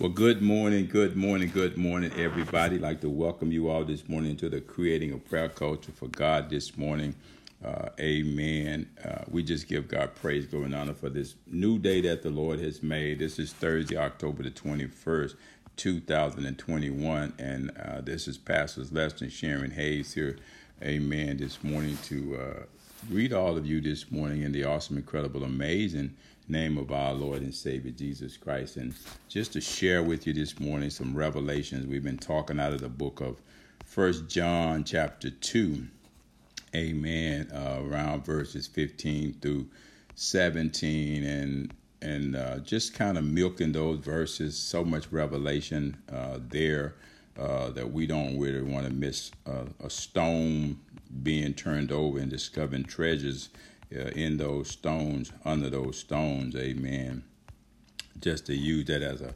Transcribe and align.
Well, 0.00 0.10
good 0.10 0.42
morning, 0.42 0.88
good 0.88 1.14
morning, 1.14 1.52
good 1.54 1.76
morning, 1.76 2.10
everybody. 2.18 2.74
I'd 2.74 2.82
like 2.82 3.00
to 3.02 3.08
welcome 3.08 3.52
you 3.52 3.70
all 3.70 3.84
this 3.84 4.08
morning 4.08 4.36
to 4.38 4.48
the 4.48 4.60
Creating 4.60 5.12
a 5.12 5.18
Prayer 5.18 5.48
Culture 5.48 5.92
for 5.92 6.08
God 6.08 6.50
this 6.50 6.76
morning. 6.76 7.14
Uh, 7.64 7.90
amen. 8.00 8.90
Uh, 9.04 9.22
we 9.30 9.44
just 9.44 9.68
give 9.68 9.86
God 9.86 10.16
praise, 10.16 10.46
glory, 10.46 10.64
and 10.64 10.74
honor 10.74 10.94
for 10.94 11.10
this 11.10 11.36
new 11.46 11.78
day 11.78 12.00
that 12.00 12.24
the 12.24 12.30
Lord 12.30 12.58
has 12.58 12.82
made. 12.82 13.20
This 13.20 13.38
is 13.38 13.52
Thursday, 13.52 13.96
October 13.96 14.42
the 14.42 14.50
21st, 14.50 15.36
2021. 15.76 17.32
And 17.38 17.70
uh, 17.78 18.00
this 18.00 18.26
is 18.26 18.36
Pastors 18.36 18.90
Lester 18.90 19.30
Sharon 19.30 19.70
Hayes 19.70 20.12
here, 20.12 20.38
amen, 20.82 21.36
this 21.36 21.62
morning 21.62 21.96
to 22.06 22.36
uh, 22.36 22.62
greet 23.08 23.32
all 23.32 23.56
of 23.56 23.64
you 23.64 23.80
this 23.80 24.10
morning 24.10 24.42
in 24.42 24.50
the 24.50 24.64
awesome, 24.64 24.96
incredible, 24.96 25.44
amazing 25.44 26.16
name 26.48 26.76
of 26.76 26.92
our 26.92 27.14
Lord 27.14 27.42
and 27.42 27.54
Savior 27.54 27.90
Jesus 27.90 28.36
Christ. 28.36 28.76
And 28.76 28.94
just 29.28 29.52
to 29.54 29.60
share 29.60 30.02
with 30.02 30.26
you 30.26 30.32
this 30.32 30.58
morning 30.60 30.90
some 30.90 31.14
revelations. 31.14 31.86
We've 31.86 32.04
been 32.04 32.18
talking 32.18 32.60
out 32.60 32.72
of 32.72 32.80
the 32.80 32.88
book 32.88 33.20
of 33.20 33.40
First 33.84 34.28
John 34.28 34.84
chapter 34.84 35.30
2. 35.30 35.86
Amen. 36.74 37.50
Uh, 37.52 37.82
around 37.84 38.24
verses 38.24 38.66
15 38.66 39.34
through 39.40 39.66
17 40.16 41.24
and 41.24 41.74
and 42.02 42.36
uh, 42.36 42.58
just 42.58 42.92
kind 42.92 43.16
of 43.16 43.24
milking 43.24 43.72
those 43.72 43.98
verses. 43.98 44.58
So 44.58 44.84
much 44.84 45.10
revelation 45.10 45.96
uh, 46.12 46.38
there 46.50 46.96
uh, 47.38 47.70
that 47.70 47.90
we 47.90 48.06
don't 48.06 48.38
really 48.38 48.60
want 48.60 48.86
to 48.86 48.92
miss 48.92 49.30
a 49.82 49.88
stone 49.88 50.78
being 51.22 51.54
turned 51.54 51.92
over 51.92 52.18
and 52.18 52.30
discovering 52.30 52.84
treasures 52.84 53.48
uh, 53.94 54.08
in 54.10 54.36
those 54.36 54.68
stones, 54.70 55.32
under 55.44 55.70
those 55.70 55.98
stones. 55.98 56.56
Amen. 56.56 57.24
Just 58.20 58.46
to 58.46 58.54
use 58.54 58.86
that 58.86 59.02
as 59.02 59.20
a 59.20 59.34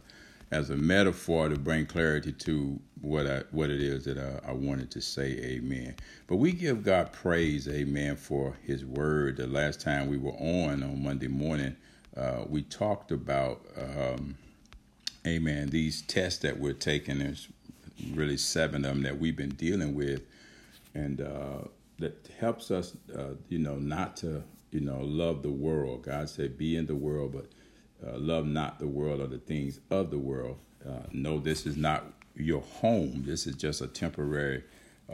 as 0.50 0.70
a 0.70 0.76
metaphor 0.76 1.48
to 1.48 1.58
bring 1.58 1.86
clarity 1.86 2.32
to 2.32 2.80
what 3.00 3.26
I, 3.26 3.42
what 3.50 3.70
it 3.70 3.82
is 3.82 4.04
that 4.06 4.18
I, 4.18 4.50
I, 4.50 4.52
wanted 4.52 4.90
to 4.92 5.00
say, 5.02 5.32
Amen. 5.42 5.94
But 6.26 6.36
we 6.36 6.52
give 6.52 6.82
God 6.82 7.12
praise, 7.12 7.68
Amen, 7.68 8.16
for 8.16 8.56
His 8.64 8.84
Word. 8.84 9.36
The 9.36 9.46
last 9.46 9.80
time 9.80 10.08
we 10.08 10.16
were 10.16 10.32
on 10.32 10.82
on 10.82 11.02
Monday 11.02 11.28
morning, 11.28 11.76
uh, 12.16 12.44
we 12.48 12.62
talked 12.62 13.12
about, 13.12 13.60
um, 13.76 14.36
Amen, 15.26 15.68
these 15.68 16.02
tests 16.02 16.38
that 16.40 16.58
we're 16.58 16.72
taking. 16.72 17.18
There's 17.18 17.48
really 18.12 18.36
seven 18.38 18.84
of 18.84 18.94
them 18.94 19.02
that 19.02 19.18
we've 19.18 19.36
been 19.36 19.50
dealing 19.50 19.94
with, 19.94 20.22
and 20.94 21.20
uh, 21.20 21.68
that 21.98 22.28
helps 22.38 22.70
us, 22.70 22.96
uh, 23.16 23.34
you 23.48 23.58
know, 23.58 23.76
not 23.76 24.16
to, 24.18 24.42
you 24.70 24.80
know, 24.80 25.00
love 25.00 25.42
the 25.42 25.50
world. 25.50 26.02
God 26.02 26.28
said, 26.28 26.56
"Be 26.56 26.76
in 26.76 26.86
the 26.86 26.94
world, 26.94 27.32
but 27.32 27.46
uh, 28.06 28.18
love 28.18 28.46
not 28.46 28.78
the 28.78 28.86
world 28.86 29.20
or 29.20 29.26
the 29.26 29.38
things 29.38 29.80
of 29.90 30.10
the 30.10 30.18
world." 30.18 30.58
Uh, 30.86 31.02
no, 31.12 31.38
this 31.38 31.66
is 31.66 31.76
not 31.76 32.12
your 32.36 32.62
home. 32.62 33.24
This 33.26 33.46
is 33.46 33.56
just 33.56 33.80
a 33.80 33.86
temporary 33.88 34.64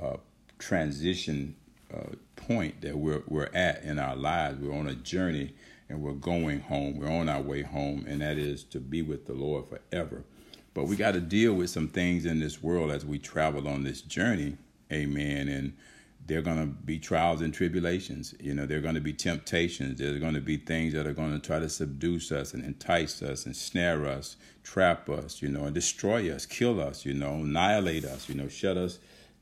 uh, 0.01 0.19
transition 0.59 1.57
uh, 1.93 2.17
point 2.37 2.81
that 2.83 2.97
we're 2.97 3.23
we're 3.29 3.51
at 3.55 3.83
in 3.83 3.99
our 3.99 4.17
lives. 4.17 4.59
We're 4.59 4.77
on 4.77 4.89
a 4.89 4.95
journey 4.95 5.55
and 5.89 6.03
we're 6.03 6.13
going 6.13 6.61
home. 6.61 6.99
We're 6.99 7.11
on 7.11 7.29
our 7.29 7.41
way 7.41 7.63
home, 7.63 8.05
and 8.09 8.21
that 8.21 8.39
is 8.39 8.65
to 8.65 8.81
be 8.81 9.03
with 9.03 9.27
the 9.27 9.35
Lord 9.35 9.67
forever. 9.69 10.25
But 10.73 10.87
we 10.87 10.97
got 10.97 11.13
to 11.13 11.21
deal 11.21 11.55
with 11.55 11.71
some 11.71 11.89
things 11.89 12.27
in 12.27 12.41
this 12.41 12.63
world 12.63 12.91
as 12.91 13.07
we 13.07 13.19
travel 13.19 13.69
on 13.69 13.85
this 13.85 14.03
journey. 14.03 14.57
Amen. 14.93 15.49
And 15.49 15.77
there 16.27 16.39
are 16.39 16.43
going 16.43 16.59
to 16.59 16.67
be 16.67 16.99
trials 16.99 17.43
and 17.43 17.53
tribulations. 17.53 18.35
You 18.41 18.55
know, 18.55 18.65
there 18.65 18.79
are 18.79 18.83
going 18.83 18.95
to 18.95 19.01
be 19.01 19.13
temptations. 19.13 19.99
There's 19.99 20.21
going 20.21 20.35
to 20.35 20.41
be 20.41 20.57
things 20.57 20.95
that 20.95 21.07
are 21.07 21.13
going 21.13 21.33
to 21.33 21.39
try 21.39 21.59
to 21.59 21.69
subdue 21.69 22.17
us 22.17 22.55
and 22.55 22.65
entice 22.65 23.23
us 23.23 23.45
and 23.45 23.55
snare 23.55 24.07
us, 24.07 24.37
trap 24.63 25.11
us, 25.11 25.43
you 25.43 25.49
know, 25.49 25.65
and 25.65 25.75
destroy 25.75 26.33
us, 26.33 26.47
kill 26.47 26.81
us, 26.81 27.05
you 27.05 27.13
know, 27.13 27.35
annihilate 27.35 28.05
us, 28.05 28.29
you 28.29 28.35
know, 28.35 28.49
shut 28.49 28.79
us 28.79 28.99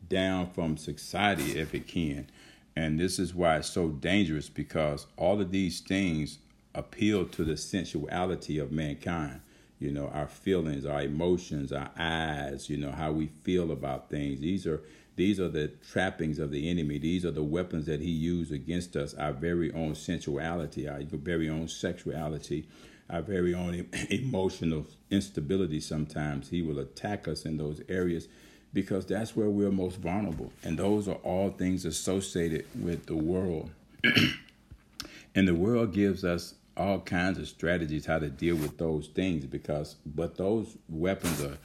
down 0.09 0.51
from 0.51 0.77
society 0.77 1.59
if 1.59 1.75
it 1.75 1.87
can. 1.87 2.29
And 2.75 2.99
this 2.99 3.19
is 3.19 3.35
why 3.35 3.59
it's 3.59 3.69
so 3.69 3.89
dangerous 3.89 4.49
because 4.49 5.07
all 5.17 5.41
of 5.41 5.53
these 5.53 5.81
things 5.81 6.39
appeal 6.75 7.27
to 7.27 7.45
the 7.45 7.57
sensuality 7.57 8.59
of 8.59 8.73
mankind. 8.73 9.41
You 9.79 9.91
know, 9.91 10.09
our 10.09 10.29
feelings, 10.29 10.87
our 10.87 11.03
emotions, 11.03 11.73
our 11.73 11.91
eyes, 11.99 12.71
you 12.71 12.77
know, 12.77 12.93
how 12.93 13.13
we 13.13 13.27
feel 13.27 13.73
about 13.73 14.11
things. 14.11 14.41
These 14.41 14.67
are 14.67 14.81
these 15.17 15.39
are 15.39 15.49
the 15.49 15.69
trappings 15.69 16.39
of 16.39 16.51
the 16.51 16.71
enemy. 16.71 16.99
These 16.99 17.25
are 17.25 17.31
the 17.31 17.43
weapons 17.43 17.87
that 17.87 18.01
he 18.01 18.11
used 18.11 18.53
against 18.53 18.97
us, 18.97 19.15
our 19.15 19.33
very 19.33 19.73
own 19.73 19.95
sensuality, 19.95 20.89
our 20.89 21.03
very 21.03 21.51
own 21.51 21.69
sexuality, 21.69 22.67
our 23.11 23.21
very 23.21 23.55
own 23.55 23.87
emotional 24.11 24.87
instability. 25.11 25.81
Sometimes 25.81 26.49
he 26.49 26.63
will 26.63 26.79
attack 26.79 27.29
us 27.29 27.45
in 27.45 27.59
those 27.59 27.83
areas 27.89 28.29
because 28.73 29.05
that's 29.05 29.37
where 29.37 29.51
we're 29.51 29.71
most 29.71 29.97
vulnerable. 29.99 30.51
And 30.65 30.79
those 30.79 31.09
are 31.09 31.17
all 31.17 31.51
things 31.51 31.85
associated 31.85 32.65
with 32.75 33.05
the 33.07 33.17
world. 33.17 33.71
and 35.35 35.47
the 35.47 35.55
world 35.55 35.93
gives 35.93 36.25
us 36.25 36.55
all 36.75 37.01
kinds 37.01 37.39
of 37.39 37.47
strategies 37.47 38.07
how 38.07 38.19
to 38.19 38.31
deal 38.31 38.57
with 38.57 38.79
those 38.79 39.09
things 39.09 39.45
because, 39.45 39.97
but 40.07 40.37
those 40.39 40.79
weapons 40.89 41.43
are 41.43 41.59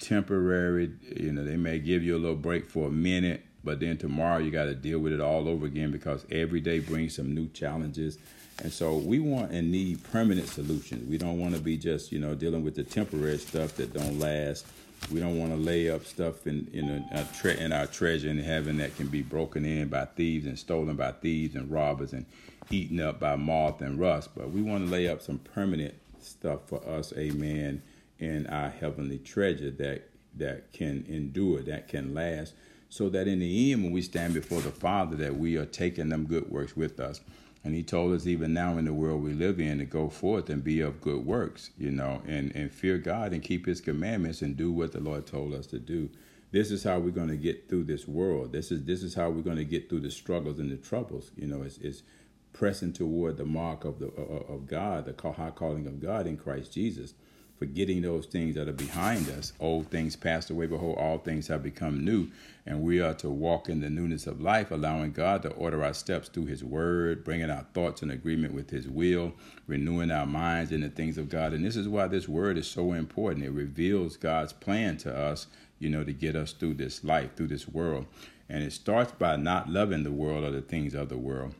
temporary. 0.00 0.92
You 1.16 1.32
know, 1.32 1.44
they 1.44 1.56
may 1.56 1.78
give 1.78 2.02
you 2.02 2.16
a 2.16 2.18
little 2.18 2.36
break 2.36 2.68
for 2.68 2.88
a 2.88 2.92
minute, 2.92 3.44
but 3.64 3.80
then 3.80 3.96
tomorrow 3.96 4.38
you 4.38 4.50
got 4.50 4.64
to 4.64 4.74
deal 4.74 4.98
with 4.98 5.12
it 5.12 5.20
all 5.20 5.48
over 5.48 5.66
again 5.66 5.90
because 5.90 6.24
every 6.30 6.60
day 6.60 6.78
brings 6.80 7.16
some 7.16 7.34
new 7.34 7.48
challenges. 7.48 8.18
And 8.62 8.72
so 8.72 8.96
we 8.96 9.18
want 9.18 9.52
and 9.52 9.70
need 9.70 10.02
permanent 10.04 10.48
solutions. 10.48 11.08
We 11.08 11.18
don't 11.18 11.38
want 11.38 11.54
to 11.54 11.60
be 11.60 11.76
just, 11.76 12.10
you 12.10 12.18
know, 12.18 12.34
dealing 12.34 12.64
with 12.64 12.74
the 12.74 12.84
temporary 12.84 13.38
stuff 13.38 13.74
that 13.76 13.92
don't 13.92 14.18
last. 14.18 14.66
We 15.12 15.20
don't 15.20 15.38
want 15.38 15.52
to 15.52 15.58
lay 15.58 15.90
up 15.90 16.06
stuff 16.06 16.46
in 16.46 16.68
in, 16.72 16.88
a, 16.88 17.20
a 17.20 17.28
tre- 17.34 17.58
in 17.58 17.70
our 17.72 17.86
treasure 17.86 18.30
in 18.30 18.38
heaven 18.38 18.78
that 18.78 18.96
can 18.96 19.08
be 19.08 19.20
broken 19.20 19.66
in 19.66 19.88
by 19.88 20.06
thieves 20.06 20.46
and 20.46 20.58
stolen 20.58 20.96
by 20.96 21.12
thieves 21.12 21.54
and 21.54 21.70
robbers 21.70 22.14
and 22.14 22.24
eaten 22.70 22.98
up 23.00 23.20
by 23.20 23.36
moth 23.36 23.82
and 23.82 24.00
rust. 24.00 24.30
But 24.34 24.50
we 24.50 24.62
want 24.62 24.86
to 24.86 24.90
lay 24.90 25.06
up 25.06 25.20
some 25.20 25.38
permanent 25.38 25.94
stuff 26.20 26.60
for 26.66 26.86
us, 26.88 27.12
amen, 27.16 27.82
in 28.18 28.46
our 28.46 28.70
heavenly 28.70 29.18
treasure 29.18 29.70
that 29.70 30.08
that 30.36 30.72
can 30.72 31.04
endure, 31.08 31.62
that 31.62 31.88
can 31.88 32.14
last, 32.14 32.54
so 32.90 33.08
that 33.08 33.26
in 33.26 33.38
the 33.38 33.72
end, 33.72 33.82
when 33.82 33.92
we 33.92 34.02
stand 34.02 34.34
before 34.34 34.60
the 34.60 34.70
Father, 34.70 35.16
that 35.16 35.36
we 35.36 35.56
are 35.56 35.64
taking 35.64 36.10
them 36.10 36.26
good 36.26 36.50
works 36.50 36.76
with 36.76 37.00
us. 37.00 37.22
And 37.64 37.74
He 37.74 37.82
told 37.82 38.14
us 38.14 38.26
even 38.26 38.52
now 38.52 38.78
in 38.78 38.84
the 38.84 38.92
world 38.92 39.22
we 39.22 39.32
live 39.32 39.58
in 39.58 39.78
to 39.78 39.84
go 39.84 40.08
forth 40.08 40.50
and 40.50 40.62
be 40.62 40.80
of 40.80 41.00
good 41.00 41.24
works, 41.26 41.70
you 41.78 41.90
know, 41.90 42.22
and 42.26 42.54
and 42.54 42.70
fear 42.70 42.98
God 42.98 43.32
and 43.32 43.42
keep 43.42 43.66
His 43.66 43.80
commandments 43.80 44.42
and 44.42 44.56
do 44.56 44.70
what 44.70 44.92
the 44.92 45.00
Lord 45.00 45.26
told 45.26 45.52
us 45.52 45.66
to 45.68 45.78
do. 45.78 46.10
This 46.52 46.70
is 46.70 46.84
how 46.84 47.00
we're 47.00 47.10
going 47.10 47.28
to 47.28 47.36
get 47.36 47.68
through 47.68 47.84
this 47.84 48.06
world. 48.06 48.52
This 48.52 48.70
is 48.70 48.84
this 48.84 49.02
is 49.02 49.14
how 49.14 49.30
we're 49.30 49.42
going 49.42 49.56
to 49.56 49.64
get 49.64 49.88
through 49.88 50.00
the 50.00 50.10
struggles 50.12 50.60
and 50.60 50.70
the 50.70 50.76
troubles. 50.76 51.32
You 51.36 51.48
know, 51.48 51.62
it's, 51.62 51.78
it's 51.78 52.02
pressing 52.52 52.92
toward 52.92 53.36
the 53.36 53.44
mark 53.44 53.84
of 53.84 53.98
the 53.98 54.08
of 54.08 54.68
God, 54.68 55.06
the 55.06 55.32
high 55.32 55.50
calling 55.50 55.88
of 55.88 56.00
God 56.00 56.28
in 56.28 56.36
Christ 56.36 56.72
Jesus 56.72 57.14
forgetting 57.58 58.02
those 58.02 58.26
things 58.26 58.54
that 58.54 58.68
are 58.68 58.72
behind 58.72 59.28
us. 59.30 59.52
Old 59.60 59.90
things 59.90 60.16
passed 60.16 60.50
away, 60.50 60.66
behold, 60.66 60.98
all 60.98 61.18
things 61.18 61.48
have 61.48 61.62
become 61.62 62.04
new. 62.04 62.28
And 62.66 62.82
we 62.82 63.00
are 63.00 63.14
to 63.14 63.30
walk 63.30 63.68
in 63.68 63.80
the 63.80 63.90
newness 63.90 64.26
of 64.26 64.40
life, 64.40 64.70
allowing 64.70 65.12
God 65.12 65.42
to 65.42 65.50
order 65.50 65.84
our 65.84 65.94
steps 65.94 66.28
through 66.28 66.46
His 66.46 66.64
Word, 66.64 67.24
bringing 67.24 67.50
our 67.50 67.66
thoughts 67.74 68.02
in 68.02 68.10
agreement 68.10 68.54
with 68.54 68.70
His 68.70 68.88
will, 68.88 69.32
renewing 69.66 70.10
our 70.10 70.26
minds 70.26 70.72
in 70.72 70.80
the 70.80 70.88
things 70.88 71.18
of 71.18 71.28
God. 71.28 71.52
And 71.52 71.64
this 71.64 71.76
is 71.76 71.88
why 71.88 72.08
this 72.08 72.28
Word 72.28 72.58
is 72.58 72.66
so 72.66 72.92
important. 72.92 73.44
It 73.44 73.50
reveals 73.50 74.16
God's 74.16 74.52
plan 74.52 74.96
to 74.98 75.16
us, 75.16 75.46
you 75.78 75.88
know, 75.88 76.04
to 76.04 76.12
get 76.12 76.36
us 76.36 76.52
through 76.52 76.74
this 76.74 77.04
life, 77.04 77.36
through 77.36 77.48
this 77.48 77.68
world. 77.68 78.06
And 78.48 78.62
it 78.62 78.72
starts 78.72 79.12
by 79.12 79.36
not 79.36 79.68
loving 79.68 80.02
the 80.02 80.12
world 80.12 80.44
or 80.44 80.50
the 80.50 80.62
things 80.62 80.94
of 80.94 81.08
the 81.08 81.18
world 81.18 81.54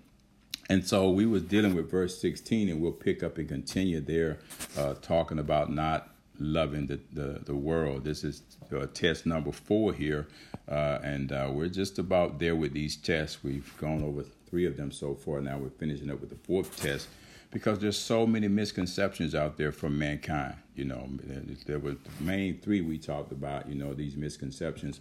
and 0.68 0.86
so 0.86 1.10
we 1.10 1.26
was 1.26 1.42
dealing 1.42 1.74
with 1.74 1.90
verse 1.90 2.20
16 2.20 2.68
and 2.68 2.80
we'll 2.80 2.92
pick 2.92 3.22
up 3.22 3.38
and 3.38 3.48
continue 3.48 4.00
there 4.00 4.38
uh, 4.78 4.94
talking 4.94 5.38
about 5.38 5.72
not 5.72 6.10
loving 6.38 6.86
the, 6.86 7.00
the, 7.12 7.40
the 7.44 7.54
world 7.54 8.04
this 8.04 8.24
is 8.24 8.42
uh, 8.72 8.86
test 8.92 9.26
number 9.26 9.52
four 9.52 9.92
here 9.92 10.26
uh, 10.68 10.98
and 11.02 11.32
uh, 11.32 11.48
we're 11.50 11.68
just 11.68 11.98
about 11.98 12.38
there 12.38 12.56
with 12.56 12.72
these 12.72 12.96
tests 12.96 13.42
we've 13.42 13.76
gone 13.78 14.02
over 14.02 14.22
three 14.48 14.66
of 14.66 14.76
them 14.76 14.90
so 14.90 15.14
far 15.14 15.40
now 15.40 15.56
we're 15.56 15.70
finishing 15.70 16.10
up 16.10 16.20
with 16.20 16.30
the 16.30 16.36
fourth 16.36 16.76
test 16.80 17.08
because 17.50 17.78
there's 17.78 17.98
so 17.98 18.26
many 18.26 18.48
misconceptions 18.48 19.34
out 19.34 19.56
there 19.56 19.72
from 19.72 19.98
mankind. 19.98 20.54
You 20.74 20.84
know, 20.84 21.08
there 21.66 21.78
were 21.78 21.92
the 21.92 22.10
main 22.20 22.58
three 22.58 22.82
we 22.82 22.98
talked 22.98 23.32
about. 23.32 23.68
You 23.68 23.76
know, 23.76 23.94
these 23.94 24.16
misconceptions. 24.16 25.00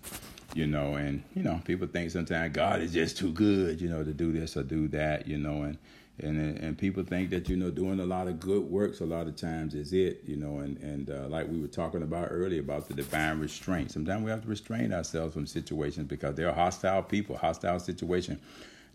You 0.56 0.66
know, 0.66 0.96
and 0.96 1.22
you 1.36 1.44
know, 1.44 1.62
people 1.66 1.86
think 1.86 2.10
sometimes 2.12 2.56
God 2.56 2.81
is 2.81 2.94
just 2.94 3.18
too 3.18 3.31
good. 3.31 3.81
You 3.81 3.90
know, 3.90 4.04
to 4.04 4.13
do 4.13 4.31
this 4.31 4.56
or 4.56 4.63
do 4.63 4.88
that. 4.88 5.28
You 5.28 5.38
know, 5.38 5.63
and 5.63 5.78
and 6.19 6.57
and 6.57 6.78
people 6.78 7.04
think 7.04 7.30
that 7.31 7.50
you 7.50 7.57
know 7.57 7.69
doing 7.69 8.00
a 8.00 8.06
lot 8.06 8.30
of 8.30 8.40
good 8.40 8.63
works 8.63 9.02
a 9.02 9.06
lot 9.06 9.28
of 9.28 9.36
times 9.36 9.75
is 9.75 9.92
it. 9.92 10.24
You 10.25 10.38
know, 10.38 10.60
and 10.60 10.78
and 10.78 11.10
uh, 11.10 11.28
like 11.28 11.50
we 11.50 11.60
were 11.60 11.68
talking 11.68 12.04
about 12.04 12.30
earlier 12.31 12.62
about 12.62 12.88
the 12.88 12.94
divine 12.94 13.40
restraint. 13.40 13.92
Sometimes 13.92 14.24
we 14.24 14.31
have 14.31 14.44
to 14.44 14.48
restrain 14.48 14.94
ourselves 14.94 15.34
from 15.34 15.46
situations 15.46 16.07
because 16.07 16.36
they're 16.36 16.54
hostile 16.54 17.04
people, 17.04 17.38
hostile 17.38 17.80
situation 17.80 18.40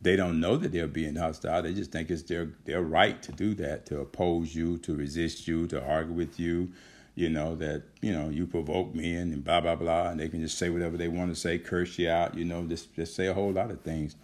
they 0.03 0.17
don't 0.17 0.41
know 0.41 0.57
that 0.57 0.73
they're 0.73 0.87
being 0.87 1.17
hostile. 1.17 1.63
They 1.63 1.75
just 1.75 1.93
think 1.93 2.11
it's 2.11 2.23
their 2.23 2.49
their 2.65 2.83
right 2.83 3.23
to 3.23 3.33
do 3.33 3.55
that, 3.55 3.87
to 3.87 4.01
oppose 4.01 4.55
you, 4.55 4.79
to 4.79 4.97
resist 4.97 5.47
you, 5.47 5.67
to 5.69 5.85
argue 5.85 6.15
with 6.15 6.41
you, 6.41 6.73
you 7.15 7.29
know, 7.29 7.55
that, 7.57 7.83
you 8.01 8.13
know, 8.13 8.29
you 8.29 8.47
provoke 8.47 8.95
me 8.95 9.15
and 9.15 9.45
blah, 9.45 9.61
blah, 9.61 9.75
blah, 9.75 10.11
and 10.11 10.21
they 10.21 10.29
can 10.29 10.41
just 10.41 10.59
say 10.59 10.71
whatever 10.71 10.97
they 10.97 11.09
want 11.09 11.35
to 11.35 11.41
say, 11.41 11.59
curse 11.59 11.99
you 11.99 12.09
out, 12.09 12.35
you 12.35 12.45
know, 12.45 12.65
just, 12.65 12.95
just 12.95 13.15
say 13.15 13.27
a 13.27 13.35
whole 13.35 13.53
lot 13.53 13.71
of 13.71 13.81
things. 13.83 14.17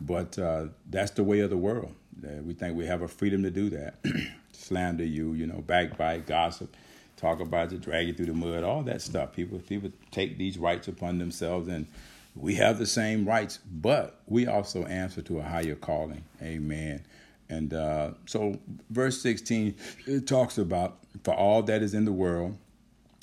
But 0.00 0.38
uh, 0.38 0.66
that's 0.90 1.12
the 1.12 1.24
way 1.24 1.40
of 1.40 1.50
the 1.50 1.56
world. 1.56 1.94
Uh, 2.22 2.42
we 2.42 2.54
think 2.54 2.76
we 2.76 2.86
have 2.86 3.02
a 3.02 3.08
freedom 3.08 3.42
to 3.42 3.50
do 3.50 3.70
that. 3.70 3.96
Slander 4.52 5.04
you, 5.04 5.32
you 5.34 5.46
know, 5.46 5.62
backbite, 5.66 6.26
gossip, 6.26 6.76
talk 7.16 7.40
about 7.40 7.72
you, 7.72 7.78
drag 7.78 8.08
you 8.08 8.14
through 8.14 8.26
the 8.26 8.34
mud, 8.34 8.64
all 8.64 8.82
that 8.82 9.02
stuff. 9.02 9.32
People, 9.32 9.58
people 9.60 9.90
take 10.10 10.38
these 10.38 10.58
rights 10.58 10.88
upon 10.88 11.18
themselves, 11.18 11.68
and 11.68 11.86
we 12.34 12.56
have 12.56 12.78
the 12.78 12.86
same 12.86 13.24
rights, 13.24 13.58
but 13.70 14.20
we 14.26 14.46
also 14.46 14.84
answer 14.86 15.22
to 15.22 15.38
a 15.38 15.42
higher 15.42 15.76
calling. 15.76 16.24
Amen. 16.42 17.04
And 17.48 17.74
uh, 17.74 18.12
so, 18.26 18.58
verse 18.90 19.20
16, 19.20 19.74
it 20.06 20.26
talks 20.26 20.58
about 20.58 20.98
for 21.22 21.34
all 21.34 21.62
that 21.64 21.82
is 21.82 21.94
in 21.94 22.04
the 22.04 22.12
world, 22.12 22.56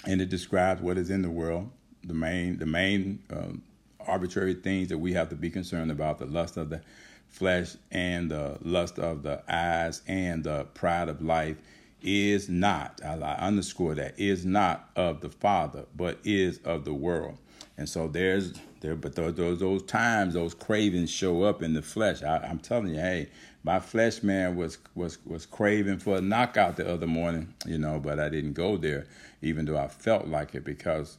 and 0.05 0.21
it 0.21 0.29
describes 0.29 0.81
what 0.81 0.97
is 0.97 1.09
in 1.09 1.21
the 1.21 1.29
world. 1.29 1.69
The 2.03 2.13
main, 2.13 2.57
the 2.57 2.65
main 2.65 3.23
um, 3.31 3.63
arbitrary 3.99 4.55
things 4.55 4.89
that 4.89 4.97
we 4.97 5.13
have 5.13 5.29
to 5.29 5.35
be 5.35 5.49
concerned 5.49 5.91
about: 5.91 6.19
the 6.19 6.25
lust 6.25 6.57
of 6.57 6.69
the 6.69 6.81
flesh 7.29 7.75
and 7.91 8.29
the 8.29 8.57
lust 8.61 8.99
of 8.99 9.23
the 9.23 9.41
eyes 9.51 10.01
and 10.07 10.43
the 10.43 10.65
pride 10.73 11.09
of 11.09 11.21
life 11.21 11.57
is 12.01 12.49
not. 12.49 12.99
I 13.03 13.15
underscore 13.15 13.95
that 13.95 14.19
is 14.19 14.45
not 14.45 14.89
of 14.95 15.21
the 15.21 15.29
Father, 15.29 15.85
but 15.95 16.19
is 16.23 16.59
of 16.59 16.83
the 16.85 16.93
world. 16.93 17.37
And 17.77 17.87
so 17.87 18.07
there's 18.07 18.53
there, 18.81 18.95
but 18.95 19.15
those, 19.15 19.35
those 19.35 19.59
those 19.59 19.83
times, 19.83 20.33
those 20.33 20.53
cravings 20.53 21.09
show 21.11 21.43
up 21.43 21.61
in 21.61 21.73
the 21.73 21.81
flesh. 21.81 22.23
I, 22.23 22.37
I'm 22.37 22.59
telling 22.59 22.89
you, 22.93 22.99
hey, 22.99 23.29
my 23.63 23.79
flesh 23.79 24.23
man 24.23 24.55
was 24.55 24.77
was 24.95 25.23
was 25.25 25.45
craving 25.45 25.99
for 25.99 26.17
a 26.17 26.21
knockout 26.21 26.77
the 26.77 26.91
other 26.91 27.07
morning, 27.07 27.53
you 27.65 27.77
know, 27.77 27.99
but 27.99 28.19
I 28.19 28.29
didn't 28.29 28.53
go 28.53 28.77
there, 28.77 29.05
even 29.41 29.65
though 29.65 29.77
I 29.77 29.87
felt 29.87 30.27
like 30.27 30.55
it 30.55 30.63
because 30.63 31.17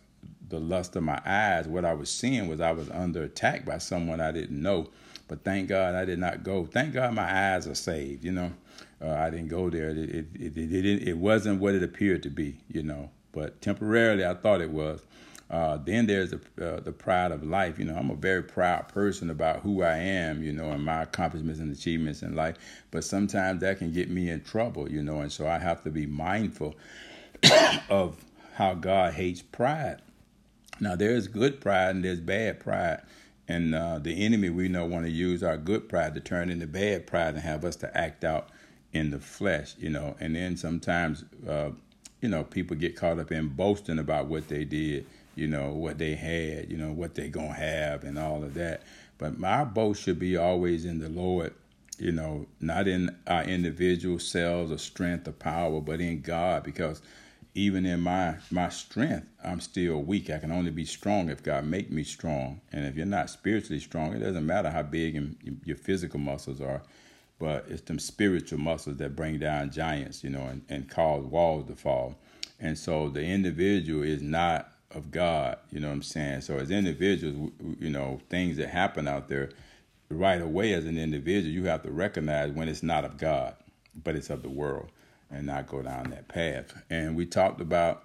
the 0.48 0.60
lust 0.60 0.96
of 0.96 1.02
my 1.02 1.20
eyes, 1.24 1.66
what 1.66 1.84
I 1.84 1.94
was 1.94 2.10
seeing 2.10 2.48
was 2.48 2.60
I 2.60 2.72
was 2.72 2.90
under 2.90 3.22
attack 3.22 3.64
by 3.64 3.78
someone 3.78 4.20
I 4.20 4.32
didn't 4.32 4.60
know. 4.60 4.90
But 5.28 5.44
thank 5.44 5.68
God 5.68 5.94
I 5.94 6.04
did 6.04 6.18
not 6.18 6.42
go. 6.42 6.66
Thank 6.66 6.92
God 6.94 7.14
my 7.14 7.54
eyes 7.54 7.66
are 7.66 7.74
saved, 7.74 8.24
you 8.24 8.32
know. 8.32 8.52
Uh, 9.00 9.12
I 9.12 9.30
didn't 9.30 9.48
go 9.48 9.70
there. 9.70 9.90
It 9.90 9.98
it, 9.98 10.26
it, 10.34 10.56
it, 10.58 10.84
it, 10.84 11.08
it 11.08 11.16
wasn't 11.16 11.60
what 11.60 11.74
it 11.74 11.82
appeared 11.82 12.22
to 12.24 12.30
be, 12.30 12.58
you 12.68 12.82
know. 12.82 13.10
But 13.32 13.62
temporarily 13.62 14.26
I 14.26 14.34
thought 14.34 14.60
it 14.60 14.70
was. 14.70 15.00
Uh, 15.50 15.76
then 15.76 16.06
there's 16.06 16.30
the, 16.30 16.40
uh, 16.60 16.80
the 16.80 16.92
pride 16.92 17.30
of 17.30 17.44
life. 17.44 17.78
You 17.78 17.84
know, 17.84 17.96
I'm 17.96 18.10
a 18.10 18.14
very 18.14 18.42
proud 18.42 18.88
person 18.88 19.30
about 19.30 19.60
who 19.60 19.82
I 19.82 19.96
am, 19.96 20.42
you 20.42 20.52
know, 20.52 20.70
and 20.70 20.84
my 20.84 21.02
accomplishments 21.02 21.60
and 21.60 21.72
achievements 21.72 22.22
in 22.22 22.34
life. 22.34 22.56
But 22.90 23.04
sometimes 23.04 23.60
that 23.60 23.78
can 23.78 23.92
get 23.92 24.10
me 24.10 24.30
in 24.30 24.42
trouble, 24.42 24.90
you 24.90 25.02
know, 25.02 25.20
and 25.20 25.30
so 25.30 25.46
I 25.46 25.58
have 25.58 25.82
to 25.84 25.90
be 25.90 26.06
mindful 26.06 26.74
of 27.90 28.24
how 28.54 28.74
God 28.74 29.14
hates 29.14 29.42
pride. 29.42 30.00
Now, 30.80 30.96
there's 30.96 31.28
good 31.28 31.60
pride 31.60 31.96
and 31.96 32.04
there's 32.04 32.20
bad 32.20 32.60
pride. 32.60 33.02
And 33.48 33.74
uh, 33.74 33.98
the 33.98 34.24
enemy, 34.24 34.50
we 34.50 34.68
know, 34.68 34.86
want 34.86 35.04
to 35.04 35.10
use 35.10 35.42
our 35.42 35.56
good 35.56 35.88
pride 35.88 36.14
to 36.14 36.20
turn 36.20 36.48
into 36.48 36.66
bad 36.66 37.06
pride 37.06 37.34
and 37.34 37.42
have 37.42 37.64
us 37.64 37.76
to 37.76 37.96
act 37.96 38.24
out 38.24 38.48
in 38.92 39.10
the 39.10 39.18
flesh, 39.18 39.74
you 39.78 39.90
know. 39.90 40.16
And 40.20 40.34
then 40.34 40.56
sometimes, 40.56 41.24
uh, 41.46 41.70
you 42.20 42.28
know, 42.28 42.44
people 42.44 42.76
get 42.76 42.96
caught 42.96 43.18
up 43.18 43.32
in 43.32 43.48
boasting 43.48 43.98
about 43.98 44.26
what 44.26 44.48
they 44.48 44.64
did 44.64 45.06
you 45.34 45.48
know, 45.48 45.70
what 45.70 45.98
they 45.98 46.14
had, 46.14 46.70
you 46.70 46.76
know, 46.76 46.92
what 46.92 47.14
they 47.14 47.28
to 47.30 47.40
have 47.40 48.04
and 48.04 48.18
all 48.18 48.42
of 48.42 48.54
that. 48.54 48.82
But 49.18 49.38
my 49.38 49.64
boast 49.64 50.02
should 50.02 50.18
be 50.18 50.36
always 50.36 50.84
in 50.84 50.98
the 50.98 51.08
Lord, 51.08 51.54
you 51.98 52.12
know, 52.12 52.46
not 52.60 52.88
in 52.88 53.16
our 53.26 53.44
individual 53.44 54.18
selves 54.18 54.72
or 54.72 54.78
strength 54.78 55.28
or 55.28 55.32
power, 55.32 55.80
but 55.80 56.00
in 56.00 56.20
God 56.20 56.64
because 56.64 57.02
even 57.54 57.84
in 57.84 58.00
my 58.00 58.36
my 58.50 58.68
strength, 58.68 59.26
I'm 59.44 59.60
still 59.60 60.02
weak. 60.02 60.30
I 60.30 60.38
can 60.38 60.50
only 60.50 60.70
be 60.70 60.84
strong 60.84 61.28
if 61.28 61.42
God 61.42 61.64
make 61.64 61.90
me 61.90 62.02
strong. 62.02 62.60
And 62.72 62.86
if 62.86 62.96
you're 62.96 63.06
not 63.06 63.30
spiritually 63.30 63.80
strong, 63.80 64.14
it 64.14 64.20
doesn't 64.20 64.46
matter 64.46 64.70
how 64.70 64.82
big 64.82 65.16
and 65.16 65.60
your 65.64 65.76
physical 65.76 66.18
muscles 66.18 66.60
are, 66.60 66.82
but 67.38 67.66
it's 67.68 67.82
them 67.82 67.98
spiritual 67.98 68.58
muscles 68.58 68.96
that 68.96 69.16
bring 69.16 69.38
down 69.38 69.70
giants, 69.70 70.24
you 70.24 70.30
know, 70.30 70.42
and, 70.42 70.62
and 70.68 70.88
cause 70.88 71.24
walls 71.24 71.66
to 71.68 71.76
fall. 71.76 72.16
And 72.58 72.78
so 72.78 73.08
the 73.08 73.22
individual 73.22 74.02
is 74.02 74.22
not 74.22 74.71
of 74.94 75.10
God. 75.10 75.58
You 75.70 75.80
know 75.80 75.88
what 75.88 75.94
I'm 75.94 76.02
saying? 76.02 76.42
So 76.42 76.58
as 76.58 76.70
individuals, 76.70 77.50
you 77.78 77.90
know, 77.90 78.20
things 78.28 78.56
that 78.56 78.68
happen 78.68 79.08
out 79.08 79.28
there, 79.28 79.50
right 80.08 80.40
away 80.40 80.72
as 80.74 80.84
an 80.84 80.98
individual, 80.98 81.52
you 81.52 81.64
have 81.64 81.82
to 81.82 81.90
recognize 81.90 82.52
when 82.52 82.68
it's 82.68 82.82
not 82.82 83.04
of 83.04 83.16
God, 83.16 83.54
but 84.02 84.14
it's 84.14 84.30
of 84.30 84.42
the 84.42 84.50
world, 84.50 84.90
and 85.30 85.46
not 85.46 85.66
go 85.66 85.82
down 85.82 86.10
that 86.10 86.28
path. 86.28 86.74
And 86.90 87.16
we 87.16 87.26
talked 87.26 87.60
about 87.60 88.04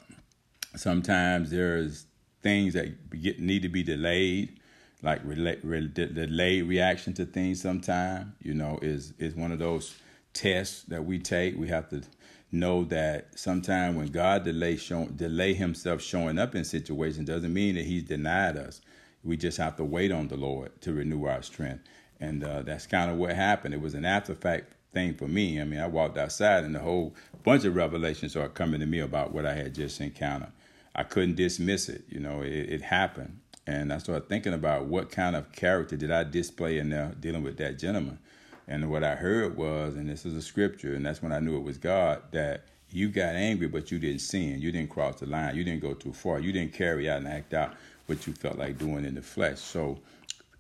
sometimes 0.76 1.50
there's 1.50 2.06
things 2.42 2.74
that 2.74 3.20
get, 3.22 3.40
need 3.40 3.62
to 3.64 3.70
be 3.70 3.84
delayed, 3.84 4.60
like 5.02 5.22
relay, 5.24 5.58
re, 5.64 5.88
delayed 5.88 6.68
reaction 6.68 7.14
to 7.14 7.26
things. 7.26 7.62
Sometimes, 7.62 8.28
you 8.42 8.54
know, 8.54 8.80
is 8.82 9.14
is 9.20 9.36
one 9.36 9.52
of 9.52 9.60
those 9.60 9.96
tests 10.34 10.84
that 10.84 11.04
we 11.06 11.20
take. 11.20 11.58
We 11.58 11.68
have 11.68 11.90
to 11.90 12.04
know 12.52 12.84
that 12.86 13.38
sometimes 13.38 13.98
when 13.98 14.08
God 14.08 14.44
delay 14.44 14.78
show, 14.78 15.06
delay 15.06 15.54
Himself 15.54 16.02
showing 16.02 16.40
up 16.40 16.56
in 16.56 16.64
situations 16.64 17.28
doesn't 17.28 17.54
mean 17.54 17.76
that 17.76 17.86
He's 17.86 18.04
denied 18.04 18.58
us. 18.58 18.82
We 19.24 19.38
just 19.38 19.58
have 19.58 19.76
to 19.78 19.84
wait 19.84 20.12
on 20.12 20.28
the 20.28 20.38
Lord 20.38 20.80
to 20.82 20.94
renew 20.94 21.26
our 21.26 21.42
strength, 21.42 21.84
and 22.20 22.44
uh, 22.44 22.62
that's 22.62 22.88
kind 22.88 23.12
of 23.12 23.18
what 23.18 23.36
happened. 23.36 23.74
It 23.74 23.82
was 23.82 23.94
an 23.94 24.06
after 24.06 24.34
fact 24.34 24.74
thing 24.94 25.16
for 25.16 25.28
me. 25.28 25.60
I 25.60 25.66
mean, 25.66 25.80
I 25.80 25.88
walked 25.88 26.18
outside 26.18 26.64
and 26.64 26.76
a 26.76 26.80
whole 26.80 27.14
bunch 27.44 27.66
of 27.66 27.76
revelations 27.76 28.32
started 28.32 28.54
coming 28.54 28.80
to 28.80 28.86
me 28.86 29.00
about 29.00 29.34
what 29.34 29.46
I 29.46 29.54
had 29.54 29.76
just 29.76 30.00
encountered. 30.00 30.52
I 30.96 31.04
couldn't 31.04 31.36
dismiss 31.36 31.90
it. 31.90 32.06
You 32.08 32.20
know, 32.22 32.42
it, 32.42 32.52
it 32.52 32.82
happened, 32.82 33.40
and 33.66 33.92
I 33.92 33.98
started 33.98 34.30
thinking 34.30 34.54
about 34.54 34.86
what 34.86 35.12
kind 35.12 35.36
of 35.36 35.52
character 35.52 35.98
did 35.98 36.12
I 36.12 36.24
display 36.24 36.78
in 36.78 36.90
there 36.90 37.14
dealing 37.20 37.44
with 37.44 37.58
that 37.58 37.78
gentleman 37.78 38.20
and 38.68 38.90
what 38.90 39.04
I 39.04 39.16
heard 39.16 39.56
was, 39.56 39.96
and 39.96 40.10
this 40.10 40.26
is 40.26 40.34
a 40.34 40.42
scripture, 40.42 40.94
and 40.94 41.06
that's 41.06 41.22
when 41.22 41.32
I 41.32 41.40
knew 41.40 41.56
it 41.58 41.64
was 41.64 41.78
God, 41.78 42.22
that 42.32 42.66
you 42.90 43.10
got 43.10 43.36
angry, 43.36 43.68
but 43.68 43.92
you 43.92 44.00
didn't 44.00 44.22
sin. 44.22 44.62
You 44.62 44.72
didn't 44.72 44.90
cross 44.90 45.20
the 45.20 45.26
line. 45.26 45.56
You 45.56 45.64
didn't 45.64 45.82
go 45.82 45.94
too 45.94 46.14
far. 46.14 46.40
You 46.40 46.52
didn't 46.52 46.74
carry 46.74 47.10
out 47.10 47.18
and 47.18 47.28
act 47.28 47.54
out 47.54 47.74
what 48.08 48.26
you 48.28 48.34
felt 48.34 48.58
like 48.58 48.78
doing 48.78 49.06
in 49.06 49.16
the 49.16 49.22
flesh. 49.22 49.60
So, 49.60 50.00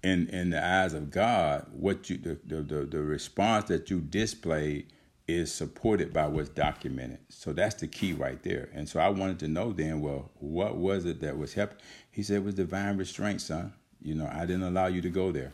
in 0.03 0.27
in 0.29 0.49
the 0.49 0.63
eyes 0.63 0.93
of 0.93 1.11
God, 1.11 1.65
what 1.71 2.09
you 2.09 2.17
the 2.17 2.37
the, 2.45 2.61
the, 2.61 2.85
the 2.85 3.01
response 3.01 3.65
that 3.65 3.89
you 3.89 3.99
displayed 3.99 4.87
is 5.27 5.51
supported 5.51 6.13
by 6.13 6.27
what's 6.27 6.49
documented. 6.49 7.19
So 7.29 7.51
that's 7.51 7.75
the 7.75 7.87
key 7.87 8.13
right 8.13 8.41
there. 8.43 8.69
And 8.73 8.87
so 8.87 8.99
I 8.99 9.09
wanted 9.09 9.39
to 9.39 9.49
know 9.49 9.73
then, 9.73 9.99
well, 9.99 10.31
what 10.39 10.77
was 10.77 11.05
it 11.05 11.19
that 11.19 11.37
was 11.37 11.53
helping? 11.53 11.77
He 12.11 12.23
said 12.23 12.37
it 12.37 12.43
was 12.43 12.55
divine 12.55 12.97
restraint, 12.97 13.41
son. 13.41 13.73
You 14.01 14.15
know, 14.15 14.29
I 14.31 14.41
didn't 14.45 14.63
allow 14.63 14.87
you 14.87 15.01
to 15.01 15.09
go 15.09 15.31
there. 15.33 15.51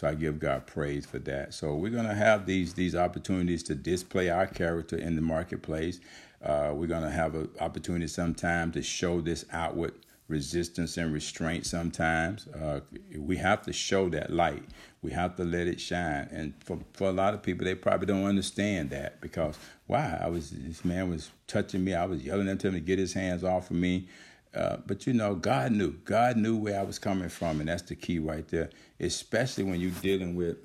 So 0.00 0.08
I 0.08 0.14
give 0.14 0.38
God 0.38 0.66
praise 0.66 1.04
for 1.04 1.18
that. 1.18 1.52
So 1.52 1.74
we're 1.74 1.90
going 1.90 2.08
to 2.08 2.14
have 2.14 2.46
these 2.46 2.72
these 2.72 2.94
opportunities 2.94 3.62
to 3.64 3.74
display 3.74 4.30
our 4.30 4.46
character 4.46 4.96
in 4.96 5.14
the 5.14 5.20
marketplace. 5.20 6.00
Uh, 6.42 6.70
we're 6.72 6.86
going 6.86 7.02
to 7.02 7.10
have 7.10 7.34
an 7.34 7.50
opportunity 7.60 8.06
sometime 8.06 8.72
to 8.72 8.82
show 8.82 9.20
this 9.20 9.44
outward 9.52 9.92
resistance 10.26 10.96
and 10.96 11.12
restraint 11.12 11.66
sometimes. 11.66 12.46
Uh, 12.48 12.80
we 13.14 13.36
have 13.36 13.60
to 13.60 13.74
show 13.74 14.08
that 14.08 14.32
light. 14.32 14.62
We 15.02 15.10
have 15.10 15.36
to 15.36 15.44
let 15.44 15.66
it 15.66 15.78
shine. 15.78 16.28
And 16.30 16.54
for, 16.64 16.78
for 16.94 17.10
a 17.10 17.12
lot 17.12 17.34
of 17.34 17.42
people, 17.42 17.66
they 17.66 17.74
probably 17.74 18.06
don't 18.06 18.24
understand 18.24 18.88
that 18.90 19.20
because, 19.20 19.58
why? 19.86 20.18
I 20.18 20.28
was 20.28 20.48
this 20.50 20.82
man 20.82 21.10
was 21.10 21.30
touching 21.46 21.84
me. 21.84 21.92
I 21.92 22.06
was 22.06 22.24
yelling 22.24 22.48
at 22.48 22.64
him 22.64 22.72
to 22.72 22.80
get 22.80 22.98
his 22.98 23.12
hands 23.12 23.44
off 23.44 23.70
of 23.70 23.76
me. 23.76 24.08
Uh, 24.54 24.78
but 24.86 25.06
you 25.06 25.12
know, 25.12 25.34
God 25.34 25.72
knew. 25.72 25.92
God 26.04 26.36
knew 26.36 26.56
where 26.56 26.78
I 26.78 26.82
was 26.82 26.98
coming 26.98 27.28
from, 27.28 27.60
and 27.60 27.68
that's 27.68 27.82
the 27.82 27.94
key 27.94 28.18
right 28.18 28.46
there. 28.48 28.70
Especially 28.98 29.64
when 29.64 29.80
you're 29.80 29.90
dealing 29.92 30.34
with 30.34 30.58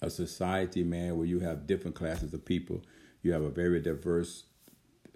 a 0.00 0.10
society, 0.10 0.84
man, 0.84 1.16
where 1.16 1.26
you 1.26 1.40
have 1.40 1.66
different 1.66 1.96
classes 1.96 2.32
of 2.32 2.44
people. 2.44 2.82
You 3.22 3.32
have 3.32 3.42
a 3.42 3.50
very 3.50 3.80
diverse 3.80 4.44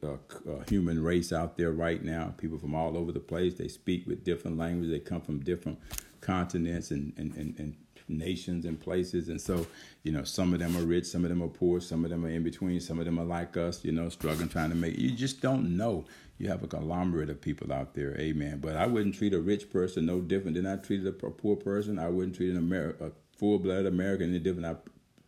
uh, 0.02 0.14
uh, 0.14 0.64
human 0.68 1.02
race 1.02 1.32
out 1.32 1.56
there 1.56 1.70
right 1.72 2.02
now. 2.02 2.34
People 2.38 2.58
from 2.58 2.74
all 2.74 2.96
over 2.96 3.12
the 3.12 3.20
place. 3.20 3.54
They 3.54 3.68
speak 3.68 4.06
with 4.06 4.24
different 4.24 4.58
languages. 4.58 4.90
They 4.90 4.98
come 4.98 5.20
from 5.20 5.40
different 5.40 5.78
continents 6.20 6.90
and, 6.90 7.12
and, 7.16 7.34
and, 7.34 7.58
and 7.58 7.76
nations 8.10 8.64
and 8.64 8.78
places. 8.78 9.28
And 9.28 9.40
so, 9.40 9.66
you 10.02 10.12
know, 10.12 10.24
some 10.24 10.52
of 10.52 10.60
them 10.60 10.76
are 10.76 10.82
rich, 10.82 11.06
some 11.06 11.24
of 11.24 11.30
them 11.30 11.42
are 11.42 11.48
poor, 11.48 11.80
some 11.80 12.04
of 12.04 12.10
them 12.10 12.24
are 12.24 12.30
in 12.30 12.42
between, 12.42 12.80
some 12.80 12.98
of 12.98 13.04
them 13.04 13.18
are 13.18 13.24
like 13.24 13.56
us, 13.56 13.84
you 13.84 13.92
know, 13.92 14.08
struggling, 14.08 14.48
trying 14.48 14.70
to 14.70 14.76
make. 14.76 14.98
You 14.98 15.10
just 15.12 15.40
don't 15.40 15.76
know. 15.76 16.04
You 16.38 16.48
have 16.48 16.62
a 16.62 16.66
conglomerate 16.66 17.28
of 17.28 17.40
people 17.40 17.72
out 17.72 17.94
there, 17.94 18.18
amen. 18.18 18.60
But 18.60 18.76
I 18.76 18.86
wouldn't 18.86 19.14
treat 19.14 19.34
a 19.34 19.40
rich 19.40 19.70
person 19.70 20.06
no 20.06 20.20
different 20.20 20.56
than 20.56 20.66
I 20.66 20.76
treated 20.76 21.06
a 21.06 21.12
poor 21.12 21.56
person. 21.56 21.98
I 21.98 22.08
wouldn't 22.08 22.36
treat 22.36 22.50
an 22.50 22.56
America, 22.56 23.06
a 23.06 23.10
full-blooded 23.36 23.86
American 23.86 24.30
any 24.30 24.38
different 24.38 24.66
I 24.66 24.76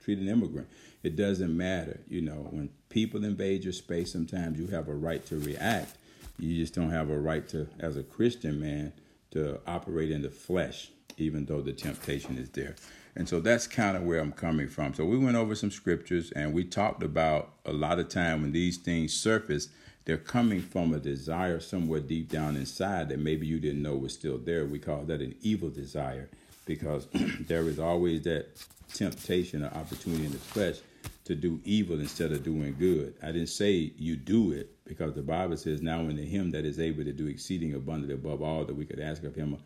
treat 0.02 0.18
an 0.18 0.28
immigrant. 0.28 0.68
It 1.02 1.16
doesn't 1.16 1.54
matter, 1.54 2.00
you 2.08 2.22
know. 2.22 2.48
When 2.50 2.70
people 2.88 3.24
invade 3.24 3.64
your 3.64 3.72
space, 3.72 4.12
sometimes 4.12 4.58
you 4.58 4.68
have 4.68 4.88
a 4.88 4.94
right 4.94 5.24
to 5.26 5.38
react. 5.38 5.96
You 6.38 6.56
just 6.56 6.74
don't 6.74 6.90
have 6.90 7.10
a 7.10 7.18
right 7.18 7.46
to, 7.50 7.68
as 7.78 7.96
a 7.96 8.02
Christian 8.02 8.58
man, 8.60 8.92
to 9.32 9.60
operate 9.66 10.10
in 10.10 10.22
the 10.22 10.30
flesh 10.30 10.90
even 11.16 11.46
though 11.46 11.60
the 11.60 11.72
temptation 11.72 12.38
is 12.38 12.48
there. 12.50 12.76
And 13.14 13.28
so 13.28 13.40
that's 13.40 13.66
kind 13.66 13.96
of 13.96 14.04
where 14.04 14.20
I'm 14.20 14.32
coming 14.32 14.68
from. 14.68 14.94
So 14.94 15.04
we 15.04 15.18
went 15.18 15.36
over 15.36 15.54
some 15.54 15.70
scriptures 15.70 16.30
and 16.32 16.54
we 16.54 16.64
talked 16.64 17.02
about 17.02 17.52
a 17.66 17.72
lot 17.72 17.98
of 17.98 18.08
time 18.08 18.42
when 18.42 18.52
these 18.52 18.78
things 18.78 19.12
surface 19.12 19.68
they're 20.04 20.16
coming 20.16 20.60
from 20.60 20.92
a 20.92 20.98
desire 20.98 21.60
somewhere 21.60 22.00
deep 22.00 22.28
down 22.28 22.56
inside 22.56 23.08
that 23.10 23.20
maybe 23.20 23.46
you 23.46 23.60
didn't 23.60 23.82
know 23.82 23.96
was 23.96 24.12
still 24.12 24.38
there. 24.38 24.66
We 24.66 24.78
call 24.78 25.04
that 25.04 25.20
an 25.20 25.36
evil 25.42 25.70
desire 25.70 26.28
because 26.66 27.06
there 27.40 27.68
is 27.68 27.78
always 27.78 28.22
that 28.22 28.48
temptation 28.92 29.64
or 29.64 29.68
opportunity 29.68 30.24
in 30.24 30.32
the 30.32 30.38
flesh 30.38 30.78
to 31.24 31.36
do 31.36 31.60
evil 31.64 32.00
instead 32.00 32.32
of 32.32 32.42
doing 32.42 32.74
good. 32.78 33.14
I 33.22 33.26
didn't 33.26 33.48
say 33.48 33.92
you 33.96 34.16
do 34.16 34.52
it 34.52 34.70
because 34.84 35.14
the 35.14 35.22
Bible 35.22 35.56
says, 35.56 35.82
Now 35.82 36.00
unto 36.00 36.24
him 36.24 36.50
that 36.50 36.64
is 36.64 36.80
able 36.80 37.04
to 37.04 37.12
do 37.12 37.28
exceeding 37.28 37.74
abundantly 37.74 38.14
above 38.14 38.42
all 38.42 38.64
that 38.64 38.74
we 38.74 38.84
could 38.84 38.98
ask 38.98 39.22
of 39.22 39.36
him, 39.36 39.56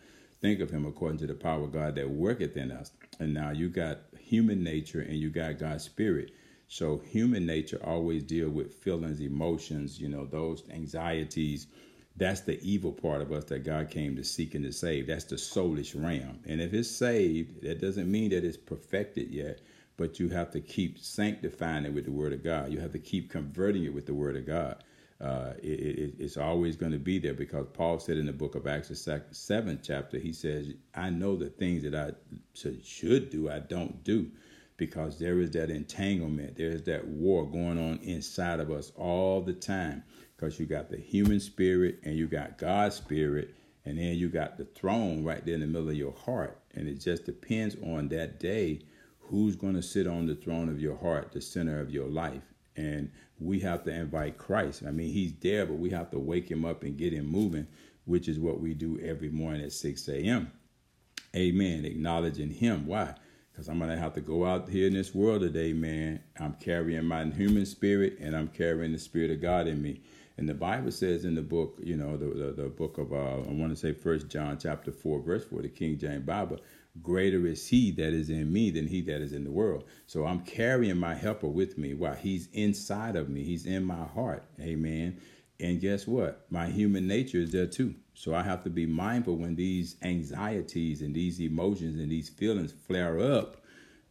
think 0.47 0.61
of 0.61 0.71
him 0.71 0.87
according 0.87 1.19
to 1.19 1.27
the 1.27 1.35
power 1.35 1.65
of 1.65 1.73
God 1.73 1.97
that 1.97 2.09
worketh 2.09 2.57
in 2.57 2.71
us. 2.71 2.93
And 3.19 3.35
now 3.35 3.51
you 3.51 3.69
got 3.69 3.99
human 4.17 4.63
nature 4.63 5.01
and 5.01 5.17
you 5.17 5.29
got 5.29 5.59
God's 5.59 5.83
spirit. 5.83 6.31
So 6.69 6.99
human 6.99 7.45
nature 7.45 7.81
always 7.83 8.23
deal 8.23 8.49
with 8.49 8.73
feelings, 8.73 9.21
emotions, 9.21 10.01
you 10.01 10.09
know, 10.09 10.25
those 10.25 10.63
anxieties. 10.71 11.67
That's 12.17 12.43
the 12.43 12.61
evil 12.63 12.93
part 12.93 13.23
of 13.23 13.33
us 13.33 13.45
that 13.47 13.65
God 13.65 13.91
came 13.91 14.15
to 14.15 14.23
seek 14.23 14.55
and 14.55 14.65
to 14.65 14.73
save. 14.73 15.09
That's 15.09 15.25
the 15.25 15.35
soulish 15.35 16.01
realm. 16.01 16.39
And 16.47 16.61
if 16.61 16.73
it's 16.73 16.89
saved, 16.89 17.65
that 17.65 17.81
doesn't 17.81 18.09
mean 18.09 18.31
that 18.31 18.45
it's 18.45 18.57
perfected 18.57 19.33
yet, 19.33 19.59
but 19.97 20.21
you 20.21 20.29
have 20.29 20.53
to 20.53 20.61
keep 20.61 20.97
sanctifying 21.01 21.87
it 21.87 21.93
with 21.93 22.05
the 22.05 22.13
Word 22.13 22.33
of 22.33 22.45
God. 22.45 22.73
You 22.73 22.79
have 22.79 22.93
to 22.93 23.01
keep 23.01 23.31
converting 23.31 23.83
it 23.83 23.93
with 23.93 24.07
the 24.07 24.15
Word 24.15 24.37
of 24.37 24.47
God. 24.47 24.85
Uh, 25.21 25.53
it, 25.63 25.81
it, 25.81 26.15
it's 26.19 26.37
always 26.37 26.77
going 26.77 26.93
to 26.93 26.99
be 26.99 27.19
there 27.19 27.33
because 27.33 27.67
Paul 27.73 27.99
said 27.99 28.19
in 28.19 28.27
the 28.27 28.33
book 28.33 28.55
of 28.55 28.67
Acts, 28.67 28.89
the 28.89 29.23
seventh 29.31 29.81
chapter, 29.83 30.19
he 30.19 30.33
says, 30.33 30.69
I 30.95 31.09
know 31.11 31.37
the 31.37 31.49
things 31.49 31.83
that 31.85 31.95
I 31.95 32.13
should 32.83 33.31
do, 33.31 33.51
I 33.51 33.61
don't 33.61 34.05
do 34.05 34.31
because 34.77 35.19
there 35.19 35.41
is 35.41 35.51
that 35.53 35.71
entanglement, 35.71 36.57
there 36.57 36.71
is 36.71 36.83
that 36.85 37.07
war 37.07 37.47
going 37.47 37.79
on 37.79 37.99
inside 38.03 38.61
of 38.61 38.71
us 38.71 38.93
all 38.97 39.41
the 39.41 39.53
time. 39.53 40.03
Because 40.37 40.61
you 40.61 40.67
got 40.67 40.91
the 40.91 40.99
human 40.99 41.41
spirit 41.41 41.99
and 42.05 42.15
you 42.15 42.27
got 42.27 42.59
God's 42.59 42.97
spirit, 42.97 43.55
and 43.87 43.99
then 43.99 44.17
you 44.17 44.29
got 44.29 44.59
the 44.59 44.67
throne 44.67 45.25
right 45.25 45.45
there 45.47 45.55
in 45.55 45.61
the 45.61 45.67
middle 45.67 45.89
of 45.89 45.95
your 45.95 46.13
heart. 46.13 46.61
And 46.75 46.87
it 46.89 47.01
just 47.01 47.25
depends 47.25 47.75
on 47.83 48.09
that 48.09 48.39
day 48.39 48.83
who's 49.19 49.57
going 49.57 49.75
to 49.75 49.83
sit 49.83 50.07
on 50.07 50.27
the 50.27 50.35
throne 50.35 50.69
of 50.69 50.81
your 50.81 50.97
heart, 50.97 51.33
the 51.33 51.41
center 51.41 51.81
of 51.81 51.91
your 51.91 52.09
life. 52.09 52.43
And 52.77 53.11
we 53.39 53.61
have 53.61 53.85
to 53.85 53.91
invite 53.91 54.39
Christ. 54.39 54.83
I 54.87 54.91
mean, 54.91 55.13
he's 55.13 55.33
there, 55.41 55.67
but 55.67 55.79
we 55.79 55.91
have 55.91 56.11
to 56.11 56.19
wake 56.19 56.51
him 56.51 56.65
up 56.65 56.83
and 56.83 56.97
get 56.97 57.13
him 57.13 57.27
moving, 57.27 57.67
which 58.05 58.29
is 58.29 58.39
what 58.39 58.61
we 58.61 58.75
do 58.75 59.01
every 59.01 59.31
morning 59.31 59.63
at 59.63 59.73
6 59.73 60.09
a.m. 60.09 60.53
Amen. 61.35 61.85
Acknowledging 61.85 62.51
him. 62.51 62.87
Why? 62.87 63.15
Because 63.51 63.69
I'm 63.69 63.79
going 63.79 63.91
to 63.91 63.97
have 63.97 64.15
to 64.15 64.21
go 64.21 64.45
out 64.45 64.69
here 64.69 64.87
in 64.87 64.93
this 64.93 65.15
world 65.15 65.41
today, 65.41 65.73
man. 65.73 66.21
I'm 66.39 66.55
carrying 66.55 67.05
my 67.05 67.25
human 67.25 67.67
spirit 67.67 68.19
and 68.21 68.37
I'm 68.37 68.49
carrying 68.49 68.93
the 68.93 68.99
spirit 68.99 69.31
of 69.31 69.41
God 69.41 69.67
in 69.67 69.81
me. 69.81 70.03
And 70.39 70.47
the 70.49 70.55
Bible 70.55 70.93
says 70.93 71.25
in 71.25 71.35
the 71.35 71.43
book, 71.43 71.79
you 71.83 71.97
know, 71.97 72.17
the, 72.17 72.27
the, 72.27 72.63
the 72.63 72.69
book 72.69 72.99
of, 72.99 73.13
uh, 73.13 73.41
I 73.49 73.53
want 73.53 73.71
to 73.71 73.77
say 73.77 73.93
First 73.93 74.29
John 74.29 74.59
chapter 74.59 74.93
4, 74.93 75.21
verse 75.21 75.45
4, 75.47 75.63
the 75.63 75.69
King 75.69 75.99
James 75.99 76.27
Bible, 76.27 76.61
greater 77.03 77.47
is 77.47 77.69
he 77.69 77.91
that 77.93 78.13
is 78.13 78.31
in 78.31 78.53
me 78.53 78.71
than 78.71 78.87
he 78.87 79.01
that 79.03 79.21
is 79.21 79.33
in 79.33 79.45
the 79.45 79.51
world. 79.51 79.85
So 80.07 80.27
I'm 80.27 80.41
carrying 80.41 80.99
my 80.99 81.15
helper 81.15 81.49
with 81.49 81.79
me. 81.79 81.95
Why? 81.95 82.15
He's 82.15 82.49
inside 82.53 83.17
of 83.17 83.29
me. 83.29 83.45
He's 83.45 83.67
in 83.67 83.85
my 83.85 84.05
heart. 84.05 84.45
Amen. 84.61 85.21
And 85.59 85.81
guess 85.81 86.07
what? 86.07 86.47
My 86.51 86.67
human 86.67 87.07
nature 87.07 87.39
is 87.39 87.53
there 87.53 87.67
too. 87.67 87.95
So 88.15 88.35
I 88.35 88.43
have 88.43 88.65
to 88.65 88.71
be 88.71 88.87
mindful 88.87 89.37
when 89.37 89.57
these 89.57 89.97
anxieties 90.03 91.03
and 91.03 91.15
these 91.15 91.41
emotions 91.41 91.99
and 91.99 92.11
these 92.11 92.29
feelings 92.29 92.73
flare 92.73 93.21
up 93.21 93.59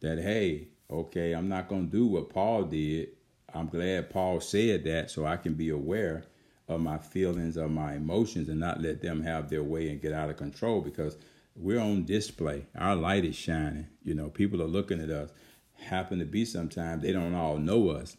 that, 0.00 0.18
hey, 0.18 0.68
okay, 0.90 1.32
I'm 1.32 1.48
not 1.48 1.68
going 1.68 1.86
to 1.86 1.96
do 1.96 2.06
what 2.06 2.30
Paul 2.30 2.64
did. 2.64 3.08
I'm 3.52 3.68
glad 3.68 4.10
Paul 4.10 4.40
said 4.40 4.84
that 4.84 5.10
so 5.10 5.24
I 5.24 5.36
can 5.36 5.54
be 5.54 5.70
aware 5.70 6.24
of 6.68 6.80
my 6.80 6.98
feelings, 6.98 7.56
of 7.56 7.70
my 7.70 7.94
emotions, 7.94 8.48
and 8.48 8.60
not 8.60 8.82
let 8.82 9.00
them 9.00 9.22
have 9.22 9.48
their 9.48 9.62
way 9.62 9.88
and 9.88 10.02
get 10.02 10.12
out 10.12 10.30
of 10.30 10.36
control 10.36 10.80
because 10.80 11.16
we're 11.56 11.80
on 11.80 12.04
display. 12.04 12.66
Our 12.76 12.96
light 12.96 13.24
is 13.24 13.36
shining. 13.36 13.88
You 14.02 14.14
know, 14.14 14.28
people 14.28 14.62
are 14.62 14.66
looking 14.66 15.00
at 15.00 15.10
us. 15.10 15.30
Happen 15.74 16.18
to 16.20 16.24
be 16.24 16.44
sometimes 16.44 17.02
they 17.02 17.12
don't 17.12 17.34
all 17.34 17.58
know 17.58 17.90
us 17.90 18.16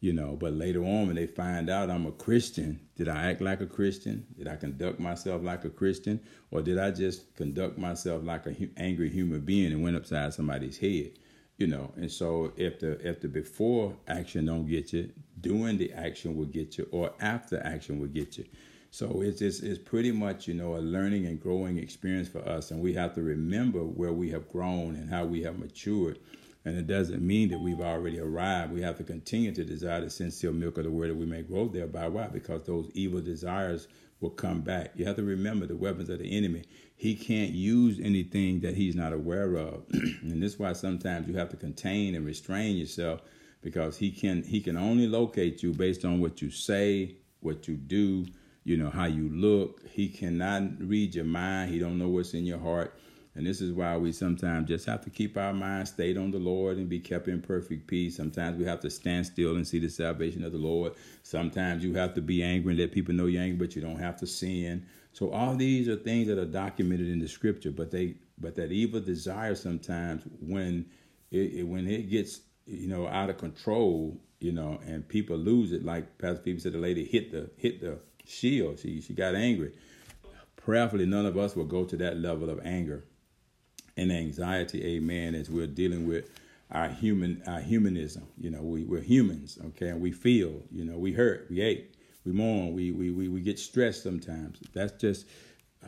you 0.00 0.12
know 0.12 0.36
but 0.38 0.52
later 0.52 0.80
on 0.82 1.06
when 1.06 1.16
they 1.16 1.26
find 1.26 1.70
out 1.70 1.90
i'm 1.90 2.06
a 2.06 2.12
christian 2.12 2.78
did 2.96 3.08
i 3.08 3.30
act 3.30 3.40
like 3.40 3.60
a 3.60 3.66
christian 3.66 4.26
did 4.36 4.46
i 4.46 4.54
conduct 4.54 5.00
myself 5.00 5.42
like 5.42 5.64
a 5.64 5.70
christian 5.70 6.20
or 6.50 6.60
did 6.60 6.78
i 6.78 6.90
just 6.90 7.34
conduct 7.34 7.78
myself 7.78 8.22
like 8.22 8.46
a 8.46 8.54
angry 8.76 9.08
human 9.08 9.40
being 9.40 9.72
and 9.72 9.82
went 9.82 9.96
upside 9.96 10.32
somebody's 10.34 10.78
head 10.78 11.10
you 11.56 11.66
know 11.66 11.92
and 11.96 12.10
so 12.10 12.52
if 12.56 12.78
the 12.78 12.92
if 13.06 13.20
the 13.20 13.28
before 13.28 13.96
action 14.06 14.46
don't 14.46 14.66
get 14.66 14.92
you 14.92 15.10
doing 15.40 15.78
the 15.78 15.92
action 15.92 16.36
will 16.36 16.44
get 16.44 16.76
you 16.76 16.86
or 16.92 17.12
after 17.20 17.60
action 17.64 17.98
will 17.98 18.06
get 18.08 18.36
you 18.36 18.44
so 18.96 19.20
it's, 19.20 19.42
it's 19.42 19.60
it's 19.60 19.78
pretty 19.78 20.10
much 20.10 20.48
you 20.48 20.54
know 20.54 20.76
a 20.76 20.78
learning 20.78 21.26
and 21.26 21.38
growing 21.38 21.76
experience 21.76 22.28
for 22.28 22.40
us 22.48 22.70
and 22.70 22.80
we 22.80 22.94
have 22.94 23.14
to 23.14 23.20
remember 23.20 23.80
where 23.80 24.12
we 24.12 24.30
have 24.30 24.48
grown 24.48 24.94
and 24.94 25.10
how 25.10 25.22
we 25.22 25.42
have 25.42 25.58
matured 25.58 26.18
and 26.64 26.78
it 26.78 26.86
doesn't 26.86 27.20
mean 27.20 27.50
that 27.50 27.60
we've 27.60 27.80
already 27.80 28.18
arrived. 28.18 28.72
We 28.72 28.82
have 28.82 28.96
to 28.96 29.04
continue 29.04 29.52
to 29.52 29.64
desire 29.64 30.00
the 30.00 30.10
sincere 30.10 30.50
milk 30.50 30.78
of 30.78 30.84
the 30.84 30.90
word 30.90 31.10
that 31.10 31.16
we 31.16 31.26
may 31.26 31.42
grow 31.42 31.68
thereby. 31.68 32.08
Why? 32.08 32.26
Because 32.26 32.64
those 32.64 32.90
evil 32.92 33.20
desires 33.20 33.86
will 34.18 34.30
come 34.30 34.62
back. 34.62 34.90
You 34.96 35.04
have 35.04 35.14
to 35.16 35.22
remember 35.22 35.66
the 35.66 35.76
weapons 35.76 36.08
of 36.08 36.18
the 36.18 36.36
enemy. 36.36 36.64
He 36.96 37.14
can't 37.14 37.52
use 37.52 38.00
anything 38.02 38.60
that 38.60 38.74
he's 38.74 38.96
not 38.96 39.12
aware 39.12 39.54
of. 39.54 39.84
and 39.92 40.42
this 40.42 40.54
is 40.54 40.58
why 40.58 40.72
sometimes 40.72 41.28
you 41.28 41.36
have 41.36 41.50
to 41.50 41.56
contain 41.56 42.16
and 42.16 42.26
restrain 42.26 42.76
yourself 42.76 43.20
because 43.60 43.98
he 43.98 44.10
can 44.10 44.42
he 44.42 44.60
can 44.60 44.76
only 44.76 45.06
locate 45.06 45.62
you 45.62 45.72
based 45.72 46.04
on 46.04 46.18
what 46.18 46.42
you 46.42 46.50
say, 46.50 47.14
what 47.40 47.68
you 47.68 47.76
do, 47.76 48.26
you 48.66 48.76
know, 48.76 48.90
how 48.90 49.04
you 49.04 49.28
look. 49.28 49.80
He 49.88 50.08
cannot 50.08 50.62
read 50.80 51.14
your 51.14 51.24
mind. 51.24 51.70
He 51.70 51.78
don't 51.78 51.98
know 51.98 52.08
what's 52.08 52.34
in 52.34 52.44
your 52.44 52.58
heart. 52.58 52.98
And 53.36 53.46
this 53.46 53.60
is 53.60 53.72
why 53.72 53.96
we 53.96 54.10
sometimes 54.10 54.66
just 54.66 54.86
have 54.86 55.04
to 55.04 55.10
keep 55.10 55.36
our 55.36 55.52
mind 55.52 55.86
stayed 55.86 56.18
on 56.18 56.32
the 56.32 56.40
Lord 56.40 56.76
and 56.76 56.88
be 56.88 56.98
kept 56.98 57.28
in 57.28 57.40
perfect 57.40 57.86
peace. 57.86 58.16
Sometimes 58.16 58.58
we 58.58 58.64
have 58.64 58.80
to 58.80 58.90
stand 58.90 59.24
still 59.24 59.54
and 59.54 59.64
see 59.64 59.78
the 59.78 59.88
salvation 59.88 60.42
of 60.42 60.50
the 60.50 60.58
Lord. 60.58 60.94
Sometimes 61.22 61.84
you 61.84 61.94
have 61.94 62.12
to 62.14 62.20
be 62.20 62.42
angry 62.42 62.72
and 62.72 62.80
let 62.80 62.90
people 62.90 63.14
know 63.14 63.26
you're 63.26 63.42
angry, 63.42 63.66
but 63.68 63.76
you 63.76 63.82
don't 63.82 64.00
have 64.00 64.16
to 64.16 64.26
sin. 64.26 64.84
So 65.12 65.30
all 65.30 65.54
these 65.54 65.86
are 65.86 65.94
things 65.94 66.26
that 66.26 66.36
are 66.38 66.44
documented 66.44 67.08
in 67.08 67.20
the 67.20 67.28
scripture, 67.28 67.70
but 67.70 67.92
they 67.92 68.16
but 68.38 68.56
that 68.56 68.72
evil 68.72 69.00
desire 69.00 69.54
sometimes 69.54 70.24
when 70.40 70.86
it, 71.30 71.54
it 71.54 71.62
when 71.62 71.86
it 71.86 72.10
gets 72.10 72.40
you 72.66 72.88
know 72.88 73.06
out 73.06 73.30
of 73.30 73.38
control, 73.38 74.20
you 74.40 74.50
know, 74.50 74.80
and 74.84 75.08
people 75.08 75.36
lose 75.36 75.72
it, 75.72 75.84
like 75.84 76.18
Pastor 76.18 76.42
Phoebe 76.42 76.58
said, 76.58 76.72
the 76.72 76.78
lady 76.78 77.04
hit 77.04 77.30
the 77.30 77.48
hit 77.56 77.80
the 77.80 77.98
shield. 78.26 78.78
She 78.78 79.00
she 79.00 79.14
got 79.14 79.34
angry. 79.34 79.72
Prayerfully, 80.56 81.06
none 81.06 81.26
of 81.26 81.36
us 81.36 81.54
will 81.54 81.64
go 81.64 81.84
to 81.84 81.96
that 81.98 82.18
level 82.18 82.50
of 82.50 82.60
anger 82.64 83.04
and 83.96 84.12
anxiety, 84.12 84.84
amen, 84.96 85.34
as 85.34 85.48
we're 85.48 85.66
dealing 85.66 86.06
with 86.06 86.28
our 86.70 86.88
human 86.88 87.42
our 87.46 87.60
humanism. 87.60 88.26
You 88.36 88.50
know, 88.50 88.62
we, 88.62 88.84
we're 88.84 89.00
humans, 89.00 89.58
okay, 89.66 89.88
and 89.88 90.00
we 90.00 90.12
feel, 90.12 90.62
you 90.72 90.84
know, 90.84 90.98
we 90.98 91.12
hurt, 91.12 91.46
we 91.50 91.60
ache, 91.60 91.92
we 92.24 92.32
mourn, 92.32 92.74
we 92.74 92.90
we 92.90 93.10
we, 93.10 93.28
we 93.28 93.40
get 93.40 93.58
stressed 93.58 94.02
sometimes. 94.02 94.58
That's 94.74 95.00
just 95.00 95.26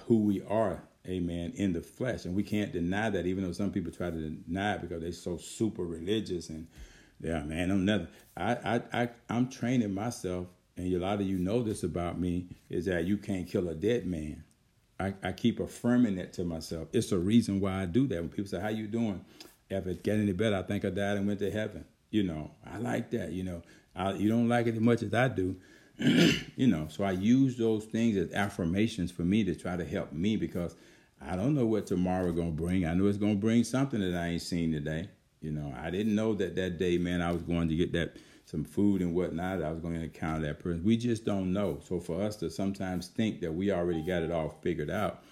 who 0.06 0.18
we 0.18 0.42
are, 0.42 0.80
amen, 1.06 1.52
in 1.56 1.72
the 1.72 1.80
flesh. 1.80 2.24
And 2.24 2.34
we 2.34 2.42
can't 2.42 2.72
deny 2.72 3.10
that, 3.10 3.26
even 3.26 3.44
though 3.44 3.52
some 3.52 3.72
people 3.72 3.92
try 3.92 4.10
to 4.10 4.30
deny 4.30 4.74
it 4.74 4.82
because 4.82 5.02
they're 5.02 5.12
so 5.12 5.36
super 5.36 5.82
religious 5.84 6.48
and 6.50 6.68
yeah, 7.20 7.42
man, 7.42 7.70
I'm 7.70 7.84
nothing. 7.84 8.08
I, 8.36 8.52
I, 8.52 8.82
I 9.02 9.08
I'm 9.28 9.48
training 9.48 9.92
myself, 9.92 10.46
and 10.78 10.94
a 10.94 10.98
lot 10.98 11.20
of 11.20 11.26
you 11.26 11.38
know 11.38 11.62
this 11.62 11.82
about 11.82 12.20
me, 12.20 12.46
is 12.70 12.86
that 12.86 13.04
you 13.04 13.18
can't 13.18 13.48
kill 13.48 13.68
a 13.68 13.74
dead 13.74 14.06
man. 14.06 14.44
I, 15.00 15.12
I 15.22 15.32
keep 15.32 15.60
affirming 15.60 16.16
that 16.16 16.32
to 16.34 16.44
myself. 16.44 16.88
It's 16.92 17.12
a 17.12 17.18
reason 17.18 17.60
why 17.60 17.82
I 17.82 17.86
do 17.86 18.06
that. 18.06 18.20
When 18.20 18.28
people 18.28 18.48
say, 18.48 18.60
"How 18.60 18.68
you 18.68 18.86
doing?" 18.86 19.24
If 19.68 19.86
it 19.86 20.02
get 20.02 20.18
any 20.18 20.32
better, 20.32 20.56
I 20.56 20.62
think 20.62 20.84
I 20.84 20.90
died 20.90 21.18
and 21.18 21.26
went 21.26 21.40
to 21.40 21.50
heaven. 21.50 21.84
You 22.10 22.22
know, 22.22 22.52
I 22.64 22.78
like 22.78 23.10
that. 23.10 23.32
You 23.32 23.42
know, 23.42 23.62
I, 23.94 24.12
you 24.12 24.28
don't 24.28 24.48
like 24.48 24.66
it 24.66 24.74
as 24.74 24.80
much 24.80 25.02
as 25.02 25.12
I 25.12 25.28
do. 25.28 25.56
you 25.98 26.68
know, 26.68 26.86
so 26.88 27.04
I 27.04 27.10
use 27.10 27.56
those 27.56 27.84
things 27.84 28.16
as 28.16 28.32
affirmations 28.32 29.10
for 29.10 29.22
me 29.22 29.44
to 29.44 29.54
try 29.54 29.76
to 29.76 29.84
help 29.84 30.12
me 30.12 30.36
because 30.36 30.76
I 31.20 31.36
don't 31.36 31.54
know 31.54 31.66
what 31.66 31.86
tomorrow 31.86 32.32
gonna 32.32 32.52
bring. 32.52 32.86
I 32.86 32.94
know 32.94 33.06
it's 33.06 33.18
gonna 33.18 33.34
bring 33.34 33.64
something 33.64 34.00
that 34.00 34.14
I 34.14 34.28
ain't 34.28 34.42
seen 34.42 34.72
today. 34.72 35.08
You 35.40 35.50
know, 35.52 35.74
I 35.76 35.90
didn't 35.90 36.14
know 36.14 36.34
that 36.34 36.56
that 36.56 36.78
day, 36.78 36.98
man, 36.98 37.20
I 37.20 37.32
was 37.32 37.42
going 37.42 37.68
to 37.68 37.76
get 37.76 37.92
that 37.92 38.16
some 38.48 38.64
food 38.64 39.02
and 39.02 39.14
whatnot, 39.14 39.62
I 39.62 39.70
was 39.70 39.78
going 39.80 39.94
to 39.94 40.04
encounter 40.04 40.46
that 40.46 40.58
person. 40.58 40.82
We 40.82 40.96
just 40.96 41.26
don't 41.26 41.52
know. 41.52 41.80
So 41.86 42.00
for 42.00 42.22
us 42.22 42.34
to 42.36 42.48
sometimes 42.48 43.08
think 43.08 43.42
that 43.42 43.52
we 43.52 43.70
already 43.70 44.00
got 44.00 44.22
it 44.22 44.32
all 44.32 44.58
figured 44.62 44.88
out, 44.88 45.22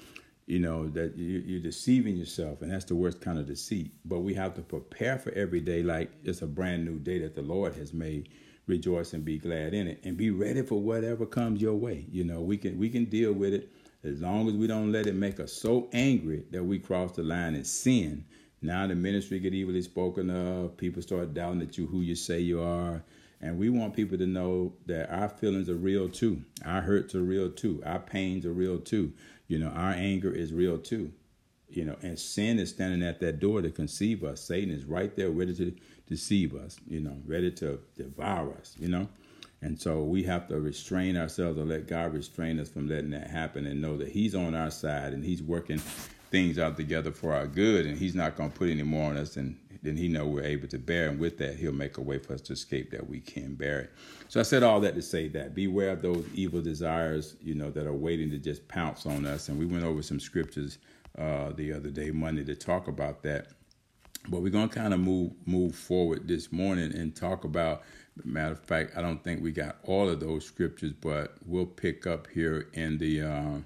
you 0.44 0.58
know, 0.58 0.86
that 0.90 1.16
you're 1.16 1.62
deceiving 1.62 2.16
yourself, 2.16 2.60
and 2.60 2.70
that's 2.70 2.84
the 2.84 2.94
worst 2.94 3.22
kind 3.22 3.38
of 3.38 3.46
deceit. 3.46 3.92
But 4.04 4.20
we 4.20 4.34
have 4.34 4.52
to 4.54 4.60
prepare 4.60 5.18
for 5.18 5.32
every 5.32 5.60
day 5.60 5.82
like 5.82 6.10
it's 6.24 6.42
a 6.42 6.46
brand 6.46 6.84
new 6.84 6.98
day 6.98 7.18
that 7.20 7.34
the 7.34 7.40
Lord 7.40 7.74
has 7.76 7.94
made. 7.94 8.28
Rejoice 8.66 9.12
and 9.12 9.24
be 9.24 9.38
glad 9.38 9.74
in 9.74 9.86
it, 9.86 10.00
and 10.02 10.16
be 10.16 10.30
ready 10.30 10.60
for 10.60 10.80
whatever 10.80 11.24
comes 11.24 11.62
your 11.62 11.76
way. 11.76 12.04
You 12.10 12.24
know, 12.24 12.40
we 12.40 12.56
can 12.56 12.76
we 12.76 12.90
can 12.90 13.04
deal 13.04 13.32
with 13.32 13.54
it 13.54 13.72
as 14.02 14.20
long 14.20 14.48
as 14.48 14.54
we 14.54 14.66
don't 14.66 14.90
let 14.90 15.06
it 15.06 15.14
make 15.14 15.38
us 15.38 15.52
so 15.52 15.88
angry 15.92 16.44
that 16.50 16.64
we 16.64 16.80
cross 16.80 17.12
the 17.12 17.22
line 17.22 17.54
and 17.54 17.64
sin 17.64 18.24
now 18.66 18.86
the 18.86 18.94
ministry 18.94 19.38
get 19.38 19.54
evilly 19.54 19.82
spoken 19.82 20.30
of. 20.30 20.76
People 20.76 21.02
start 21.02 21.34
doubting 21.34 21.60
that 21.60 21.78
you 21.78 21.86
who 21.86 22.00
you 22.00 22.14
say 22.14 22.40
you 22.40 22.60
are. 22.62 23.02
And 23.40 23.58
we 23.58 23.68
want 23.68 23.94
people 23.94 24.16
to 24.18 24.26
know 24.26 24.72
that 24.86 25.10
our 25.10 25.28
feelings 25.28 25.68
are 25.68 25.76
real 25.76 26.08
too. 26.08 26.42
Our 26.64 26.80
hurts 26.80 27.14
are 27.14 27.22
real 27.22 27.50
too. 27.50 27.82
Our 27.84 27.98
pains 27.98 28.46
are 28.46 28.52
real 28.52 28.78
too. 28.78 29.12
You 29.46 29.58
know, 29.58 29.68
our 29.68 29.92
anger 29.92 30.32
is 30.32 30.52
real 30.52 30.78
too. 30.78 31.12
You 31.68 31.84
know, 31.84 31.96
and 32.02 32.18
sin 32.18 32.58
is 32.58 32.70
standing 32.70 33.06
at 33.06 33.20
that 33.20 33.40
door 33.40 33.60
to 33.60 33.70
conceive 33.70 34.24
us. 34.24 34.40
Satan 34.40 34.72
is 34.72 34.84
right 34.84 35.14
there 35.16 35.30
ready 35.30 35.54
to 35.56 35.74
deceive 36.08 36.54
us, 36.54 36.76
you 36.86 37.00
know, 37.00 37.16
ready 37.26 37.50
to 37.50 37.80
devour 37.96 38.54
us, 38.54 38.74
you 38.78 38.88
know. 38.88 39.08
And 39.62 39.80
so 39.80 40.02
we 40.02 40.22
have 40.24 40.48
to 40.48 40.60
restrain 40.60 41.16
ourselves 41.16 41.58
or 41.58 41.64
let 41.64 41.88
God 41.88 42.12
restrain 42.14 42.60
us 42.60 42.68
from 42.68 42.88
letting 42.88 43.10
that 43.10 43.28
happen 43.28 43.66
and 43.66 43.80
know 43.80 43.96
that 43.96 44.08
He's 44.08 44.34
on 44.34 44.54
our 44.54 44.70
side 44.70 45.12
and 45.12 45.24
He's 45.24 45.42
working 45.42 45.80
things 46.30 46.58
out 46.58 46.76
together 46.76 47.12
for 47.12 47.32
our 47.32 47.46
good 47.46 47.86
and 47.86 47.98
He's 47.98 48.14
not 48.14 48.36
going 48.36 48.50
to 48.50 48.58
put 48.58 48.68
any 48.68 48.82
more 48.82 49.10
on 49.10 49.16
us 49.16 49.34
than, 49.34 49.58
than 49.82 49.96
He 49.96 50.08
know 50.08 50.26
we're 50.26 50.44
able 50.44 50.68
to 50.68 50.78
bear. 50.78 51.08
And 51.08 51.18
with 51.18 51.38
that, 51.38 51.56
He'll 51.56 51.72
make 51.72 51.98
a 51.98 52.02
way 52.02 52.18
for 52.18 52.34
us 52.34 52.40
to 52.42 52.52
escape 52.52 52.90
that 52.90 53.08
we 53.08 53.20
can 53.20 53.54
bear 53.54 53.80
it. 53.80 53.92
So 54.28 54.40
I 54.40 54.42
said 54.42 54.62
all 54.62 54.80
that 54.80 54.94
to 54.94 55.02
say 55.02 55.28
that 55.28 55.54
beware 55.54 55.90
of 55.90 56.02
those 56.02 56.26
evil 56.34 56.60
desires, 56.60 57.36
you 57.42 57.54
know, 57.54 57.70
that 57.70 57.86
are 57.86 57.92
waiting 57.92 58.30
to 58.30 58.38
just 58.38 58.66
pounce 58.68 59.06
on 59.06 59.24
us. 59.26 59.48
And 59.48 59.58
we 59.58 59.66
went 59.66 59.84
over 59.84 60.02
some 60.02 60.20
scriptures 60.20 60.78
uh, 61.18 61.50
the 61.52 61.72
other 61.72 61.90
day, 61.90 62.10
Monday, 62.10 62.44
to 62.44 62.54
talk 62.54 62.88
about 62.88 63.22
that. 63.22 63.48
But 64.28 64.42
we're 64.42 64.50
going 64.50 64.68
to 64.68 64.74
kind 64.74 64.92
of 64.92 65.00
move 65.00 65.32
move 65.46 65.74
forward 65.74 66.26
this 66.26 66.50
morning 66.52 66.92
and 66.96 67.14
talk 67.14 67.44
about. 67.44 67.82
Matter 68.24 68.52
of 68.52 68.60
fact, 68.60 68.96
I 68.96 69.02
don't 69.02 69.22
think 69.22 69.42
we 69.42 69.52
got 69.52 69.76
all 69.84 70.08
of 70.08 70.20
those 70.20 70.44
scriptures, 70.44 70.92
but 70.92 71.36
we'll 71.44 71.66
pick 71.66 72.06
up 72.06 72.26
here 72.28 72.68
in 72.72 72.96
the, 72.96 73.20
uh, 73.20 73.58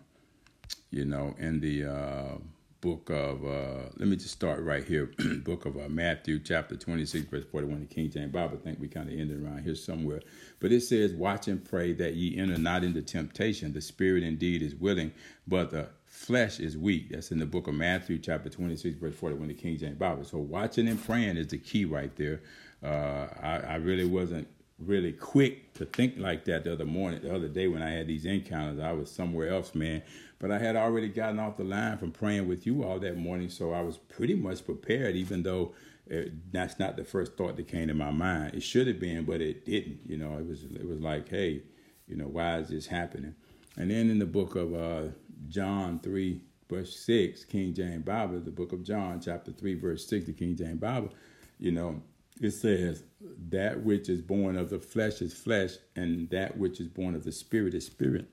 you 0.90 1.04
know, 1.04 1.34
in 1.38 1.60
the 1.60 1.84
uh, 1.84 2.38
book 2.80 3.10
of. 3.10 3.44
Uh, 3.44 3.88
let 3.96 4.08
me 4.08 4.16
just 4.16 4.32
start 4.32 4.62
right 4.62 4.84
here, 4.84 5.10
book 5.44 5.66
of 5.66 5.76
uh, 5.76 5.88
Matthew, 5.88 6.38
chapter 6.38 6.76
twenty 6.76 7.06
six, 7.06 7.26
verse 7.26 7.44
forty 7.50 7.66
one. 7.66 7.80
The 7.80 7.86
King 7.86 8.10
James 8.10 8.32
Bible. 8.32 8.58
I 8.60 8.64
think 8.64 8.80
we 8.80 8.88
kind 8.88 9.08
of 9.08 9.18
ended 9.18 9.44
around 9.44 9.62
here 9.62 9.74
somewhere, 9.74 10.20
but 10.58 10.72
it 10.72 10.82
says, 10.82 11.12
"Watch 11.12 11.48
and 11.48 11.64
pray 11.64 11.92
that 11.94 12.14
ye 12.14 12.38
enter 12.38 12.58
not 12.58 12.84
into 12.84 13.02
temptation. 13.02 13.72
The 13.72 13.80
spirit 13.80 14.22
indeed 14.22 14.62
is 14.62 14.74
willing, 14.74 15.12
but 15.46 15.70
the 15.70 15.88
flesh 16.10 16.60
is 16.60 16.76
weak. 16.76 17.10
That's 17.10 17.30
in 17.30 17.38
the 17.38 17.46
book 17.46 17.68
of 17.68 17.74
Matthew, 17.74 18.18
chapter 18.18 18.50
26, 18.50 18.98
verse 18.98 19.14
41, 19.14 19.48
the 19.48 19.54
King 19.54 19.78
James 19.78 19.96
Bible. 19.96 20.24
So 20.24 20.38
watching 20.38 20.88
and 20.88 21.02
praying 21.02 21.36
is 21.36 21.46
the 21.48 21.58
key 21.58 21.84
right 21.84 22.14
there. 22.16 22.42
Uh, 22.82 23.28
I, 23.40 23.58
I, 23.58 23.74
really 23.76 24.04
wasn't 24.04 24.48
really 24.78 25.12
quick 25.12 25.72
to 25.74 25.84
think 25.84 26.18
like 26.18 26.44
that 26.46 26.64
the 26.64 26.72
other 26.72 26.86
morning, 26.86 27.20
the 27.22 27.34
other 27.34 27.48
day 27.48 27.68
when 27.68 27.82
I 27.82 27.90
had 27.90 28.06
these 28.06 28.24
encounters. 28.24 28.80
I 28.80 28.92
was 28.92 29.10
somewhere 29.10 29.48
else, 29.48 29.74
man. 29.74 30.02
But 30.40 30.50
I 30.50 30.58
had 30.58 30.74
already 30.74 31.08
gotten 31.08 31.38
off 31.38 31.58
the 31.58 31.64
line 31.64 31.98
from 31.98 32.12
praying 32.12 32.48
with 32.48 32.66
you 32.66 32.82
all 32.82 32.98
that 32.98 33.18
morning, 33.18 33.50
so 33.50 33.72
I 33.72 33.82
was 33.82 33.98
pretty 33.98 34.34
much 34.34 34.64
prepared, 34.64 35.14
even 35.14 35.42
though 35.42 35.74
it, 36.06 36.52
that's 36.52 36.78
not 36.78 36.96
the 36.96 37.04
first 37.04 37.36
thought 37.36 37.56
that 37.56 37.68
came 37.68 37.88
to 37.88 37.94
my 37.94 38.10
mind. 38.10 38.54
It 38.54 38.62
should 38.62 38.86
have 38.88 38.98
been, 38.98 39.24
but 39.24 39.42
it 39.42 39.66
didn't. 39.66 40.00
You 40.06 40.16
know, 40.16 40.38
it 40.38 40.46
was 40.46 40.64
it 40.64 40.88
was 40.88 40.98
like, 40.98 41.28
hey, 41.28 41.62
you 42.08 42.16
know, 42.16 42.24
why 42.24 42.58
is 42.58 42.68
this 42.68 42.86
happening? 42.86 43.34
And 43.76 43.90
then 43.90 44.10
in 44.10 44.18
the 44.18 44.26
book 44.26 44.56
of 44.56 44.74
uh, 44.74 45.12
John 45.48 46.00
3, 46.00 46.40
verse 46.70 46.98
6, 47.00 47.44
King 47.44 47.74
James 47.74 48.04
Bible, 48.04 48.40
the 48.40 48.50
book 48.50 48.72
of 48.72 48.82
John, 48.82 49.20
chapter 49.20 49.52
3, 49.52 49.74
verse 49.74 50.06
6, 50.08 50.24
the 50.24 50.32
King 50.32 50.56
James 50.56 50.80
Bible, 50.80 51.10
you 51.58 51.70
know, 51.70 52.02
it 52.40 52.52
says, 52.52 53.04
That 53.50 53.82
which 53.84 54.08
is 54.08 54.22
born 54.22 54.56
of 54.56 54.70
the 54.70 54.80
flesh 54.80 55.20
is 55.20 55.34
flesh, 55.34 55.72
and 55.96 56.30
that 56.30 56.56
which 56.56 56.80
is 56.80 56.88
born 56.88 57.14
of 57.14 57.24
the 57.24 57.32
spirit 57.32 57.74
is 57.74 57.86
spirit. 57.86 58.26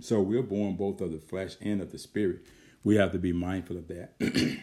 So 0.00 0.20
we're 0.20 0.42
born 0.42 0.76
both 0.76 1.00
of 1.00 1.12
the 1.12 1.18
flesh 1.18 1.56
and 1.60 1.80
of 1.80 1.92
the 1.92 1.98
spirit. 1.98 2.40
We 2.84 2.96
have 2.96 3.12
to 3.12 3.18
be 3.18 3.32
mindful 3.32 3.78
of 3.78 3.88
that. 3.88 4.14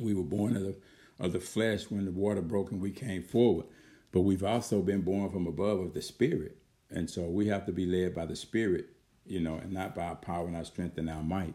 we 0.00 0.14
were 0.14 0.22
born 0.22 0.56
of 0.56 0.62
the, 0.62 0.76
of 1.20 1.32
the 1.32 1.40
flesh 1.40 1.90
when 1.90 2.04
the 2.04 2.10
water 2.10 2.42
broke 2.42 2.72
and 2.72 2.80
we 2.80 2.90
came 2.90 3.22
forward, 3.22 3.66
but 4.12 4.22
we've 4.22 4.44
also 4.44 4.82
been 4.82 5.02
born 5.02 5.30
from 5.30 5.46
above 5.46 5.80
of 5.80 5.94
the 5.94 6.02
spirit. 6.02 6.58
And 6.90 7.10
so 7.10 7.22
we 7.22 7.48
have 7.48 7.66
to 7.66 7.72
be 7.72 7.86
led 7.86 8.14
by 8.14 8.26
the 8.26 8.36
spirit 8.36 8.90
you 9.26 9.40
know, 9.40 9.56
and 9.56 9.72
not 9.72 9.94
by 9.94 10.04
our 10.04 10.16
power 10.16 10.46
and 10.46 10.56
our 10.56 10.64
strength 10.64 10.98
and 10.98 11.10
our 11.10 11.22
might. 11.22 11.54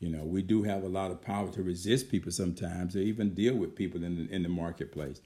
You 0.00 0.10
know, 0.10 0.24
we 0.24 0.42
do 0.42 0.62
have 0.64 0.82
a 0.82 0.88
lot 0.88 1.10
of 1.10 1.22
power 1.22 1.50
to 1.52 1.62
resist 1.62 2.10
people 2.10 2.32
sometimes, 2.32 2.96
or 2.96 3.00
even 3.00 3.34
deal 3.34 3.54
with 3.54 3.76
people 3.76 4.04
in 4.04 4.26
the, 4.26 4.34
in 4.34 4.42
the 4.42 4.48
marketplace. 4.48 5.20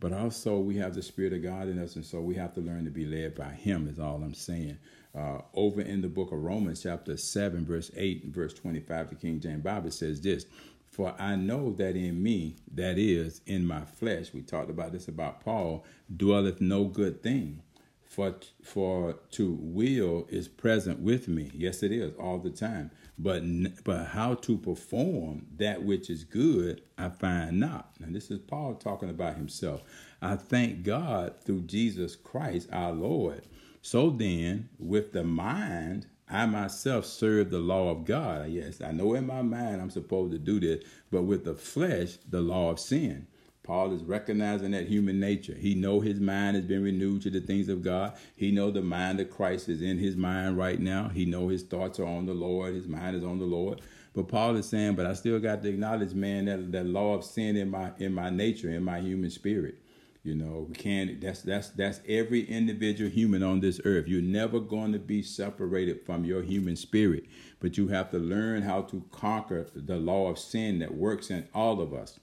But 0.00 0.12
also, 0.12 0.58
we 0.58 0.76
have 0.78 0.94
the 0.94 1.02
Spirit 1.02 1.32
of 1.32 1.42
God 1.42 1.68
in 1.68 1.78
us, 1.78 1.94
and 1.96 2.04
so 2.04 2.20
we 2.20 2.34
have 2.34 2.52
to 2.54 2.60
learn 2.60 2.84
to 2.84 2.90
be 2.90 3.06
led 3.06 3.34
by 3.34 3.50
Him, 3.50 3.86
is 3.86 3.98
all 3.98 4.16
I'm 4.16 4.34
saying. 4.34 4.78
Uh, 5.16 5.40
over 5.54 5.80
in 5.80 6.02
the 6.02 6.08
book 6.08 6.32
of 6.32 6.42
Romans, 6.42 6.82
chapter 6.82 7.16
7, 7.16 7.64
verse 7.64 7.90
8 7.96 8.24
and 8.24 8.34
verse 8.34 8.52
25, 8.54 9.10
the 9.10 9.14
King 9.14 9.40
James 9.40 9.62
Bible 9.62 9.92
says 9.92 10.20
this 10.20 10.46
For 10.90 11.14
I 11.18 11.36
know 11.36 11.72
that 11.74 11.94
in 11.94 12.20
me, 12.22 12.56
that 12.74 12.98
is, 12.98 13.40
in 13.46 13.64
my 13.66 13.84
flesh, 13.84 14.32
we 14.34 14.42
talked 14.42 14.70
about 14.70 14.92
this 14.92 15.06
about 15.06 15.40
Paul, 15.44 15.84
dwelleth 16.16 16.60
no 16.60 16.84
good 16.84 17.22
thing. 17.22 17.62
For 18.04 18.36
for 18.62 19.14
to 19.32 19.58
will 19.60 20.26
is 20.30 20.46
present 20.46 21.00
with 21.00 21.26
me. 21.26 21.50
Yes 21.52 21.82
it 21.82 21.90
is 21.90 22.12
all 22.14 22.38
the 22.38 22.50
time. 22.50 22.92
But 23.18 23.42
but 23.84 24.06
how 24.06 24.34
to 24.34 24.56
perform 24.56 25.46
that 25.56 25.82
which 25.82 26.08
is 26.10 26.22
good 26.22 26.82
i 26.96 27.08
find 27.08 27.58
not. 27.58 27.90
And 28.00 28.14
this 28.14 28.30
is 28.30 28.38
paul 28.38 28.74
talking 28.74 29.10
about 29.10 29.36
himself. 29.36 29.82
I 30.22 30.36
thank 30.36 30.84
god 30.84 31.40
through 31.44 31.62
jesus 31.62 32.14
christ 32.14 32.68
our 32.72 32.92
lord 32.92 33.42
so 33.84 34.08
then 34.08 34.70
with 34.78 35.12
the 35.12 35.22
mind 35.24 36.06
I 36.26 36.46
myself 36.46 37.04
serve 37.04 37.50
the 37.50 37.58
law 37.58 37.90
of 37.90 38.06
God. 38.06 38.48
Yes, 38.48 38.80
I 38.80 38.92
know 38.92 39.12
in 39.12 39.26
my 39.26 39.42
mind 39.42 39.82
I'm 39.82 39.90
supposed 39.90 40.32
to 40.32 40.38
do 40.38 40.58
this, 40.58 40.82
but 41.10 41.24
with 41.24 41.44
the 41.44 41.54
flesh, 41.54 42.16
the 42.26 42.40
law 42.40 42.70
of 42.70 42.80
sin. 42.80 43.26
Paul 43.62 43.92
is 43.92 44.02
recognizing 44.02 44.70
that 44.70 44.88
human 44.88 45.20
nature. 45.20 45.54
He 45.54 45.74
know 45.74 46.00
his 46.00 46.18
mind 46.18 46.56
has 46.56 46.64
been 46.64 46.82
renewed 46.82 47.20
to 47.22 47.30
the 47.30 47.42
things 47.42 47.68
of 47.68 47.82
God. 47.82 48.14
He 48.34 48.50
know 48.50 48.70
the 48.70 48.80
mind 48.80 49.20
of 49.20 49.30
Christ 49.30 49.68
is 49.68 49.82
in 49.82 49.98
his 49.98 50.16
mind 50.16 50.56
right 50.56 50.80
now. 50.80 51.10
He 51.10 51.26
know 51.26 51.48
his 51.48 51.62
thoughts 51.62 52.00
are 52.00 52.06
on 52.06 52.24
the 52.24 52.32
Lord. 52.32 52.72
His 52.72 52.88
mind 52.88 53.16
is 53.16 53.24
on 53.24 53.38
the 53.38 53.44
Lord. 53.44 53.82
But 54.14 54.28
Paul 54.28 54.56
is 54.56 54.66
saying, 54.66 54.94
but 54.94 55.04
I 55.04 55.12
still 55.12 55.38
got 55.40 55.60
to 55.62 55.68
acknowledge, 55.68 56.14
man, 56.14 56.46
that 56.46 56.72
that 56.72 56.86
law 56.86 57.14
of 57.14 57.24
sin 57.24 57.56
in 57.56 57.70
my 57.70 57.92
in 57.98 58.14
my 58.14 58.30
nature, 58.30 58.70
in 58.70 58.82
my 58.82 59.00
human 59.00 59.28
spirit. 59.28 59.76
You 60.24 60.34
know, 60.34 60.66
we 60.68 60.74
can't. 60.74 61.20
That's 61.20 61.42
that's 61.42 61.68
that's 61.68 62.00
every 62.08 62.44
individual 62.48 63.10
human 63.10 63.42
on 63.42 63.60
this 63.60 63.78
earth. 63.84 64.08
You're 64.08 64.22
never 64.22 64.58
going 64.58 64.92
to 64.92 64.98
be 64.98 65.22
separated 65.22 66.04
from 66.06 66.24
your 66.24 66.42
human 66.42 66.76
spirit, 66.76 67.26
but 67.60 67.76
you 67.76 67.88
have 67.88 68.10
to 68.12 68.18
learn 68.18 68.62
how 68.62 68.82
to 68.82 69.04
conquer 69.12 69.66
the 69.74 69.96
law 69.96 70.30
of 70.30 70.38
sin 70.38 70.78
that 70.78 70.94
works 70.94 71.30
in 71.30 71.46
all 71.54 71.80
of 71.80 71.92
us 71.92 72.18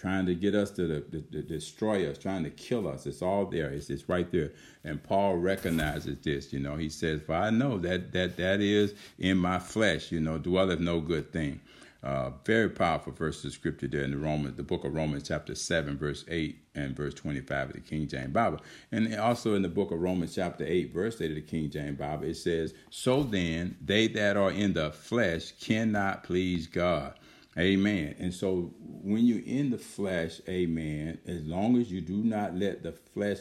trying 0.00 0.24
to 0.24 0.34
get 0.34 0.54
us 0.54 0.70
to, 0.70 0.86
the, 0.86 1.42
destroy 1.42 2.08
us, 2.10 2.16
trying 2.16 2.42
to 2.42 2.50
kill 2.50 2.88
us. 2.88 3.04
It's 3.04 3.20
all 3.20 3.44
there. 3.44 3.68
It's, 3.68 3.90
it's 3.90 4.08
right 4.08 4.30
there. 4.32 4.52
And 4.82 5.02
Paul 5.02 5.36
recognizes 5.36 6.18
this. 6.20 6.54
You 6.54 6.60
know, 6.60 6.76
he 6.76 6.88
says, 6.88 7.20
"For 7.20 7.34
I 7.34 7.50
know 7.50 7.78
that 7.78 8.12
that 8.12 8.36
that 8.38 8.60
is 8.60 8.94
in 9.18 9.36
my 9.36 9.58
flesh. 9.58 10.10
You 10.10 10.20
know, 10.20 10.38
dwelleth 10.38 10.80
no 10.80 11.00
good 11.00 11.32
thing." 11.32 11.60
Uh, 12.02 12.30
very 12.46 12.70
powerful 12.70 13.12
verse 13.12 13.44
of 13.44 13.52
scripture 13.52 13.86
there 13.86 14.04
in 14.04 14.10
the 14.10 14.16
Romans, 14.16 14.56
the 14.56 14.62
book 14.62 14.84
of 14.84 14.94
Romans, 14.94 15.28
chapter 15.28 15.54
seven, 15.54 15.98
verse 15.98 16.24
eight 16.28 16.62
and 16.74 16.96
verse 16.96 17.12
twenty-five 17.12 17.68
of 17.68 17.74
the 17.74 17.80
King 17.80 18.08
James 18.08 18.32
Bible, 18.32 18.60
and 18.90 19.14
also 19.16 19.54
in 19.54 19.60
the 19.60 19.68
book 19.68 19.90
of 19.90 20.00
Romans, 20.00 20.34
chapter 20.34 20.64
eight, 20.64 20.94
verse 20.94 21.20
eight 21.20 21.30
of 21.30 21.34
the 21.34 21.42
King 21.42 21.68
James 21.68 21.98
Bible, 21.98 22.24
it 22.24 22.36
says, 22.36 22.72
"So 22.88 23.22
then, 23.22 23.76
they 23.84 24.08
that 24.08 24.38
are 24.38 24.50
in 24.50 24.72
the 24.72 24.92
flesh 24.92 25.52
cannot 25.60 26.24
please 26.24 26.66
God." 26.66 27.18
Amen. 27.58 28.14
And 28.18 28.32
so 28.32 28.72
when 28.80 29.26
you're 29.26 29.44
in 29.44 29.70
the 29.70 29.76
flesh, 29.76 30.40
amen, 30.48 31.18
as 31.26 31.42
long 31.44 31.76
as 31.76 31.92
you 31.92 32.00
do 32.00 32.24
not 32.24 32.56
let 32.56 32.82
the 32.82 32.92
flesh 32.92 33.38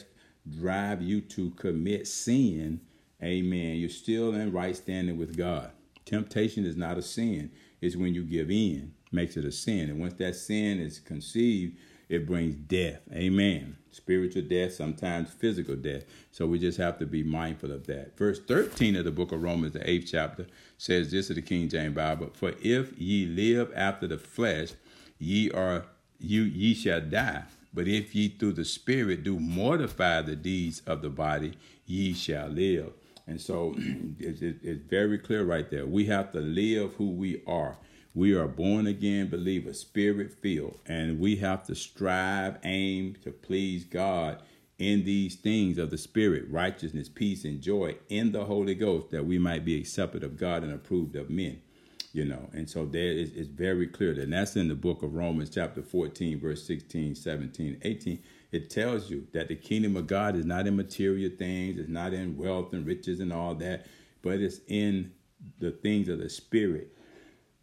drive 0.50 1.02
you 1.02 1.22
to 1.22 1.52
commit 1.52 2.08
sin, 2.08 2.82
amen, 3.24 3.78
you're 3.78 3.88
still 3.88 4.34
in 4.34 4.52
right 4.52 4.76
standing 4.76 5.18
with 5.18 5.38
God. 5.38 5.72
Temptation 6.06 6.66
is 6.66 6.76
not 6.76 6.98
a 6.98 7.04
sin, 7.04 7.52
it's 7.82 7.96
when 7.96 8.14
you 8.14 8.24
give 8.24 8.50
in, 8.52 8.94
makes 9.12 9.38
it 9.38 9.46
a 9.46 9.52
sin. 9.52 9.90
And 9.90 10.00
once 10.00 10.14
that 10.16 10.36
sin 10.36 10.80
is 10.80 11.00
conceived, 11.00 11.78
it 12.10 12.26
brings 12.26 12.56
death. 12.56 13.02
Amen. 13.14 13.78
Spiritual 13.92 14.42
death, 14.44 14.74
sometimes 14.74 15.30
physical 15.32 15.76
death. 15.76 16.04
So 16.32 16.48
we 16.48 16.60
just 16.60 16.78
have 16.80 16.98
to 17.00 17.06
be 17.06 17.24
mindful 17.24 17.72
of 17.72 17.86
that. 17.88 18.18
Verse 18.18 18.40
13 18.40 18.96
of 18.96 19.06
the 19.06 19.12
book 19.12 19.32
of 19.32 19.44
Romans, 19.44 19.74
the 19.74 19.90
eighth 19.90 20.10
chapter, 20.12 20.48
says 20.78 21.12
this 21.12 21.30
of 21.30 21.36
the 21.36 21.42
King 21.42 21.70
James 21.70 21.96
Bible 21.96 22.32
For 22.34 22.54
if 22.62 23.00
ye 23.00 23.26
live 23.28 23.72
after 23.76 24.08
the 24.08 24.18
flesh, 24.18 24.70
ye 25.20 25.52
are 25.52 25.86
you 26.20 26.42
ye 26.42 26.74
shall 26.74 27.02
die. 27.02 27.44
But 27.74 27.88
if 27.88 28.16
ye 28.16 28.30
through 28.30 28.54
the 28.54 28.66
Spirit 28.66 29.24
do 29.24 29.40
mortify 29.40 30.24
the 30.24 30.36
deeds 30.36 30.82
of 30.88 31.02
the 31.02 31.10
body, 31.10 31.54
ye 31.86 32.14
shall 32.14 32.48
live. 32.48 32.92
And 33.30 33.40
so 33.40 33.76
it's, 34.20 34.42
it's 34.42 34.84
very 34.90 35.20
clear 35.20 35.44
right 35.44 35.70
there. 35.70 35.86
We 35.86 36.06
have 36.06 36.32
to 36.32 36.40
live 36.40 36.96
who 36.96 37.12
we 37.12 37.44
are. 37.46 37.78
We 38.16 38.34
are 38.34 38.48
born 38.48 38.88
again 38.88 39.30
believers, 39.30 39.80
spirit 39.80 40.34
filled, 40.34 40.80
and 40.88 41.20
we 41.20 41.36
have 41.38 41.64
to 41.68 41.76
strive, 41.76 42.58
aim 42.64 43.16
to 43.24 43.32
please 43.32 43.86
God 43.86 44.42
in 44.80 45.04
these 45.06 45.36
things 45.36 45.78
of 45.78 45.92
the 45.92 45.98
Spirit, 45.98 46.46
righteousness, 46.50 47.08
peace, 47.10 47.44
and 47.44 47.62
joy 47.62 47.98
in 48.08 48.32
the 48.32 48.46
Holy 48.46 48.74
Ghost, 48.74 49.12
that 49.12 49.26
we 49.26 49.38
might 49.38 49.64
be 49.64 49.78
accepted 49.78 50.24
of 50.24 50.38
God 50.38 50.64
and 50.64 50.74
approved 50.74 51.16
of 51.16 51.30
men. 51.30 51.62
You 52.12 52.26
know, 52.26 52.50
and 52.54 52.68
so 52.68 52.86
there 52.86 53.12
is 53.12 53.32
it's 53.34 53.48
very 53.48 53.86
clear 53.86 54.16
that 54.16 54.24
and 54.24 54.34
that's 54.34 54.56
in 54.56 54.68
the 54.68 54.76
book 54.76 55.04
of 55.04 55.14
Romans, 55.14 55.52
chapter 55.52 55.84
14, 55.84 56.40
verse 56.40 56.66
16, 56.66 57.14
17, 57.14 57.78
18. 57.84 58.20
It 58.52 58.70
tells 58.70 59.10
you 59.10 59.28
that 59.34 59.48
the 59.48 59.56
kingdom 59.56 59.96
of 59.96 60.08
God 60.08 60.36
is 60.36 60.46
not 60.46 60.68
in 60.68 60.76
material 60.76 61.32
things, 61.38 61.80
it's 61.80 61.90
not 61.90 62.14
in 62.14 62.38
wealth 62.38 62.74
and 62.74 62.86
riches 62.86 63.20
and 63.20 63.32
all 63.32 63.56
that, 63.56 63.86
but 64.22 64.40
it's 64.40 64.60
in 64.68 65.12
the 65.60 65.72
things 65.72 66.10
of 66.10 66.20
the 66.20 66.30
spirit 66.30 66.96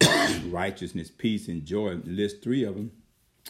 righteousness, 0.47 1.11
peace, 1.11 1.49
and 1.49 1.65
joy. 1.65 1.99
List 2.05 2.43
three 2.43 2.65
of 2.65 2.75
them, 2.75 2.93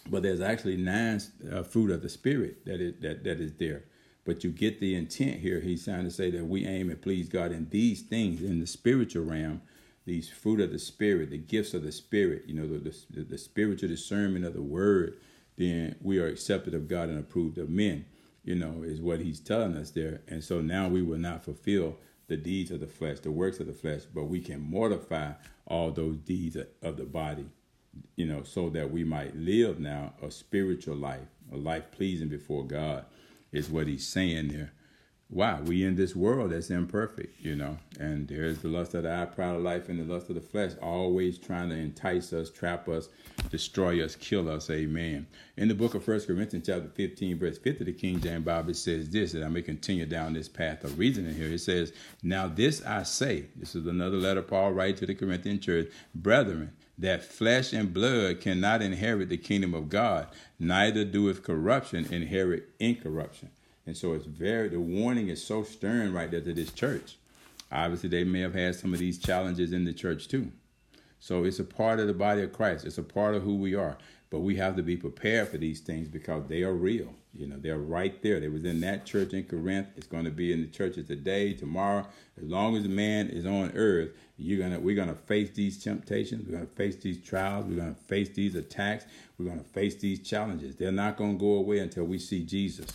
but 0.09 0.23
there's 0.23 0.41
actually 0.41 0.77
nine 0.77 1.21
uh, 1.53 1.63
fruit 1.63 1.91
of 1.91 2.03
the 2.03 2.09
spirit 2.09 2.65
that 2.65 2.81
is 2.81 2.95
that 3.01 3.25
that 3.25 3.41
is 3.41 3.55
there. 3.55 3.85
But 4.25 4.43
you 4.43 4.51
get 4.51 4.81
the 4.81 4.95
intent 4.95 5.41
here. 5.41 5.61
He's 5.61 5.85
trying 5.85 6.05
to 6.05 6.11
say 6.11 6.31
that 6.31 6.45
we 6.45 6.67
aim 6.67 6.91
and 6.91 7.01
please 7.01 7.29
God 7.29 7.53
in 7.53 7.69
these 7.71 8.03
things 8.03 8.43
in 8.43 8.59
the 8.59 8.67
spiritual 8.67 9.25
realm, 9.25 9.63
these 10.05 10.29
fruit 10.29 10.61
of 10.61 10.73
the 10.73 10.81
spirit, 10.81 11.31
the 11.31 11.39
gifts 11.39 11.75
of 11.75 11.83
the 11.83 11.93
spirit. 11.93 12.45
You 12.47 12.55
know, 12.55 12.67
the 12.67 12.97
the, 13.11 13.23
the 13.23 13.39
spiritual 13.39 13.89
discernment 13.89 14.45
of 14.45 14.55
the 14.55 14.63
word. 14.63 15.19
Then 15.57 15.97
we 16.01 16.19
are 16.19 16.27
accepted 16.27 16.75
of 16.75 16.89
God 16.89 17.09
and 17.09 17.19
approved 17.19 17.59
of 17.59 17.71
men. 17.71 18.05
You 18.45 18.55
know, 18.55 18.83
is 18.85 19.01
what 19.01 19.21
he's 19.21 19.41
telling 19.41 19.77
us 19.77 19.91
there. 19.91 20.21
And 20.29 20.43
so 20.45 20.61
now 20.61 20.89
we 20.89 21.03
will 21.03 21.19
not 21.19 21.45
fulfill 21.45 21.97
the 22.29 22.37
deeds 22.37 22.71
of 22.71 22.81
the 22.81 22.87
flesh, 22.87 23.21
the 23.21 23.31
works 23.31 23.61
of 23.61 23.67
the 23.67 23.73
flesh, 23.73 24.03
but 24.13 24.25
we 24.25 24.41
can 24.41 24.61
mortify 24.61 25.33
all 25.67 25.91
those 25.91 26.17
deeds 26.19 26.57
of 26.83 26.97
the 26.97 27.05
body, 27.05 27.47
you 28.17 28.27
know, 28.27 28.43
so 28.43 28.69
that 28.71 28.91
we 28.91 29.05
might 29.05 29.37
live 29.37 29.81
now 29.81 30.13
a 30.23 30.31
spiritual 30.31 30.97
life, 30.97 31.29
a 31.53 31.57
life 31.57 31.91
pleasing 31.91 32.29
before 32.29 32.65
God, 32.65 33.05
is 33.53 33.71
what 33.71 33.87
he's 33.87 34.07
saying 34.07 34.49
there 34.49 34.73
wow, 35.29 35.61
we 35.63 35.85
in 35.85 35.97
this 35.97 36.15
world 36.15 36.53
that's 36.53 36.71
imperfect, 36.71 37.41
you 37.45 37.57
know, 37.57 37.77
and 37.99 38.29
there's 38.29 38.59
the 38.59 38.69
lust 38.69 38.95
of 38.95 39.03
the 39.03 39.13
eye, 39.13 39.25
pride 39.25 39.57
of 39.57 39.63
life, 39.63 39.89
and 39.89 39.99
the 39.99 40.13
lust 40.13 40.29
of 40.29 40.37
the 40.37 40.41
flesh, 40.41 40.73
always 40.81 41.37
trying 41.37 41.69
to 41.69 41.75
entice 41.75 42.33
us, 42.33 42.49
trap 42.49 42.89
us, 42.89 43.09
destroy 43.51 44.05
us, 44.05 44.15
kill 44.15 44.49
us. 44.49 44.71
Amen. 44.71 45.27
In 45.57 45.67
the 45.67 45.75
book 45.75 45.95
of 45.95 46.05
First 46.05 46.29
Corinthians, 46.29 46.67
chapter 46.67 46.89
15, 46.89 47.39
verse 47.39 47.59
50, 47.59 47.85
the 47.85 47.93
King 47.93 48.21
James 48.21 48.45
Bible 48.45 48.75
says 48.75 49.11
this, 49.11 49.35
and 49.35 49.45
I 49.45 49.49
may 49.49 49.63
continue 49.63 50.07
down 50.07 50.33
this 50.33 50.49
path 50.49 50.85
of 50.85 50.99
reasoning 50.99 51.35
here. 51.35 51.53
It 51.53 51.61
says, 51.61 51.93
Now 52.23 52.47
this 52.47 52.85
I 52.85 53.03
say, 53.03 53.47
this 53.57 53.75
is 53.75 53.87
another 53.87 54.17
letter 54.19 54.43
Paul 54.43 54.73
writes 54.73 55.01
to 55.01 55.07
the 55.07 55.15
Corinthian 55.15 55.59
church, 55.59 55.89
brethren, 56.15 56.73
that 56.99 57.25
flesh 57.25 57.73
and 57.73 57.93
blood 57.93 58.41
cannot 58.41 58.81
inherit 58.81 59.29
the 59.29 59.37
kingdom 59.37 59.75
of 59.75 59.89
God, 59.89 60.29
neither 60.59 61.05
doeth 61.05 61.43
corruption 61.43 62.07
inherit 62.11 62.71
incorruption. 62.79 63.51
And 63.87 63.97
so 63.97 64.13
it's 64.15 64.27
very, 64.27 64.69
the 64.69 64.81
warning 64.81 65.29
is 65.29 65.43
so 65.43 65.63
stern 65.63 66.13
right 66.13 66.31
there 66.31 66.41
to 66.41 66.53
this 66.53 66.73
church. 66.73 67.17
Obviously, 67.71 68.09
they 68.09 68.25
may 68.25 68.41
have 68.41 68.55
had 68.55 68.75
some 68.75 68.93
of 68.93 68.99
these 68.99 69.19
challenges 69.19 69.73
in 69.73 69.85
the 69.85 69.93
church 69.93 70.29
too. 70.29 70.51
So 71.21 71.45
it's 71.45 71.59
a 71.59 71.65
part 71.65 71.99
of 72.01 72.07
the 72.07 72.15
body 72.15 72.43
of 72.43 72.53
Christ. 72.53 72.85
It's 72.85 72.99
a 72.99 73.03
part 73.03 73.35
of 73.35 73.43
who 73.43 73.57
we 73.57 73.75
are. 73.75 73.97
But 74.29 74.41
we 74.41 74.57
have 74.57 74.77
to 74.77 74.83
be 74.83 74.97
prepared 74.97 75.49
for 75.49 75.59
these 75.59 75.81
things 75.81 76.09
because 76.09 76.47
they 76.49 76.63
are 76.63 76.73
real. 76.73 77.15
You 77.33 77.47
know, 77.47 77.57
they're 77.59 77.79
right 77.79 78.21
there. 78.23 78.41
They 78.41 78.49
was 78.49 78.65
in 78.65 78.81
that 78.81 79.07
church 79.07 79.33
in 79.33 79.45
Corinth. 79.45 79.89
It's 79.97 80.07
going 80.07 80.25
to 80.25 80.31
be 80.31 80.53
in 80.53 80.63
the 80.63 80.67
churches 80.67 81.07
today, 81.07 81.53
tomorrow. 81.53 82.07
As 82.37 82.45
long 82.45 82.77
as 82.77 82.89
man 82.89 83.29
is 83.29 83.47
on 83.47 83.73
earth, 83.77 84.11
you're 84.37 84.59
gonna 84.59 84.79
we're 84.79 84.97
gonna 84.97 85.15
face 85.15 85.51
these 85.53 85.83
temptations. 85.83 86.47
We're 86.47 86.57
gonna 86.57 86.67
face 86.67 86.97
these 86.97 87.23
trials. 87.23 87.65
We're 87.67 87.77
gonna 87.77 87.95
face 87.95 88.29
these 88.31 88.55
attacks. 88.55 89.07
We're 89.39 89.49
gonna 89.49 89.63
face 89.63 89.95
these 89.95 90.21
challenges. 90.21 90.77
They're 90.77 90.93
not 90.93 91.17
gonna 91.17 91.35
go 91.35 91.55
away 91.55 91.79
until 91.79 92.05
we 92.05 92.19
see 92.19 92.45
Jesus 92.45 92.87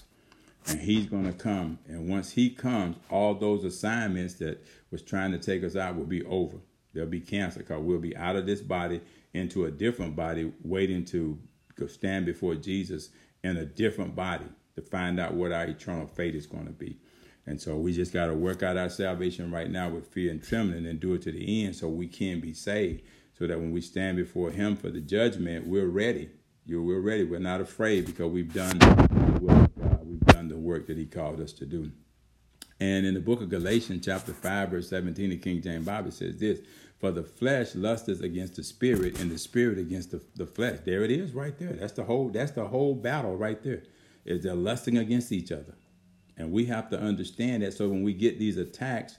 and 0.68 0.80
he's 0.80 1.06
going 1.06 1.26
to 1.26 1.34
come. 1.34 1.80
And 1.88 2.08
once 2.10 2.32
he 2.32 2.50
comes, 2.50 2.98
all 3.10 3.34
those 3.34 3.64
assignments 3.64 4.36
that 4.36 4.64
was 4.92 5.02
trying 5.02 5.32
to 5.32 5.40
take 5.40 5.64
us 5.64 5.76
out 5.76 5.96
will 5.96 6.06
be 6.06 6.24
over. 6.26 6.58
They'll 6.94 7.06
be 7.06 7.22
canceled 7.22 7.68
because 7.68 7.82
we'll 7.82 8.00
be 8.00 8.16
out 8.18 8.36
of 8.36 8.46
this 8.46 8.62
body 8.62 9.02
into 9.34 9.66
a 9.66 9.72
different 9.72 10.16
body, 10.16 10.52
waiting 10.64 11.06
to 11.06 11.40
stand 11.88 12.26
before 12.26 12.54
Jesus 12.56 13.10
in 13.44 13.58
a 13.58 13.66
different 13.66 14.16
body 14.16 14.46
to 14.76 14.82
find 14.82 15.20
out 15.20 15.34
what 15.34 15.52
our 15.52 15.66
eternal 15.66 16.06
fate 16.06 16.36
is 16.36 16.46
going 16.46 16.66
to 16.66 16.72
be. 16.72 16.98
And 17.48 17.60
so 17.60 17.76
we 17.76 17.92
just 17.92 18.14
got 18.14 18.28
to 18.28 18.36
work 18.36 18.62
out 18.62 18.78
our 18.78 18.90
salvation 18.90 19.52
right 19.52 19.70
now 19.70 19.90
with 19.90 20.08
fear 20.08 20.32
and 20.32 20.44
trembling 20.44 20.86
and 20.86 21.00
do 21.00 21.16
it 21.16 21.24
to 21.24 21.32
the 21.32 21.66
end 21.66 21.76
so 21.76 21.88
we 21.88 22.08
can 22.08 22.40
be 22.40 22.54
saved. 22.54 23.02
So 23.34 23.48
that 23.48 23.58
when 23.58 23.72
we 23.72 23.82
stand 23.82 24.18
before 24.18 24.52
Him 24.52 24.76
for 24.76 24.92
the 24.92 25.02
judgment, 25.02 25.66
we're 25.66 25.88
ready. 25.88 26.30
You're, 26.66 26.84
we're 26.84 27.00
ready. 27.00 27.24
We're 27.24 27.40
not 27.40 27.60
afraid 27.60 28.06
because 28.06 28.30
we've 28.30 28.54
done 28.54 28.78
work 30.72 30.88
that 30.88 30.98
he 30.98 31.06
called 31.06 31.42
us 31.42 31.52
to 31.54 31.66
do. 31.66 31.92
And 32.80 33.06
in 33.06 33.14
the 33.14 33.20
book 33.20 33.42
of 33.42 33.50
Galatians, 33.50 34.06
chapter 34.06 34.34
5, 34.34 34.70
verse 34.70 34.90
17, 34.90 35.30
the 35.30 35.38
King 35.38 35.62
James 35.62 35.86
Bible 35.86 36.12
says 36.12 36.40
this 36.40 36.62
For 37.00 37.12
the 37.12 37.24
flesh 37.24 37.76
lusteth 37.76 38.22
against 38.22 38.56
the 38.56 38.64
spirit, 38.64 39.20
and 39.20 39.30
the 39.30 39.38
spirit 39.38 39.78
against 39.78 40.12
the, 40.12 40.22
the 40.36 40.48
flesh. 40.48 40.80
There 40.86 41.04
it 41.04 41.12
is 41.12 41.34
right 41.34 41.58
there. 41.60 41.74
That's 41.74 41.94
the 41.94 42.04
whole 42.04 42.30
that's 42.30 42.54
the 42.54 42.66
whole 42.66 42.96
battle 42.96 43.36
right 43.36 43.62
there. 43.62 43.84
Is 44.26 44.44
they're 44.44 44.56
lusting 44.56 44.98
against 44.98 45.32
each 45.32 45.52
other. 45.52 45.76
And 46.38 46.52
we 46.52 46.66
have 46.66 46.90
to 46.90 47.00
understand 47.00 47.62
that. 47.62 47.74
So 47.74 47.90
when 47.90 48.04
we 48.04 48.14
get 48.14 48.40
these 48.40 48.58
attacks, 48.58 49.18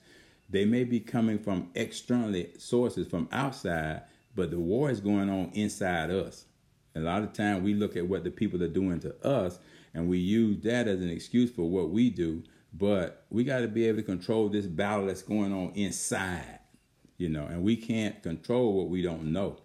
they 0.49 0.65
may 0.65 0.85
be 0.85 1.01
coming 1.01 1.39
from 1.39 1.71
externally 1.75 2.51
sources 2.59 3.07
from 3.07 3.29
outside, 3.31 4.03
but 4.35 4.51
the 4.51 4.59
war 4.59 4.91
is 4.91 5.01
going 5.01 5.29
on 5.29 5.51
inside 5.55 6.11
us. 6.11 6.47
A 6.95 7.01
lot 7.01 7.23
of 7.23 7.33
time 7.33 7.63
we 7.63 7.75
look 7.75 7.97
at 7.97 8.09
what 8.09 8.25
the 8.25 8.31
people 8.31 8.63
are 8.63 8.69
doing 8.69 8.99
to 9.01 9.15
us 9.27 9.59
and 9.95 10.09
we 10.09 10.19
use 10.19 10.63
that 10.63 10.89
as 10.89 11.01
an 11.01 11.11
excuse 11.11 11.51
for 11.51 11.69
what 11.69 11.91
we 11.91 12.11
do. 12.11 12.43
But 12.73 13.27
we 13.29 13.45
got 13.45 13.61
to 13.61 13.69
be 13.69 13.87
able 13.87 13.99
to 13.99 14.05
control 14.05 14.49
this 14.49 14.67
battle 14.67 15.07
that's 15.07 15.23
going 15.23 15.53
on 15.53 15.73
inside, 15.75 16.61
you 17.19 17.29
know, 17.29 17.45
and 17.45 17.63
we 17.63 17.77
can't 17.77 18.23
control 18.23 18.73
what 18.73 18.89
we 18.89 19.03
don't 19.03 19.33
know. 19.33 19.59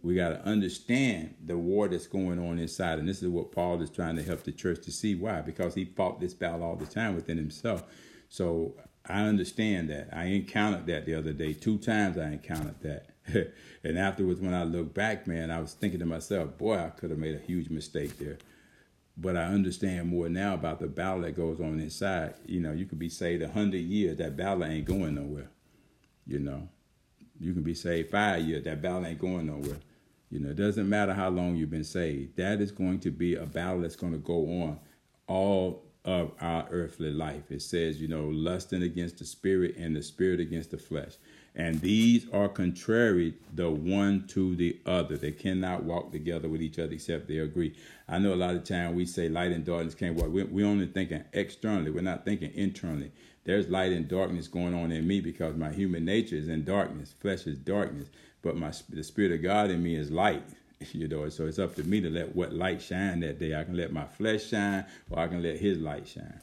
We 0.00 0.14
got 0.14 0.30
to 0.30 0.40
understand 0.42 1.34
the 1.44 1.58
war 1.58 1.88
that's 1.88 2.06
going 2.06 2.38
on 2.38 2.58
inside. 2.58 2.98
And 2.98 3.08
this 3.08 3.22
is 3.22 3.28
what 3.28 3.52
Paul 3.52 3.82
is 3.82 3.90
trying 3.90 4.16
to 4.16 4.22
help 4.22 4.44
the 4.44 4.52
church 4.52 4.84
to 4.84 4.92
see. 4.92 5.14
Why? 5.14 5.42
Because 5.42 5.74
he 5.74 5.84
fought 5.84 6.20
this 6.20 6.32
battle 6.32 6.62
all 6.62 6.76
the 6.76 6.86
time 6.86 7.14
within 7.14 7.36
himself. 7.36 7.82
So 8.28 8.74
I 9.04 9.22
understand 9.22 9.90
that. 9.90 10.08
I 10.12 10.26
encountered 10.26 10.86
that 10.86 11.04
the 11.06 11.14
other 11.14 11.32
day. 11.32 11.52
Two 11.52 11.76
times 11.76 12.16
I 12.16 12.28
encountered 12.28 12.80
that. 12.82 13.10
and 13.84 13.98
afterwards, 13.98 14.40
when 14.40 14.54
I 14.54 14.64
look 14.64 14.94
back, 14.94 15.26
man, 15.26 15.50
I 15.50 15.60
was 15.60 15.74
thinking 15.74 16.00
to 16.00 16.06
myself, 16.06 16.56
boy, 16.56 16.78
I 16.78 16.88
could 16.90 17.10
have 17.10 17.18
made 17.18 17.34
a 17.34 17.40
huge 17.40 17.68
mistake 17.68 18.16
there 18.18 18.38
but 19.16 19.36
I 19.36 19.44
understand 19.44 20.08
more 20.08 20.28
now 20.28 20.54
about 20.54 20.78
the 20.78 20.86
battle 20.86 21.22
that 21.22 21.36
goes 21.36 21.60
on 21.60 21.80
inside. 21.80 22.34
You 22.44 22.60
know, 22.60 22.72
you 22.72 22.84
could 22.84 22.98
be 22.98 23.08
saved 23.08 23.42
a 23.42 23.48
hundred 23.48 23.82
years, 23.82 24.18
that 24.18 24.36
battle 24.36 24.64
ain't 24.64 24.84
going 24.84 25.14
nowhere. 25.14 25.50
You 26.26 26.40
know, 26.40 26.68
you 27.38 27.52
can 27.52 27.62
be 27.62 27.74
saved 27.74 28.10
five 28.10 28.42
years, 28.42 28.64
that 28.64 28.82
battle 28.82 29.06
ain't 29.06 29.18
going 29.18 29.46
nowhere. 29.46 29.78
You 30.30 30.40
know, 30.40 30.50
it 30.50 30.56
doesn't 30.56 30.88
matter 30.88 31.14
how 31.14 31.28
long 31.28 31.54
you've 31.54 31.70
been 31.70 31.84
saved. 31.84 32.36
That 32.36 32.60
is 32.60 32.72
going 32.72 32.98
to 33.00 33.10
be 33.10 33.36
a 33.36 33.46
battle 33.46 33.80
that's 33.80 33.96
going 33.96 34.12
to 34.12 34.18
go 34.18 34.62
on 34.62 34.80
all 35.28 35.84
of 36.04 36.32
our 36.40 36.66
earthly 36.70 37.10
life. 37.10 37.50
It 37.50 37.62
says, 37.62 38.00
you 38.00 38.08
know, 38.08 38.28
lusting 38.28 38.82
against 38.82 39.18
the 39.18 39.24
spirit 39.24 39.76
and 39.76 39.94
the 39.94 40.02
spirit 40.02 40.40
against 40.40 40.72
the 40.72 40.78
flesh. 40.78 41.14
And 41.56 41.80
these 41.80 42.26
are 42.34 42.48
contrary 42.50 43.32
the 43.54 43.70
one 43.70 44.26
to 44.28 44.54
the 44.54 44.78
other. 44.84 45.16
They 45.16 45.32
cannot 45.32 45.84
walk 45.84 46.12
together 46.12 46.48
with 46.48 46.60
each 46.60 46.78
other 46.78 46.92
except 46.92 47.28
they 47.28 47.38
agree. 47.38 47.74
I 48.06 48.18
know 48.18 48.34
a 48.34 48.36
lot 48.36 48.54
of 48.54 48.64
time 48.64 48.94
we 48.94 49.06
say 49.06 49.30
light 49.30 49.52
and 49.52 49.64
darkness 49.64 49.94
can't 49.94 50.16
walk. 50.16 50.28
We're, 50.28 50.44
we're 50.44 50.66
only 50.66 50.86
thinking 50.86 51.24
externally. 51.32 51.90
We're 51.90 52.02
not 52.02 52.26
thinking 52.26 52.52
internally. 52.54 53.10
There's 53.44 53.68
light 53.68 53.92
and 53.92 54.06
darkness 54.06 54.48
going 54.48 54.74
on 54.74 54.92
in 54.92 55.06
me 55.06 55.20
because 55.20 55.56
my 55.56 55.72
human 55.72 56.04
nature 56.04 56.36
is 56.36 56.48
in 56.48 56.64
darkness. 56.64 57.14
Flesh 57.20 57.46
is 57.46 57.56
darkness, 57.56 58.08
but 58.42 58.56
my 58.56 58.72
the 58.90 59.02
spirit 59.02 59.32
of 59.32 59.42
God 59.42 59.70
in 59.70 59.82
me 59.82 59.96
is 59.96 60.10
light. 60.10 60.44
You 60.92 61.08
know, 61.08 61.26
so 61.30 61.46
it's 61.46 61.58
up 61.58 61.74
to 61.76 61.84
me 61.84 62.02
to 62.02 62.10
let 62.10 62.36
what 62.36 62.52
light 62.52 62.82
shine 62.82 63.20
that 63.20 63.38
day. 63.38 63.58
I 63.58 63.64
can 63.64 63.78
let 63.78 63.94
my 63.94 64.04
flesh 64.04 64.48
shine, 64.48 64.84
or 65.08 65.20
I 65.20 65.26
can 65.26 65.42
let 65.42 65.56
His 65.56 65.78
light 65.78 66.06
shine. 66.06 66.38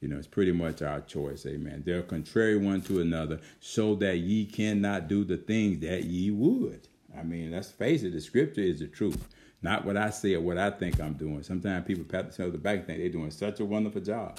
You 0.00 0.08
know, 0.08 0.16
it's 0.16 0.26
pretty 0.28 0.52
much 0.52 0.80
our 0.82 1.00
choice, 1.00 1.44
amen. 1.46 1.82
They're 1.84 2.02
contrary 2.02 2.56
one 2.56 2.82
to 2.82 3.00
another, 3.00 3.40
so 3.60 3.94
that 3.96 4.18
ye 4.18 4.46
cannot 4.46 5.08
do 5.08 5.24
the 5.24 5.38
things 5.38 5.80
that 5.80 6.04
ye 6.04 6.30
would. 6.30 6.86
I 7.18 7.22
mean, 7.22 7.50
let's 7.50 7.70
face 7.70 8.02
it, 8.04 8.12
the 8.12 8.20
scripture 8.20 8.60
is 8.60 8.78
the 8.78 8.86
truth. 8.86 9.28
Not 9.60 9.84
what 9.84 9.96
I 9.96 10.10
say 10.10 10.34
or 10.34 10.40
what 10.40 10.56
I 10.56 10.70
think 10.70 11.00
I'm 11.00 11.14
doing. 11.14 11.42
Sometimes 11.42 11.84
people 11.86 12.04
pat 12.04 12.26
themselves 12.26 12.50
on 12.50 12.52
the 12.52 12.58
back 12.58 12.78
and 12.78 12.86
think 12.86 12.98
they're 13.00 13.08
doing 13.08 13.32
such 13.32 13.58
a 13.58 13.64
wonderful 13.64 14.00
job. 14.00 14.38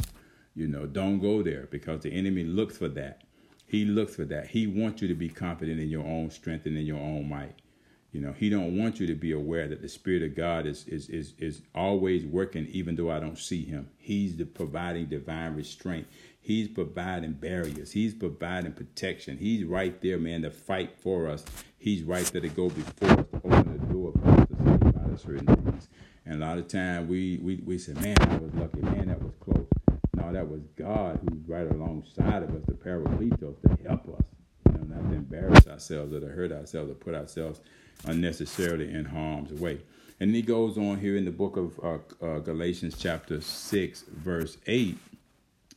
You 0.56 0.67
know, 0.67 0.86
don't 0.86 1.19
go 1.19 1.43
there 1.43 1.67
because 1.69 2.02
the 2.02 2.12
enemy 2.12 2.45
looks 2.45 2.78
for 2.78 2.88
that. 2.89 3.24
He 3.67 3.86
looks 3.86 4.15
for 4.15 4.26
that. 4.26 4.48
He 4.48 4.65
wants 4.65 5.02
you 5.02 5.08
to 5.10 5.15
be 5.15 5.30
confident 5.30 5.80
in 5.80 5.89
your 5.89 6.06
own 6.06 6.32
strength 6.32 6.65
and 6.65 6.78
in 6.78 6.86
your 6.86 7.00
own 7.00 7.28
might. 7.28 7.56
You 8.12 8.22
know, 8.22 8.34
he 8.34 8.50
don't 8.50 8.76
want 8.76 9.00
you 9.00 9.06
to 9.08 9.13
be 9.13 9.32
aware 9.32 9.67
that 9.67 9.84
the 9.84 9.89
Spirit 9.89 10.24
of 10.24 10.36
God 10.36 10.65
is 10.65 10.86
is 10.88 11.10
is 11.10 11.34
is 11.38 11.62
always 11.76 12.26
working, 12.26 12.65
even 12.67 12.95
though 12.95 13.12
I 13.12 13.19
don't 13.19 13.38
see 13.38 13.63
him. 13.65 13.89
He's 13.98 14.36
the 14.36 14.45
providing 14.45 15.06
divine 15.06 15.56
restraint. 15.56 16.08
He's 16.41 16.67
providing 16.67 17.34
barriers. 17.34 17.91
He's 17.91 18.15
providing 18.15 18.72
protection. 18.72 19.38
He's 19.38 19.63
right 19.63 20.02
there, 20.02 20.17
man, 20.17 20.41
to 20.41 20.50
fight 20.50 20.98
for 20.98 21.30
us. 21.30 21.45
He's 21.78 22.02
right 22.04 22.26
there 22.26 22.41
to 22.41 22.50
go 22.50 22.69
before 22.69 23.10
us, 23.12 23.26
to 23.32 23.41
open 23.43 23.80
the 23.80 23.93
door 23.93 24.12
for 24.13 24.30
us 24.30 24.48
to 24.48 24.56
see 24.56 24.89
about 24.89 25.19
certain 25.19 25.56
things. 25.56 25.89
And 26.26 26.41
a 26.41 26.45
lot 26.45 26.58
of 26.58 26.67
time 26.67 27.08
we 27.08 27.39
we 27.43 27.62
we 27.63 27.78
say, 27.78 27.93
man, 27.93 28.15
that 28.15 28.41
was 28.41 28.54
lucky, 28.56 28.82
man, 28.82 29.10
that 29.10 29.22
was 29.22 29.34
close. 29.39 29.67
No, 30.15 30.34
that 30.34 30.50
was 30.50 30.62
God 30.76 31.19
who's 31.22 31.48
right 31.48 31.69
alongside 31.72 32.41
of 32.41 32.56
us, 32.56 32.63
the 32.65 32.74
Parakletos, 32.74 33.62
to 33.62 33.88
help 33.88 34.08
us. 34.10 34.26
You 34.65 34.80
know, 34.80 34.95
not 34.95 35.10
to 35.12 35.15
embarrass 35.15 35.67
ourselves 35.67 36.12
or 36.12 36.22
to 36.22 36.28
hurt 36.28 36.52
ourselves 36.52 36.89
or 36.89 36.95
put 36.95 37.13
ourselves 37.13 37.62
unnecessarily 38.06 38.92
in 38.92 39.06
harm's 39.06 39.52
way. 39.54 39.82
And 40.20 40.36
he 40.36 40.42
goes 40.42 40.78
on 40.78 41.00
here 41.00 41.16
in 41.16 41.26
the 41.26 41.32
book 41.32 41.56
of 41.56 41.80
uh, 41.82 42.26
uh, 42.26 42.40
Galatians, 42.40 42.96
chapter 42.98 43.40
6, 43.40 44.04
verse 44.10 44.58
8. 44.68 44.98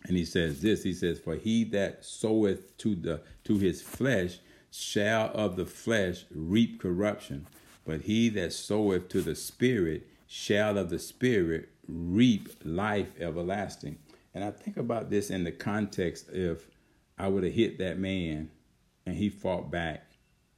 And 0.05 0.17
he 0.17 0.25
says 0.25 0.61
this 0.61 0.83
He 0.83 0.93
says, 0.93 1.19
For 1.21 1.37
he 1.37 1.65
that 1.65 2.05
soweth 2.05 2.77
to, 2.79 2.95
the, 2.95 3.21
to 3.45 3.59
his 3.59 3.83
flesh 3.83 4.39
shall 4.71 5.31
of 5.35 5.57
the 5.57 5.67
flesh 5.67 6.25
reap 6.35 6.81
corruption, 6.81 7.47
but 7.85 8.03
he 8.03 8.29
that 8.31 8.53
soweth 8.53 9.09
to 9.11 9.21
the 9.21 9.37
Spirit 9.37 10.09
shall 10.27 10.79
of 10.79 10.91
the 10.91 10.99
Spirit 10.99 11.69
reap 11.87 12.49
life 12.65 13.13
everlasting. 13.21 13.99
And 14.35 14.43
I 14.43 14.51
think 14.51 14.77
about 14.77 15.11
this 15.11 15.31
in 15.31 15.45
the 15.45 15.53
context 15.53 16.31
if 16.33 16.67
I 17.19 17.29
would 17.29 17.45
have 17.45 17.53
hit 17.53 17.79
that 17.79 17.99
man 17.99 18.51
and 19.05 19.17
he 19.17 19.29
fought 19.29 19.71
back. 19.71 20.12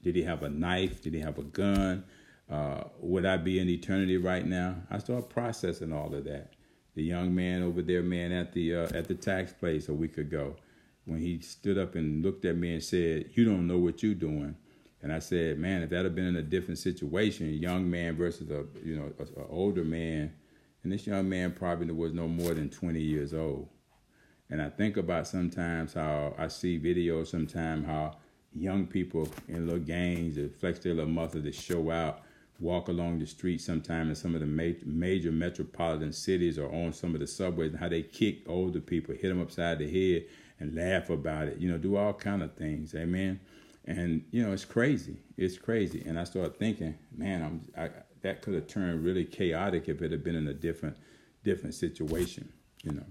Did 0.04 0.16
he 0.16 0.22
have 0.22 0.42
a 0.42 0.50
knife? 0.50 1.02
Did 1.02 1.14
he 1.14 1.20
have 1.20 1.38
a 1.38 1.42
gun? 1.42 2.04
Uh, 2.48 2.84
would 3.00 3.24
I 3.24 3.38
be 3.38 3.58
in 3.58 3.68
eternity 3.70 4.18
right 4.18 4.46
now? 4.46 4.76
I 4.90 4.98
start 4.98 5.30
processing 5.30 5.92
all 5.92 6.14
of 6.14 6.24
that. 6.24 6.52
The 6.94 7.02
young 7.02 7.34
man 7.34 7.62
over 7.62 7.80
there, 7.80 8.02
man, 8.02 8.30
at 8.30 8.52
the 8.52 8.76
uh, 8.76 8.88
at 8.94 9.08
the 9.08 9.14
tax 9.14 9.52
place 9.52 9.88
a 9.88 9.94
week 9.94 10.18
ago, 10.18 10.56
when 11.06 11.20
he 11.20 11.40
stood 11.40 11.78
up 11.78 11.94
and 11.94 12.22
looked 12.22 12.44
at 12.44 12.56
me 12.56 12.74
and 12.74 12.82
said, 12.82 13.30
"You 13.32 13.46
don't 13.46 13.66
know 13.66 13.78
what 13.78 14.02
you're 14.02 14.14
doing," 14.14 14.54
and 15.02 15.12
I 15.12 15.18
said, 15.18 15.58
"Man, 15.58 15.82
if 15.82 15.90
that 15.90 16.04
had 16.04 16.14
been 16.14 16.26
in 16.26 16.36
a 16.36 16.42
different 16.42 16.78
situation, 16.78 17.48
young 17.54 17.90
man 17.90 18.14
versus 18.14 18.50
a 18.50 18.66
you 18.84 18.94
know 18.94 19.10
an 19.18 19.44
older 19.48 19.84
man, 19.84 20.34
and 20.82 20.92
this 20.92 21.06
young 21.06 21.28
man 21.28 21.52
probably 21.52 21.92
was 21.92 22.12
no 22.12 22.28
more 22.28 22.52
than 22.52 22.68
20 22.68 23.00
years 23.00 23.32
old." 23.32 23.70
And 24.50 24.60
I 24.60 24.68
think 24.68 24.98
about 24.98 25.26
sometimes 25.26 25.94
how 25.94 26.34
I 26.38 26.48
see 26.48 26.78
videos 26.78 27.28
sometimes 27.28 27.86
how 27.86 28.18
young 28.54 28.86
people 28.86 29.28
in 29.48 29.66
little 29.66 29.82
gangs 29.82 30.36
that 30.36 30.58
flex 30.58 30.78
their 30.80 30.94
little 30.94 31.10
muscle 31.10 31.42
to 31.42 31.52
show 31.52 31.90
out, 31.90 32.22
walk 32.60 32.88
along 32.88 33.18
the 33.18 33.26
street 33.26 33.60
sometime 33.60 34.08
in 34.08 34.14
some 34.14 34.34
of 34.34 34.40
the 34.40 34.46
major, 34.46 34.86
major 34.86 35.32
metropolitan 35.32 36.12
cities 36.12 36.58
or 36.58 36.72
on 36.72 36.92
some 36.92 37.14
of 37.14 37.20
the 37.20 37.26
subways 37.26 37.72
and 37.72 37.80
how 37.80 37.88
they 37.88 38.02
kick 38.02 38.42
older 38.46 38.80
people, 38.80 39.14
hit 39.14 39.28
them 39.28 39.40
upside 39.40 39.78
the 39.78 39.90
head 39.90 40.24
and 40.60 40.74
laugh 40.74 41.10
about 41.10 41.48
it, 41.48 41.58
you 41.58 41.70
know, 41.70 41.78
do 41.78 41.96
all 41.96 42.12
kind 42.12 42.42
of 42.42 42.54
things. 42.54 42.94
Amen. 42.94 43.40
And, 43.86 44.24
you 44.30 44.42
know, 44.42 44.52
it's 44.52 44.64
crazy. 44.64 45.16
It's 45.36 45.58
crazy. 45.58 46.02
And 46.06 46.18
I 46.18 46.24
started 46.24 46.58
thinking, 46.58 46.96
man, 47.14 47.42
I'm, 47.42 47.60
I, 47.76 47.90
that 48.22 48.40
could 48.40 48.54
have 48.54 48.66
turned 48.66 49.04
really 49.04 49.24
chaotic 49.24 49.88
if 49.88 50.00
it 50.00 50.10
had 50.10 50.24
been 50.24 50.36
in 50.36 50.48
a 50.48 50.54
different, 50.54 50.96
different 51.42 51.74
situation, 51.74 52.50
you 52.82 52.92
know. 52.92 53.04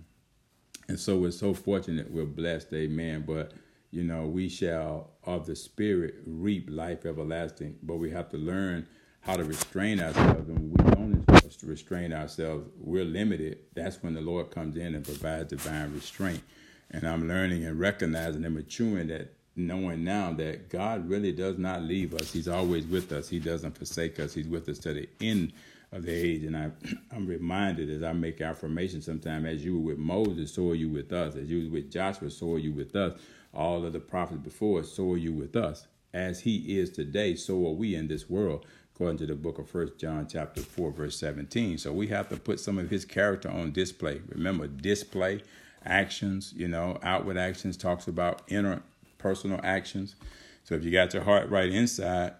And 0.87 0.99
so 0.99 1.17
we're 1.17 1.31
so 1.31 1.53
fortunate, 1.53 2.11
we're 2.11 2.25
blessed, 2.25 2.73
amen. 2.73 3.23
But 3.27 3.53
you 3.93 4.03
know, 4.03 4.25
we 4.25 4.49
shall 4.49 5.11
of 5.23 5.45
the 5.45 5.55
Spirit 5.55 6.15
reap 6.25 6.67
life 6.69 7.05
everlasting. 7.05 7.77
But 7.83 7.97
we 7.97 8.09
have 8.09 8.27
to 8.29 8.37
learn 8.37 8.87
how 9.21 9.35
to 9.35 9.43
restrain 9.43 9.99
ourselves. 9.99 10.49
And 10.49 10.71
we 10.71 10.91
don't 10.91 11.23
restrain 11.63 12.11
ourselves, 12.11 12.67
we're 12.77 13.05
limited. 13.05 13.59
That's 13.75 14.01
when 14.01 14.15
the 14.15 14.21
Lord 14.21 14.49
comes 14.49 14.75
in 14.77 14.95
and 14.95 15.05
provides 15.05 15.49
divine 15.49 15.93
restraint. 15.93 16.41
And 16.89 17.07
I'm 17.07 17.27
learning 17.27 17.65
and 17.65 17.79
recognizing 17.79 18.43
and 18.43 18.55
maturing 18.55 19.07
that, 19.07 19.33
knowing 19.55 20.03
now 20.03 20.33
that 20.33 20.69
God 20.69 21.07
really 21.07 21.31
does 21.31 21.59
not 21.59 21.83
leave 21.83 22.15
us. 22.15 22.33
He's 22.33 22.47
always 22.47 22.87
with 22.87 23.11
us. 23.11 23.29
He 23.29 23.39
doesn't 23.39 23.77
forsake 23.77 24.19
us. 24.19 24.33
He's 24.33 24.47
with 24.47 24.67
us 24.69 24.79
to 24.79 24.93
the 24.93 25.07
end 25.21 25.53
of 25.91 26.03
the 26.03 26.11
age. 26.11 26.43
And 26.43 26.57
I, 26.57 26.71
I'm 27.15 27.27
reminded 27.27 27.91
as 27.91 28.01
I 28.01 28.11
make 28.13 28.41
affirmation 28.41 29.03
sometimes, 29.03 29.45
as 29.45 29.63
you 29.63 29.75
were 29.79 29.93
with 29.93 29.99
Moses, 29.99 30.51
so 30.51 30.71
are 30.71 30.75
you 30.75 30.89
with 30.89 31.13
us. 31.13 31.35
As 31.35 31.49
you 31.49 31.65
were 31.65 31.75
with 31.75 31.91
Joshua, 31.91 32.31
so 32.31 32.53
are 32.53 32.59
you 32.59 32.73
with 32.73 32.95
us 32.95 33.19
all 33.53 33.85
of 33.85 33.93
the 33.93 33.99
prophets 33.99 34.41
before 34.41 34.81
us, 34.81 34.91
so 34.91 35.11
are 35.11 35.17
you 35.17 35.31
with 35.31 35.55
us. 35.55 35.87
As 36.13 36.41
he 36.41 36.77
is 36.77 36.89
today, 36.89 37.35
so 37.35 37.65
are 37.67 37.73
we 37.73 37.95
in 37.95 38.07
this 38.07 38.29
world, 38.29 38.65
according 38.93 39.17
to 39.19 39.25
the 39.25 39.35
book 39.35 39.57
of 39.57 39.69
First 39.69 39.97
John 39.97 40.27
chapter 40.27 40.61
4, 40.61 40.91
verse 40.91 41.17
17. 41.17 41.77
So 41.79 41.91
we 41.91 42.07
have 42.07 42.29
to 42.29 42.37
put 42.37 42.59
some 42.59 42.77
of 42.77 42.89
his 42.89 43.05
character 43.05 43.49
on 43.49 43.71
display. 43.71 44.21
Remember, 44.29 44.67
display 44.67 45.41
actions, 45.85 46.53
you 46.55 46.67
know, 46.67 46.99
outward 47.01 47.37
actions 47.37 47.77
talks 47.77 48.07
about 48.07 48.43
inner 48.47 48.81
personal 49.17 49.59
actions. 49.63 50.15
So 50.63 50.75
if 50.75 50.83
you 50.83 50.91
got 50.91 51.13
your 51.13 51.23
heart 51.23 51.49
right 51.49 51.71
inside, 51.71 52.33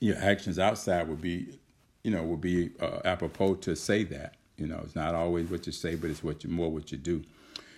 your 0.00 0.16
actions 0.16 0.58
outside 0.58 1.08
will 1.08 1.16
be, 1.16 1.58
you 2.02 2.10
know, 2.10 2.24
will 2.24 2.36
be 2.36 2.70
uh, 2.80 3.00
apropos 3.04 3.56
to 3.56 3.76
say 3.76 4.04
that. 4.04 4.34
You 4.56 4.66
know, 4.66 4.80
it's 4.84 4.94
not 4.94 5.14
always 5.14 5.50
what 5.50 5.66
you 5.66 5.72
say, 5.72 5.94
but 5.96 6.10
it's 6.10 6.24
what 6.24 6.42
you 6.44 6.50
more 6.50 6.70
what 6.70 6.90
you 6.90 6.98
do. 6.98 7.22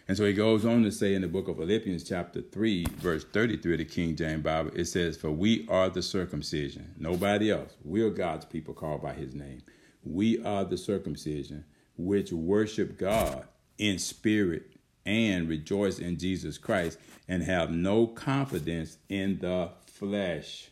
And 0.09 0.17
so 0.17 0.25
he 0.25 0.33
goes 0.33 0.65
on 0.65 0.83
to 0.85 0.91
say 0.91 1.15
in 1.15 1.21
the 1.21 1.29
book 1.29 1.49
of 1.49 1.59
Philippians, 1.59 2.03
chapter 2.03 2.41
3, 2.41 2.87
verse 2.97 3.25
33 3.25 3.75
of 3.75 3.79
the 3.79 3.85
King 3.85 4.17
James 4.17 4.43
Bible, 4.43 4.71
it 4.75 4.87
says, 4.87 5.19
For 5.19 5.31
we 5.31 5.69
are 5.69 5.91
the 5.91 6.03
circumcision, 6.03 6.95
nobody 6.99 7.51
else. 7.51 7.77
We 7.85 8.01
are 8.01 8.09
God's 8.09 8.47
people 8.47 8.73
called 8.73 9.03
by 9.03 9.13
his 9.13 9.35
name. 9.35 9.61
We 10.03 10.43
are 10.43 10.65
the 10.65 10.79
circumcision 10.79 11.67
which 11.99 12.33
worship 12.33 12.97
God 12.97 13.47
in 13.77 13.99
spirit 13.99 14.73
and 15.05 15.47
rejoice 15.47 15.99
in 15.99 16.19
Jesus 16.19 16.57
Christ 16.57 16.99
and 17.29 17.43
have 17.43 17.71
no 17.71 18.07
confidence 18.07 18.97
in 19.11 19.41
the 19.41 19.73
flesh. 19.85 20.71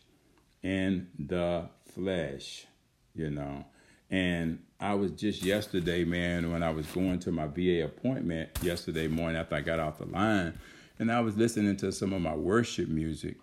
In 0.63 1.09
the 1.19 1.69
flesh, 1.93 2.67
you 3.15 3.31
know. 3.31 3.67
And 4.11 4.61
I 4.79 4.95
was 4.95 5.13
just 5.13 5.43
yesterday, 5.43 6.05
man, 6.05 6.53
when 6.53 6.63
I 6.63 6.71
was 6.71 6.87
going 6.87 7.19
to 7.21 7.33
my 7.33 7.47
VA 7.47 7.85
appointment 7.85 8.51
yesterday 8.63 9.09
morning 9.09 9.37
after 9.37 9.57
I 9.57 9.61
got 9.63 9.81
off 9.81 9.99
the 9.99 10.07
line, 10.07 10.59
and 10.99 11.11
I 11.11 11.21
was 11.21 11.37
listening 11.37 11.77
to 11.79 11.93
some 11.93 12.13
of 12.13 12.21
my 12.21 12.35
worship 12.35 12.89
music, 12.89 13.37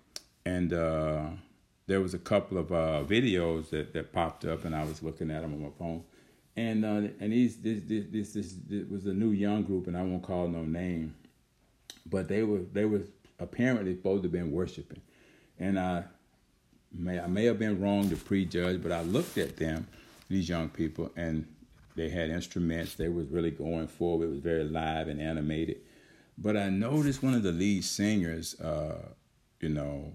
and 0.46 0.74
uh, 0.74 1.26
there 1.88 2.02
was 2.02 2.14
a 2.14 2.20
couple 2.20 2.58
of 2.58 2.72
uh, 2.72 3.04
videos 3.06 3.70
that, 3.72 3.94
that 3.94 4.14
popped 4.14 4.46
up, 4.46 4.64
and 4.64 4.76
I 4.76 4.84
was 4.86 5.04
looking 5.04 5.32
at 5.32 5.42
them 5.42 5.54
on 5.54 5.64
my 5.64 5.70
phone, 5.78 6.04
and 6.56 6.86
uh, 6.86 7.10
and 7.20 7.34
these 7.34 7.58
this, 7.58 7.82
this 7.86 8.06
this 8.12 8.34
this 8.34 8.56
this 8.68 8.90
was 8.90 9.06
a 9.06 9.14
new 9.14 9.32
young 9.32 9.64
group, 9.64 9.88
and 9.88 9.98
I 9.98 10.04
won't 10.04 10.24
call 10.24 10.48
no 10.48 10.64
name, 10.64 11.16
but 12.06 12.28
they 12.28 12.44
were 12.44 12.62
they 12.72 12.86
were 12.86 13.02
apparently 13.40 13.96
supposed 13.96 14.24
to 14.24 14.28
have 14.28 14.32
been 14.32 14.52
worshiping, 14.52 15.02
and 15.60 15.80
I 15.80 16.04
may 16.92 17.20
I 17.20 17.28
may 17.28 17.46
have 17.46 17.60
been 17.60 17.82
wrong 17.82 18.10
to 18.12 18.16
prejudge, 18.16 18.82
but 18.82 18.92
I 18.92 19.02
looked 19.02 19.38
at 19.38 19.58
them 19.58 19.88
these 20.30 20.50
young 20.50 20.70
people, 20.70 21.12
and 21.16 21.48
they 21.96 22.10
had 22.10 22.30
instruments. 22.30 22.96
They 22.96 23.10
was 23.10 23.28
really 23.28 23.52
going 23.52 23.88
forward. 23.88 24.26
It 24.26 24.32
was 24.32 24.40
very 24.40 24.64
live 24.64 25.08
and 25.08 25.22
animated. 25.22 25.82
But 26.38 26.58
I 26.58 26.70
noticed 26.70 27.22
one 27.22 27.36
of 27.36 27.44
the 27.44 27.52
lead 27.52 27.84
singers, 27.84 28.60
uh, 28.60 29.10
you 29.60 29.70
know, 29.70 30.14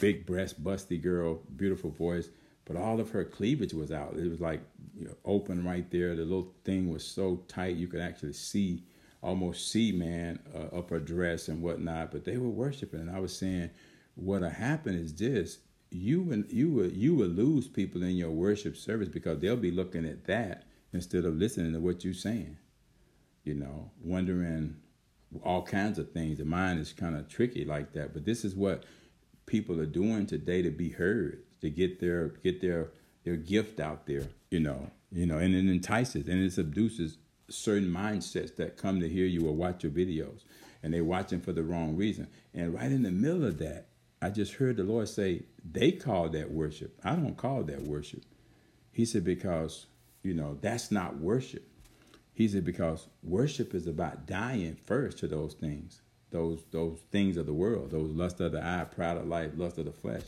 big 0.00 0.26
breast, 0.26 0.62
busty 0.62 1.00
girl, 1.00 1.40
beautiful 1.56 1.90
voice, 1.90 2.28
but 2.64 2.76
all 2.76 3.00
of 3.00 3.10
her 3.10 3.24
cleavage 3.24 3.74
was 3.74 3.90
out. 3.90 4.14
It 4.16 4.28
was 4.28 4.40
like 4.40 4.60
you 4.96 5.06
know, 5.06 5.14
open 5.24 5.64
right 5.64 5.90
there. 5.90 6.14
The 6.14 6.22
little 6.22 6.52
thing 6.64 6.90
was 6.90 7.04
so 7.04 7.42
tight 7.48 7.76
you 7.76 7.88
could 7.88 8.00
actually 8.00 8.34
see, 8.34 8.84
almost 9.22 9.70
see, 9.70 9.92
man, 9.92 10.38
uh, 10.54 10.76
up 10.76 10.90
her 10.90 11.00
dress 11.00 11.48
and 11.48 11.62
whatnot. 11.62 12.10
But 12.12 12.24
they 12.24 12.36
were 12.36 12.48
worshiping, 12.48 13.00
and 13.00 13.10
I 13.10 13.20
was 13.20 13.36
saying, 13.36 13.70
what 14.14 14.42
happened 14.42 15.00
is 15.00 15.14
this: 15.14 15.58
you 15.90 16.22
would 16.22 16.52
you 16.52 16.70
would 16.70 16.96
you 16.96 17.14
would 17.14 17.36
lose 17.36 17.68
people 17.68 18.02
in 18.02 18.16
your 18.16 18.30
worship 18.30 18.76
service 18.76 19.08
because 19.08 19.40
they'll 19.40 19.56
be 19.56 19.70
looking 19.70 20.06
at 20.06 20.24
that 20.26 20.64
instead 20.92 21.24
of 21.24 21.36
listening 21.36 21.72
to 21.72 21.80
what 21.80 22.04
you're 22.04 22.14
saying. 22.14 22.58
You 23.44 23.54
know, 23.54 23.90
wondering 24.02 24.76
all 25.42 25.62
kinds 25.62 25.98
of 25.98 26.12
things. 26.12 26.38
The 26.38 26.44
mind 26.44 26.80
is 26.80 26.92
kind 26.92 27.16
of 27.16 27.28
tricky 27.28 27.64
like 27.64 27.92
that. 27.92 28.12
But 28.12 28.24
this 28.24 28.44
is 28.44 28.54
what 28.54 28.84
people 29.46 29.80
are 29.80 29.86
doing 29.86 30.26
today 30.26 30.62
to 30.62 30.70
be 30.70 30.90
heard, 30.90 31.42
to 31.60 31.70
get 31.70 32.00
their 32.00 32.28
get 32.28 32.60
their 32.60 32.90
their 33.24 33.36
gift 33.36 33.80
out 33.80 34.06
there. 34.06 34.28
You 34.50 34.60
know, 34.60 34.90
you 35.10 35.26
know, 35.26 35.38
and 35.38 35.54
it 35.54 35.70
entices 35.70 36.28
and 36.28 36.42
it 36.42 36.52
seduces 36.52 37.18
certain 37.48 37.88
mindsets 37.88 38.56
that 38.56 38.76
come 38.76 39.00
to 39.00 39.08
hear 39.08 39.24
you 39.24 39.46
or 39.46 39.54
watch 39.54 39.82
your 39.82 39.92
videos, 39.92 40.40
and 40.82 40.92
they're 40.92 41.04
watching 41.04 41.40
for 41.40 41.52
the 41.52 41.62
wrong 41.62 41.96
reason. 41.96 42.28
And 42.52 42.74
right 42.74 42.92
in 42.92 43.02
the 43.02 43.10
middle 43.10 43.44
of 43.44 43.58
that, 43.58 43.86
I 44.20 44.30
just 44.30 44.54
heard 44.54 44.76
the 44.76 44.84
Lord 44.84 45.08
say, 45.08 45.42
they 45.70 45.92
call 45.92 46.28
that 46.30 46.50
worship. 46.50 46.98
I 47.04 47.14
don't 47.14 47.36
call 47.36 47.62
that 47.64 47.82
worship. 47.82 48.22
He 48.90 49.04
said, 49.04 49.24
because, 49.24 49.86
you 50.22 50.34
know, 50.34 50.58
that's 50.60 50.90
not 50.90 51.18
worship. 51.18 51.68
He 52.32 52.48
said, 52.48 52.64
because 52.64 53.08
worship 53.22 53.74
is 53.74 53.86
about 53.86 54.26
dying 54.26 54.76
first 54.86 55.18
to 55.18 55.26
those 55.26 55.54
things, 55.54 56.02
those 56.30 56.62
those 56.70 57.00
things 57.10 57.36
of 57.36 57.46
the 57.46 57.52
world, 57.52 57.90
those 57.90 58.10
lust 58.10 58.40
of 58.40 58.52
the 58.52 58.64
eye, 58.64 58.84
pride 58.84 59.16
of 59.16 59.26
life, 59.26 59.52
lust 59.56 59.78
of 59.78 59.86
the 59.86 59.92
flesh. 59.92 60.22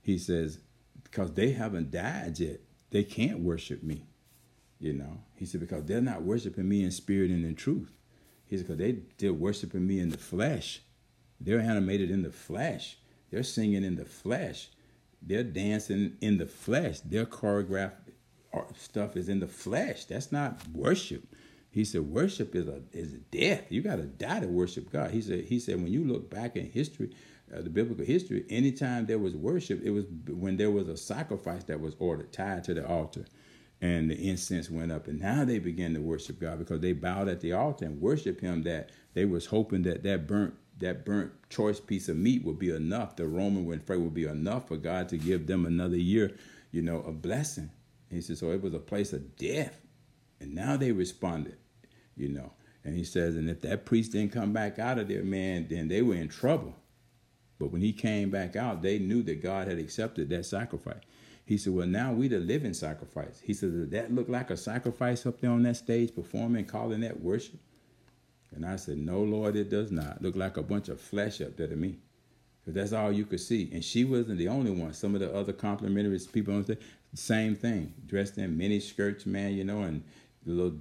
He 0.00 0.16
says, 0.16 0.60
because 1.02 1.32
they 1.32 1.50
haven't 1.52 1.90
died 1.90 2.38
yet, 2.38 2.60
they 2.90 3.02
can't 3.02 3.40
worship 3.40 3.82
me. 3.82 4.06
You 4.78 4.92
know, 4.92 5.18
he 5.34 5.44
said, 5.44 5.60
because 5.60 5.84
they're 5.84 6.00
not 6.00 6.22
worshiping 6.22 6.68
me 6.68 6.84
in 6.84 6.90
spirit 6.90 7.30
and 7.30 7.44
in 7.44 7.54
truth. 7.54 7.90
He 8.46 8.56
said, 8.56 8.66
because 8.66 8.78
they, 8.78 8.98
they're 9.18 9.32
worshiping 9.32 9.86
me 9.86 9.98
in 10.00 10.10
the 10.10 10.18
flesh. 10.18 10.82
They're 11.40 11.60
animated 11.60 12.10
in 12.10 12.22
the 12.22 12.30
flesh. 12.30 12.96
They're 13.30 13.42
singing 13.42 13.84
in 13.84 13.96
the 13.96 14.04
flesh. 14.04 14.70
They're 15.22 15.44
dancing 15.44 16.16
in 16.20 16.38
the 16.38 16.46
flesh. 16.46 17.00
Their 17.00 17.26
choreographed 17.26 17.92
stuff 18.76 19.16
is 19.16 19.28
in 19.28 19.40
the 19.40 19.46
flesh. 19.48 20.06
That's 20.06 20.32
not 20.32 20.62
worship. 20.74 21.24
He 21.70 21.84
said 21.84 22.02
worship 22.02 22.54
is 22.56 22.68
a 22.68 22.82
is 22.92 23.12
death. 23.30 23.64
You 23.70 23.82
got 23.82 23.96
to 23.96 24.04
die 24.06 24.40
to 24.40 24.48
worship 24.48 24.90
God. 24.90 25.12
He 25.12 25.22
said 25.22 25.44
he 25.44 25.60
said 25.60 25.76
when 25.76 25.92
you 25.92 26.04
look 26.04 26.30
back 26.30 26.56
in 26.56 26.70
history, 26.70 27.10
uh, 27.54 27.62
the 27.62 27.70
biblical 27.70 28.04
history, 28.04 28.44
anytime 28.50 29.06
there 29.06 29.18
was 29.18 29.36
worship, 29.36 29.80
it 29.84 29.90
was 29.90 30.06
when 30.28 30.56
there 30.56 30.70
was 30.70 30.88
a 30.88 30.96
sacrifice 30.96 31.64
that 31.64 31.80
was 31.80 31.94
ordered 32.00 32.32
tied 32.32 32.64
to 32.64 32.74
the 32.74 32.86
altar. 32.86 33.26
and 33.80 34.10
the 34.10 34.28
incense 34.28 34.70
went 34.70 34.92
up. 34.92 35.08
And 35.08 35.20
now 35.20 35.44
they 35.44 35.58
began 35.58 35.94
to 35.94 36.00
worship 36.00 36.40
God 36.40 36.58
because 36.58 36.80
they 36.80 36.92
bowed 36.92 37.28
at 37.28 37.40
the 37.40 37.52
altar 37.54 37.86
and 37.86 38.00
worshiped 38.00 38.40
Him. 38.40 38.62
That 38.64 38.90
they 39.14 39.24
was 39.24 39.46
hoping 39.46 39.82
that 39.82 40.02
that 40.04 40.26
burnt 40.26 40.54
that 40.80 41.04
burnt 41.04 41.32
choice 41.48 41.78
piece 41.78 42.08
of 42.08 42.16
meat 42.16 42.44
would 42.44 42.58
be 42.58 42.74
enough. 42.74 43.16
The 43.16 43.26
Roman 43.26 43.64
would 43.66 43.88
would 43.88 44.14
be 44.14 44.24
enough 44.24 44.68
for 44.68 44.76
God 44.76 45.08
to 45.10 45.16
give 45.16 45.46
them 45.46 45.66
another 45.66 45.96
year, 45.96 46.32
you 46.72 46.82
know, 46.82 47.02
a 47.02 47.12
blessing. 47.12 47.70
he 48.10 48.20
said, 48.20 48.38
so 48.38 48.50
it 48.50 48.62
was 48.62 48.74
a 48.74 48.78
place 48.78 49.12
of 49.12 49.36
death. 49.36 49.80
And 50.40 50.54
now 50.54 50.76
they 50.76 50.92
responded, 50.92 51.56
you 52.16 52.28
know. 52.28 52.52
And 52.82 52.96
he 52.96 53.04
says, 53.04 53.36
and 53.36 53.50
if 53.50 53.60
that 53.60 53.84
priest 53.84 54.12
didn't 54.12 54.32
come 54.32 54.52
back 54.52 54.78
out 54.78 54.98
of 54.98 55.08
there, 55.08 55.22
man, 55.22 55.66
then 55.68 55.88
they 55.88 56.00
were 56.00 56.14
in 56.14 56.28
trouble. 56.28 56.74
But 57.58 57.72
when 57.72 57.82
he 57.82 57.92
came 57.92 58.30
back 58.30 58.56
out, 58.56 58.80
they 58.80 58.98
knew 58.98 59.22
that 59.24 59.42
God 59.42 59.68
had 59.68 59.78
accepted 59.78 60.30
that 60.30 60.46
sacrifice. 60.46 61.02
He 61.44 61.58
said, 61.58 61.74
Well, 61.74 61.86
now 61.86 62.12
we 62.12 62.28
the 62.28 62.38
living 62.38 62.72
sacrifice. 62.72 63.40
He 63.44 63.52
said, 63.52 63.90
that 63.90 64.14
look 64.14 64.30
like 64.30 64.50
a 64.50 64.56
sacrifice 64.56 65.26
up 65.26 65.40
there 65.40 65.50
on 65.50 65.64
that 65.64 65.76
stage 65.76 66.14
performing, 66.14 66.64
calling 66.64 67.00
that 67.00 67.20
worship? 67.20 67.60
And 68.54 68.66
I 68.66 68.76
said, 68.76 68.98
No, 68.98 69.20
Lord, 69.20 69.56
it 69.56 69.70
does 69.70 69.90
not. 69.90 70.22
Look 70.22 70.36
like 70.36 70.56
a 70.56 70.62
bunch 70.62 70.88
of 70.88 71.00
flesh 71.00 71.40
up 71.40 71.56
there 71.56 71.68
to 71.68 71.76
me. 71.76 71.98
Because 72.60 72.74
that's 72.74 72.92
all 72.92 73.12
you 73.12 73.24
could 73.24 73.40
see. 73.40 73.70
And 73.72 73.84
she 73.84 74.04
wasn't 74.04 74.38
the 74.38 74.48
only 74.48 74.70
one. 74.70 74.92
Some 74.92 75.14
of 75.14 75.20
the 75.20 75.34
other 75.34 75.52
complimentary 75.52 76.18
people 76.32 76.54
on 76.54 76.64
the 76.64 76.78
same 77.14 77.56
thing. 77.56 77.94
Dressed 78.06 78.38
in 78.38 78.56
mini 78.56 78.80
skirts, 78.80 79.24
man, 79.24 79.54
you 79.54 79.64
know, 79.64 79.82
and 79.82 80.02
the 80.44 80.52
little 80.52 80.78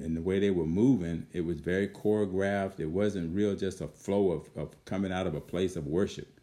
and 0.00 0.16
the 0.16 0.20
way 0.20 0.38
they 0.38 0.50
were 0.50 0.66
moving, 0.66 1.26
it 1.32 1.40
was 1.40 1.58
very 1.60 1.88
choreographed. 1.88 2.80
It 2.80 2.86
wasn't 2.86 3.34
real 3.34 3.56
just 3.56 3.80
a 3.80 3.88
flow 3.88 4.30
of, 4.32 4.48
of 4.56 4.84
coming 4.84 5.12
out 5.12 5.26
of 5.26 5.34
a 5.34 5.40
place 5.40 5.76
of 5.76 5.86
worship. 5.86 6.35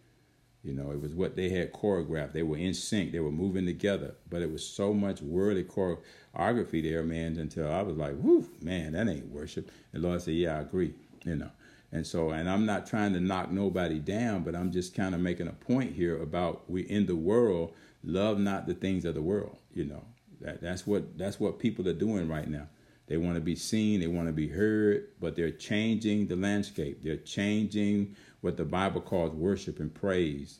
You 0.63 0.73
know, 0.73 0.91
it 0.91 1.01
was 1.01 1.13
what 1.13 1.35
they 1.35 1.49
had 1.49 1.73
choreographed. 1.73 2.31
They 2.31 2.43
were 2.43 2.57
in 2.57 2.73
sync. 2.73 3.11
They 3.11 3.19
were 3.19 3.31
moving 3.31 3.65
together. 3.65 4.15
But 4.29 4.41
it 4.41 4.51
was 4.51 4.65
so 4.65 4.93
much 4.93 5.21
wordy 5.21 5.63
choreography 5.63 6.81
there, 6.81 7.03
man, 7.03 7.37
until 7.37 7.69
I 7.69 7.81
was 7.81 7.97
like, 7.97 8.15
whoo, 8.17 8.49
man, 8.61 8.93
that 8.93 9.09
ain't 9.09 9.27
worship. 9.27 9.69
And 9.91 10.03
Lord 10.03 10.21
said, 10.21 10.35
yeah, 10.35 10.57
I 10.57 10.61
agree, 10.61 10.93
you 11.25 11.35
know. 11.35 11.51
And 11.91 12.07
so, 12.07 12.31
and 12.31 12.49
I'm 12.49 12.65
not 12.65 12.87
trying 12.87 13.13
to 13.13 13.19
knock 13.19 13.51
nobody 13.51 13.99
down, 13.99 14.43
but 14.43 14.55
I'm 14.55 14.71
just 14.71 14.95
kind 14.95 15.13
of 15.13 15.21
making 15.21 15.47
a 15.47 15.51
point 15.53 15.93
here 15.93 16.21
about 16.21 16.69
we 16.69 16.81
in 16.83 17.05
the 17.05 17.15
world, 17.15 17.73
love 18.03 18.39
not 18.39 18.65
the 18.65 18.73
things 18.73 19.05
of 19.05 19.15
the 19.15 19.21
world, 19.21 19.57
you 19.75 19.85
know. 19.85 20.03
That, 20.41 20.61
that's 20.61 20.87
what 20.87 21.17
that's 21.17 21.39
what 21.39 21.59
people 21.59 21.87
are 21.87 21.93
doing 21.93 22.27
right 22.27 22.49
now. 22.49 22.67
They 23.07 23.17
want 23.17 23.35
to 23.35 23.41
be 23.41 23.55
seen, 23.55 23.99
they 23.99 24.07
want 24.07 24.27
to 24.27 24.33
be 24.33 24.47
heard, 24.47 25.09
but 25.19 25.35
they're 25.35 25.51
changing 25.51 26.27
the 26.27 26.35
landscape. 26.35 27.03
They're 27.03 27.17
changing 27.17 28.15
what 28.43 28.57
the 28.57 28.65
Bible 28.65 28.99
calls 28.99 29.33
worship 29.33 29.79
and 29.79 29.93
praise, 29.93 30.59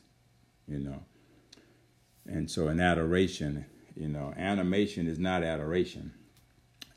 you 0.66 0.78
know. 0.78 1.04
And 2.26 2.50
so 2.50 2.68
an 2.68 2.80
adoration, 2.80 3.66
you 3.94 4.08
know, 4.08 4.32
animation 4.38 5.06
is 5.06 5.18
not 5.18 5.42
adoration. 5.42 6.14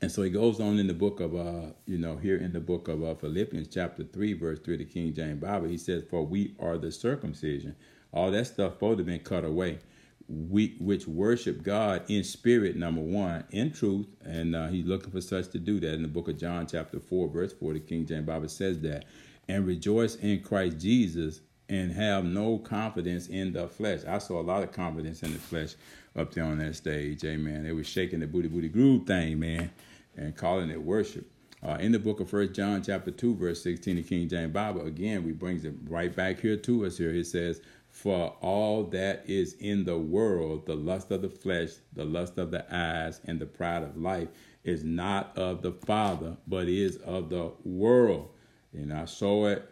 And 0.00 0.10
so 0.10 0.22
he 0.22 0.30
goes 0.30 0.60
on 0.60 0.78
in 0.78 0.86
the 0.86 0.94
book 0.94 1.20
of, 1.20 1.34
uh, 1.34 1.72
you 1.84 1.98
know, 1.98 2.16
here 2.16 2.38
in 2.38 2.52
the 2.52 2.60
book 2.60 2.88
of 2.88 3.04
uh, 3.04 3.14
Philippians 3.16 3.68
chapter 3.68 4.02
3, 4.02 4.32
verse 4.32 4.60
3, 4.60 4.78
the 4.78 4.84
King 4.86 5.12
James 5.12 5.42
Bible, 5.42 5.68
he 5.68 5.76
says, 5.76 6.04
For 6.08 6.24
we 6.24 6.54
are 6.58 6.78
the 6.78 6.90
circumcision. 6.90 7.76
All 8.10 8.30
that 8.30 8.46
stuff 8.46 8.78
both 8.78 8.96
have 8.96 9.06
been 9.06 9.20
cut 9.20 9.44
away. 9.44 9.80
We, 10.26 10.76
which 10.80 11.06
worship 11.06 11.62
God 11.62 12.04
in 12.08 12.24
spirit, 12.24 12.76
number 12.76 13.02
one, 13.02 13.44
in 13.50 13.72
truth, 13.72 14.06
and 14.24 14.56
uh, 14.56 14.68
he's 14.68 14.86
looking 14.86 15.10
for 15.10 15.20
such 15.20 15.48
to 15.50 15.58
do 15.58 15.80
that. 15.80 15.94
In 15.94 16.02
the 16.02 16.08
book 16.08 16.28
of 16.28 16.38
John, 16.38 16.66
chapter 16.66 16.98
4, 16.98 17.28
verse 17.28 17.52
4, 17.52 17.74
the 17.74 17.80
King 17.80 18.06
James 18.06 18.26
Bible 18.26 18.48
says 18.48 18.80
that 18.80 19.04
and 19.48 19.66
rejoice 19.66 20.16
in 20.16 20.42
Christ 20.42 20.78
Jesus 20.78 21.40
and 21.68 21.92
have 21.92 22.24
no 22.24 22.58
confidence 22.58 23.28
in 23.28 23.52
the 23.52 23.68
flesh. 23.68 24.00
I 24.06 24.18
saw 24.18 24.40
a 24.40 24.42
lot 24.42 24.62
of 24.62 24.72
confidence 24.72 25.22
in 25.22 25.32
the 25.32 25.38
flesh 25.38 25.74
up 26.16 26.32
there 26.32 26.44
on 26.44 26.58
that 26.58 26.76
stage. 26.76 27.24
Amen. 27.24 27.64
They 27.64 27.72
were 27.72 27.84
shaking 27.84 28.20
the 28.20 28.26
booty 28.26 28.48
booty 28.48 28.68
groove 28.68 29.06
thing, 29.06 29.38
man, 29.38 29.70
and 30.16 30.36
calling 30.36 30.70
it 30.70 30.82
worship. 30.82 31.30
Uh, 31.62 31.76
in 31.80 31.92
the 31.92 31.98
book 31.98 32.20
of 32.20 32.30
First 32.30 32.54
John, 32.54 32.82
chapter 32.82 33.10
two, 33.10 33.34
verse 33.34 33.62
sixteen, 33.62 33.96
the 33.96 34.02
King 34.02 34.28
James 34.28 34.52
Bible 34.52 34.86
again, 34.86 35.24
we 35.24 35.32
brings 35.32 35.64
it 35.64 35.74
right 35.88 36.14
back 36.14 36.40
here 36.40 36.56
to 36.56 36.86
us. 36.86 36.98
Here 36.98 37.10
it 37.10 37.26
says, 37.26 37.60
"For 37.90 38.36
all 38.40 38.84
that 38.84 39.24
is 39.26 39.54
in 39.54 39.84
the 39.84 39.98
world, 39.98 40.66
the 40.66 40.76
lust 40.76 41.10
of 41.10 41.22
the 41.22 41.28
flesh, 41.28 41.70
the 41.92 42.04
lust 42.04 42.38
of 42.38 42.50
the 42.50 42.64
eyes, 42.74 43.20
and 43.24 43.40
the 43.40 43.46
pride 43.46 43.82
of 43.82 43.96
life, 43.96 44.28
is 44.62 44.84
not 44.84 45.36
of 45.36 45.62
the 45.62 45.72
Father, 45.72 46.36
but 46.46 46.68
is 46.68 46.96
of 46.98 47.28
the 47.28 47.50
world." 47.64 48.30
And 48.72 48.92
I 48.92 49.06
saw 49.06 49.46
it, 49.46 49.68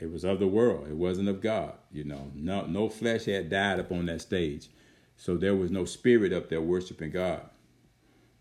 it 0.00 0.10
was 0.10 0.24
of 0.24 0.38
the 0.38 0.46
world. 0.46 0.88
It 0.88 0.96
wasn't 0.96 1.28
of 1.28 1.40
God. 1.40 1.74
You 1.92 2.04
know, 2.04 2.30
no, 2.34 2.66
no 2.66 2.88
flesh 2.88 3.24
had 3.24 3.50
died 3.50 3.80
up 3.80 3.92
on 3.92 4.06
that 4.06 4.20
stage. 4.20 4.68
So 5.16 5.36
there 5.36 5.56
was 5.56 5.70
no 5.70 5.84
spirit 5.84 6.32
up 6.32 6.48
there 6.48 6.60
worshiping 6.60 7.10
God. 7.10 7.42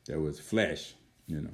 There 0.05 0.19
was 0.19 0.39
flesh, 0.39 0.93
you 1.27 1.41
know. 1.41 1.53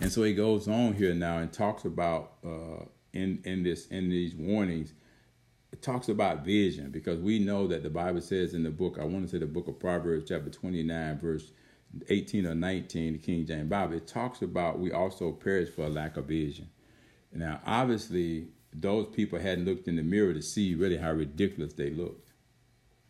And 0.00 0.10
so 0.10 0.22
he 0.22 0.34
goes 0.34 0.68
on 0.68 0.94
here 0.94 1.14
now 1.14 1.38
and 1.38 1.52
talks 1.52 1.84
about 1.84 2.32
uh, 2.44 2.84
in 3.12 3.40
in 3.44 3.62
this 3.62 3.86
in 3.88 4.10
these 4.10 4.34
warnings, 4.34 4.92
it 5.72 5.82
talks 5.82 6.08
about 6.08 6.44
vision 6.44 6.90
because 6.90 7.20
we 7.20 7.38
know 7.38 7.66
that 7.66 7.82
the 7.82 7.90
Bible 7.90 8.20
says 8.20 8.54
in 8.54 8.62
the 8.62 8.70
book, 8.70 8.98
I 9.00 9.04
want 9.04 9.24
to 9.24 9.30
say 9.30 9.38
the 9.38 9.46
book 9.46 9.68
of 9.68 9.78
Proverbs, 9.78 10.28
chapter 10.28 10.50
29, 10.50 11.18
verse 11.18 11.52
18 12.08 12.46
or 12.46 12.54
19, 12.54 13.12
the 13.14 13.18
King 13.18 13.46
James 13.46 13.70
Bible, 13.70 13.94
it 13.94 14.06
talks 14.06 14.42
about 14.42 14.78
we 14.78 14.92
also 14.92 15.32
perish 15.32 15.70
for 15.70 15.86
a 15.86 15.88
lack 15.88 16.16
of 16.16 16.26
vision. 16.26 16.68
Now, 17.36 17.60
obviously, 17.66 18.48
those 18.72 19.06
people 19.08 19.38
hadn't 19.38 19.66
looked 19.66 19.88
in 19.88 19.96
the 19.96 20.02
mirror 20.02 20.32
to 20.32 20.42
see 20.42 20.74
really 20.74 20.96
how 20.96 21.12
ridiculous 21.12 21.74
they 21.74 21.90
looked 21.90 22.30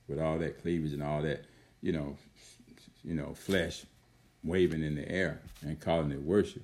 with 0.08 0.20
all 0.20 0.38
that 0.38 0.60
cleavage 0.60 0.92
and 0.92 1.02
all 1.02 1.22
that, 1.22 1.44
you 1.80 1.92
know, 1.92 2.16
you 3.04 3.14
know, 3.14 3.34
flesh 3.34 3.84
waving 4.42 4.82
in 4.82 4.96
the 4.96 5.08
air 5.10 5.40
and 5.62 5.80
calling 5.80 6.10
it 6.10 6.22
worship. 6.22 6.62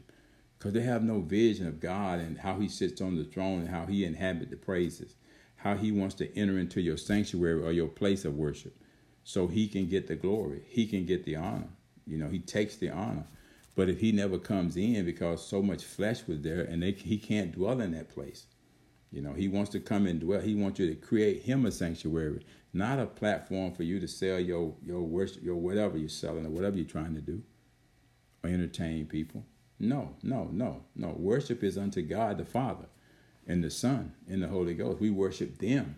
Because 0.58 0.72
they 0.72 0.82
have 0.82 1.02
no 1.02 1.20
vision 1.20 1.66
of 1.66 1.80
God 1.80 2.20
and 2.20 2.38
how 2.38 2.58
He 2.58 2.68
sits 2.68 3.00
on 3.00 3.16
the 3.16 3.24
throne 3.24 3.60
and 3.60 3.68
how 3.68 3.86
He 3.86 4.04
inhabits 4.04 4.50
the 4.50 4.56
praises, 4.56 5.14
how 5.56 5.76
He 5.76 5.92
wants 5.92 6.14
to 6.16 6.36
enter 6.36 6.58
into 6.58 6.80
your 6.80 6.96
sanctuary 6.96 7.62
or 7.62 7.72
your 7.72 7.88
place 7.88 8.24
of 8.24 8.36
worship 8.36 8.76
so 9.24 9.46
He 9.46 9.68
can 9.68 9.88
get 9.88 10.08
the 10.08 10.16
glory, 10.16 10.62
He 10.68 10.86
can 10.86 11.06
get 11.06 11.24
the 11.24 11.36
honor. 11.36 11.68
You 12.06 12.18
know, 12.18 12.28
He 12.28 12.40
takes 12.40 12.76
the 12.76 12.90
honor. 12.90 13.26
But 13.74 13.88
if 13.88 14.00
he 14.00 14.12
never 14.12 14.38
comes 14.38 14.76
in 14.76 15.04
because 15.04 15.46
so 15.46 15.62
much 15.62 15.84
flesh 15.84 16.26
was 16.26 16.42
there 16.42 16.62
and 16.62 16.82
they, 16.82 16.92
he 16.92 17.18
can't 17.18 17.52
dwell 17.52 17.80
in 17.80 17.92
that 17.92 18.10
place, 18.10 18.46
you 19.10 19.20
know, 19.20 19.32
he 19.34 19.48
wants 19.48 19.70
to 19.72 19.80
come 19.80 20.06
and 20.06 20.20
dwell. 20.20 20.40
He 20.40 20.54
wants 20.54 20.78
you 20.78 20.88
to 20.88 20.94
create 20.94 21.42
him 21.42 21.66
a 21.66 21.72
sanctuary, 21.72 22.44
not 22.72 22.98
a 22.98 23.06
platform 23.06 23.72
for 23.72 23.82
you 23.82 24.00
to 24.00 24.08
sell 24.08 24.40
your 24.40 24.74
your 24.84 25.02
worship, 25.02 25.42
your 25.42 25.56
whatever 25.56 25.98
you're 25.98 26.08
selling 26.08 26.46
or 26.46 26.50
whatever 26.50 26.76
you're 26.76 26.86
trying 26.86 27.14
to 27.14 27.20
do, 27.20 27.42
or 28.42 28.48
entertain 28.48 29.06
people. 29.06 29.44
No, 29.78 30.16
no, 30.22 30.48
no, 30.50 30.84
no. 30.96 31.08
Worship 31.18 31.62
is 31.62 31.76
unto 31.76 32.00
God 32.00 32.38
the 32.38 32.44
Father, 32.46 32.86
and 33.46 33.62
the 33.62 33.70
Son, 33.70 34.14
and 34.28 34.42
the 34.42 34.48
Holy 34.48 34.74
Ghost. 34.74 35.00
We 35.00 35.10
worship 35.10 35.58
them. 35.58 35.96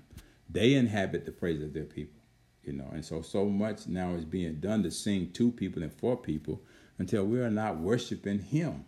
They 0.51 0.75
inhabit 0.75 1.25
the 1.25 1.33
praise 1.33 1.63
of 1.63 1.73
their 1.73 1.85
people, 1.85 2.21
you 2.65 2.73
know. 2.73 2.89
And 2.93 3.05
so, 3.05 3.23
so 3.23 3.45
much 3.45 3.87
now 3.87 4.15
is 4.15 4.25
being 4.25 4.57
done 4.57 4.83
to 4.83 4.91
sing 4.91 5.31
to 5.33 5.53
people 5.53 5.83
and 5.83 5.93
for 5.93 6.17
people 6.17 6.63
until 6.99 7.25
we 7.25 7.41
are 7.41 7.51
not 7.51 7.79
worshiping 7.79 8.39
Him. 8.39 8.85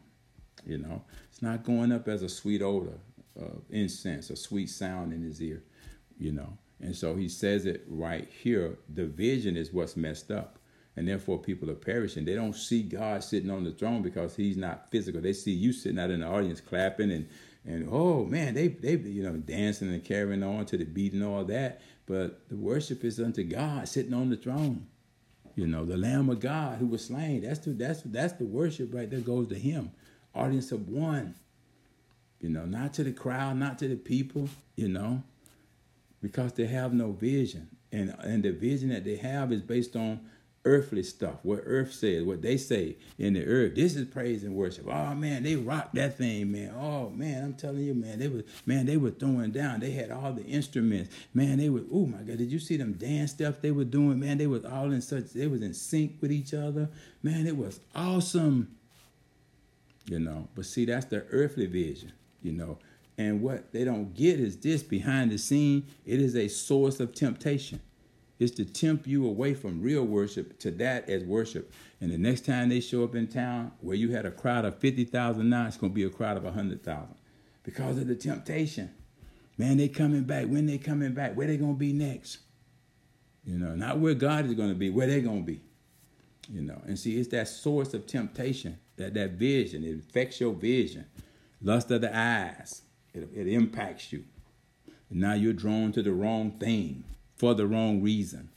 You 0.64 0.78
know, 0.78 1.02
it's 1.30 1.42
not 1.42 1.64
going 1.64 1.92
up 1.92 2.08
as 2.08 2.22
a 2.22 2.28
sweet 2.28 2.62
odor 2.62 2.98
of 3.36 3.62
incense, 3.70 4.30
a 4.30 4.36
sweet 4.36 4.70
sound 4.70 5.12
in 5.12 5.22
His 5.22 5.40
ear. 5.42 5.62
You 6.18 6.32
know, 6.32 6.56
and 6.80 6.94
so 6.94 7.14
He 7.14 7.28
says 7.28 7.66
it 7.66 7.84
right 7.88 8.28
here. 8.42 8.78
The 8.94 9.06
vision 9.06 9.56
is 9.56 9.72
what's 9.72 9.96
messed 9.96 10.30
up, 10.30 10.58
and 10.96 11.06
therefore 11.06 11.38
people 11.38 11.70
are 11.70 11.74
perishing. 11.74 12.24
They 12.24 12.34
don't 12.34 12.56
see 12.56 12.82
God 12.82 13.22
sitting 13.22 13.50
on 13.50 13.64
the 13.64 13.72
throne 13.72 14.02
because 14.02 14.34
He's 14.34 14.56
not 14.56 14.90
physical. 14.90 15.20
They 15.20 15.32
see 15.32 15.52
you 15.52 15.72
sitting 15.72 15.98
out 15.98 16.10
in 16.10 16.20
the 16.20 16.26
audience 16.26 16.60
clapping 16.60 17.12
and 17.12 17.28
and 17.66 17.88
oh 17.90 18.24
man, 18.24 18.54
they 18.54 18.68
they 18.68 18.96
you 18.96 19.24
know 19.24 19.36
dancing 19.36 19.88
and 19.88 20.04
carrying 20.04 20.42
on 20.42 20.66
to 20.66 20.76
the 20.76 20.84
beat 20.84 21.12
and 21.12 21.24
all 21.24 21.44
that. 21.46 21.82
But 22.06 22.48
the 22.48 22.56
worship 22.56 23.04
is 23.04 23.18
unto 23.18 23.42
God 23.42 23.88
sitting 23.88 24.14
on 24.14 24.30
the 24.30 24.36
throne. 24.36 24.86
You 25.56 25.66
know, 25.66 25.86
the 25.86 25.96
Lamb 25.96 26.28
of 26.28 26.38
God 26.38 26.78
who 26.78 26.86
was 26.86 27.06
slain. 27.06 27.40
That's 27.40 27.60
the 27.60 27.70
that's 27.70 28.02
that's 28.02 28.34
the 28.34 28.44
worship 28.44 28.94
right 28.94 29.10
there 29.10 29.20
goes 29.20 29.48
to 29.48 29.54
him. 29.54 29.90
Audience 30.34 30.70
of 30.70 30.88
one. 30.88 31.34
You 32.40 32.50
know, 32.50 32.66
not 32.66 32.92
to 32.94 33.04
the 33.04 33.12
crowd, 33.12 33.56
not 33.56 33.78
to 33.78 33.88
the 33.88 33.96
people, 33.96 34.50
you 34.76 34.88
know, 34.88 35.22
because 36.20 36.52
they 36.52 36.66
have 36.66 36.92
no 36.92 37.12
vision. 37.12 37.68
And 37.90 38.14
and 38.20 38.42
the 38.42 38.52
vision 38.52 38.90
that 38.90 39.04
they 39.04 39.16
have 39.16 39.50
is 39.50 39.62
based 39.62 39.96
on 39.96 40.20
earthly 40.66 41.02
stuff, 41.02 41.36
what 41.44 41.62
earth 41.64 41.92
says, 41.92 42.24
what 42.24 42.42
they 42.42 42.56
say 42.56 42.96
in 43.18 43.32
the 43.34 43.46
earth. 43.46 43.76
This 43.76 43.94
is 43.94 44.06
praise 44.06 44.42
and 44.42 44.54
worship. 44.54 44.86
Oh 44.88 45.14
man, 45.14 45.44
they 45.44 45.56
rocked 45.56 45.94
that 45.94 46.18
thing, 46.18 46.52
man. 46.52 46.74
Oh 46.78 47.08
man, 47.08 47.44
I'm 47.44 47.54
telling 47.54 47.84
you, 47.84 47.94
man, 47.94 48.18
they 48.18 48.28
were 48.28 48.42
man, 48.66 48.84
they 48.84 48.96
were 48.96 49.12
throwing 49.12 49.52
down. 49.52 49.80
They 49.80 49.92
had 49.92 50.10
all 50.10 50.32
the 50.32 50.44
instruments. 50.44 51.14
Man, 51.32 51.58
they 51.58 51.70
were 51.70 51.84
oh 51.90 52.06
my 52.06 52.18
god, 52.18 52.38
did 52.38 52.52
you 52.52 52.58
see 52.58 52.76
them 52.76 52.94
dance 52.94 53.30
stuff 53.30 53.62
they 53.62 53.70
were 53.70 53.84
doing? 53.84 54.18
Man, 54.18 54.38
they 54.38 54.48
was 54.48 54.64
all 54.64 54.92
in 54.92 55.00
such 55.00 55.32
they 55.32 55.46
was 55.46 55.62
in 55.62 55.72
sync 55.72 56.18
with 56.20 56.32
each 56.32 56.52
other. 56.52 56.90
Man, 57.22 57.46
it 57.46 57.56
was 57.56 57.80
awesome. 57.94 58.76
You 60.06 60.18
know, 60.18 60.48
but 60.54 60.66
see, 60.66 60.84
that's 60.84 61.06
the 61.06 61.24
earthly 61.30 61.66
vision, 61.66 62.12
you 62.42 62.52
know. 62.52 62.78
And 63.18 63.40
what 63.40 63.72
they 63.72 63.84
don't 63.84 64.14
get 64.14 64.38
is 64.38 64.58
this 64.58 64.82
behind 64.82 65.30
the 65.30 65.38
scene, 65.38 65.86
it 66.04 66.20
is 66.20 66.36
a 66.36 66.48
source 66.48 67.00
of 67.00 67.14
temptation 67.14 67.80
It's 68.38 68.54
to 68.56 68.64
tempt 68.64 69.06
you 69.06 69.26
away 69.26 69.54
from 69.54 69.80
real 69.80 70.04
worship 70.04 70.58
to 70.60 70.70
that 70.72 71.08
as 71.08 71.24
worship. 71.24 71.72
And 72.00 72.10
the 72.10 72.18
next 72.18 72.44
time 72.44 72.68
they 72.68 72.80
show 72.80 73.02
up 73.02 73.14
in 73.14 73.28
town 73.28 73.72
where 73.80 73.96
you 73.96 74.10
had 74.10 74.26
a 74.26 74.30
crowd 74.30 74.66
of 74.66 74.78
50,000 74.78 75.48
now, 75.48 75.66
it's 75.66 75.78
going 75.78 75.92
to 75.92 75.94
be 75.94 76.04
a 76.04 76.10
crowd 76.10 76.36
of 76.36 76.44
100,000 76.44 77.14
because 77.62 77.96
of 77.96 78.06
the 78.06 78.14
temptation. 78.14 78.90
Man, 79.56 79.78
they 79.78 79.88
coming 79.88 80.24
back. 80.24 80.46
When 80.46 80.66
they 80.66 80.76
coming 80.76 81.12
back? 81.12 81.34
Where 81.34 81.46
they 81.46 81.56
going 81.56 81.74
to 81.74 81.78
be 81.78 81.94
next? 81.94 82.38
You 83.44 83.58
know, 83.58 83.74
not 83.74 83.98
where 84.00 84.12
God 84.12 84.44
is 84.44 84.54
going 84.54 84.68
to 84.68 84.74
be, 84.74 84.90
where 84.90 85.06
they 85.06 85.22
going 85.22 85.40
to 85.40 85.46
be. 85.46 85.60
You 86.52 86.60
know, 86.60 86.80
and 86.86 86.98
see, 86.98 87.18
it's 87.18 87.28
that 87.30 87.48
source 87.48 87.94
of 87.94 88.06
temptation, 88.06 88.78
that, 88.96 89.14
that 89.14 89.32
vision. 89.32 89.82
It 89.82 89.98
affects 89.98 90.40
your 90.40 90.52
vision. 90.52 91.06
Lust 91.62 91.90
of 91.90 92.02
the 92.02 92.16
eyes. 92.16 92.82
It, 93.14 93.28
it 93.34 93.48
impacts 93.48 94.12
you. 94.12 94.24
And 95.10 95.20
now 95.20 95.32
you're 95.32 95.52
drawn 95.52 95.90
to 95.92 96.02
the 96.02 96.12
wrong 96.12 96.52
thing 96.58 97.04
for 97.36 97.54
the 97.54 97.66
wrong 97.66 98.02
reason. 98.02 98.48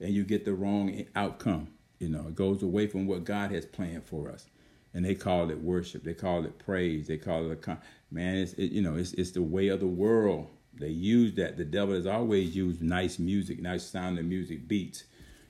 And 0.00 0.10
you 0.10 0.24
get 0.24 0.44
the 0.44 0.54
wrong 0.54 1.04
outcome. 1.14 1.68
You 1.98 2.08
know, 2.08 2.26
it 2.26 2.34
goes 2.34 2.62
away 2.62 2.88
from 2.88 3.06
what 3.06 3.24
God 3.24 3.52
has 3.52 3.64
planned 3.64 4.04
for 4.04 4.30
us. 4.30 4.46
And 4.94 5.04
they 5.04 5.14
call 5.14 5.50
it 5.50 5.60
worship. 5.60 6.02
They 6.02 6.14
call 6.14 6.44
it 6.44 6.58
praise. 6.58 7.06
They 7.06 7.16
call 7.16 7.50
it 7.50 7.66
a 7.66 7.78
man. 8.10 8.36
It's 8.36 8.52
it, 8.54 8.72
you 8.72 8.82
know, 8.82 8.96
it's 8.96 9.12
it's 9.14 9.30
the 9.30 9.42
way 9.42 9.68
of 9.68 9.80
the 9.80 9.86
world. 9.86 10.48
They 10.74 10.88
use 10.88 11.34
that. 11.34 11.56
The 11.56 11.64
devil 11.64 11.94
has 11.94 12.06
always 12.06 12.56
used 12.56 12.82
nice 12.82 13.18
music, 13.18 13.60
nice 13.60 13.84
sounding 13.84 14.28
music, 14.28 14.66
beats, 14.66 15.04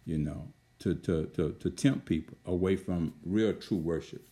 you 0.04 0.18
know, 0.18 0.48
to 0.80 0.94
to 0.96 1.26
to 1.26 1.52
to 1.52 1.70
tempt 1.70 2.06
people 2.06 2.36
away 2.44 2.76
from 2.76 3.14
real 3.24 3.52
true 3.54 3.78
worship. 3.78 4.26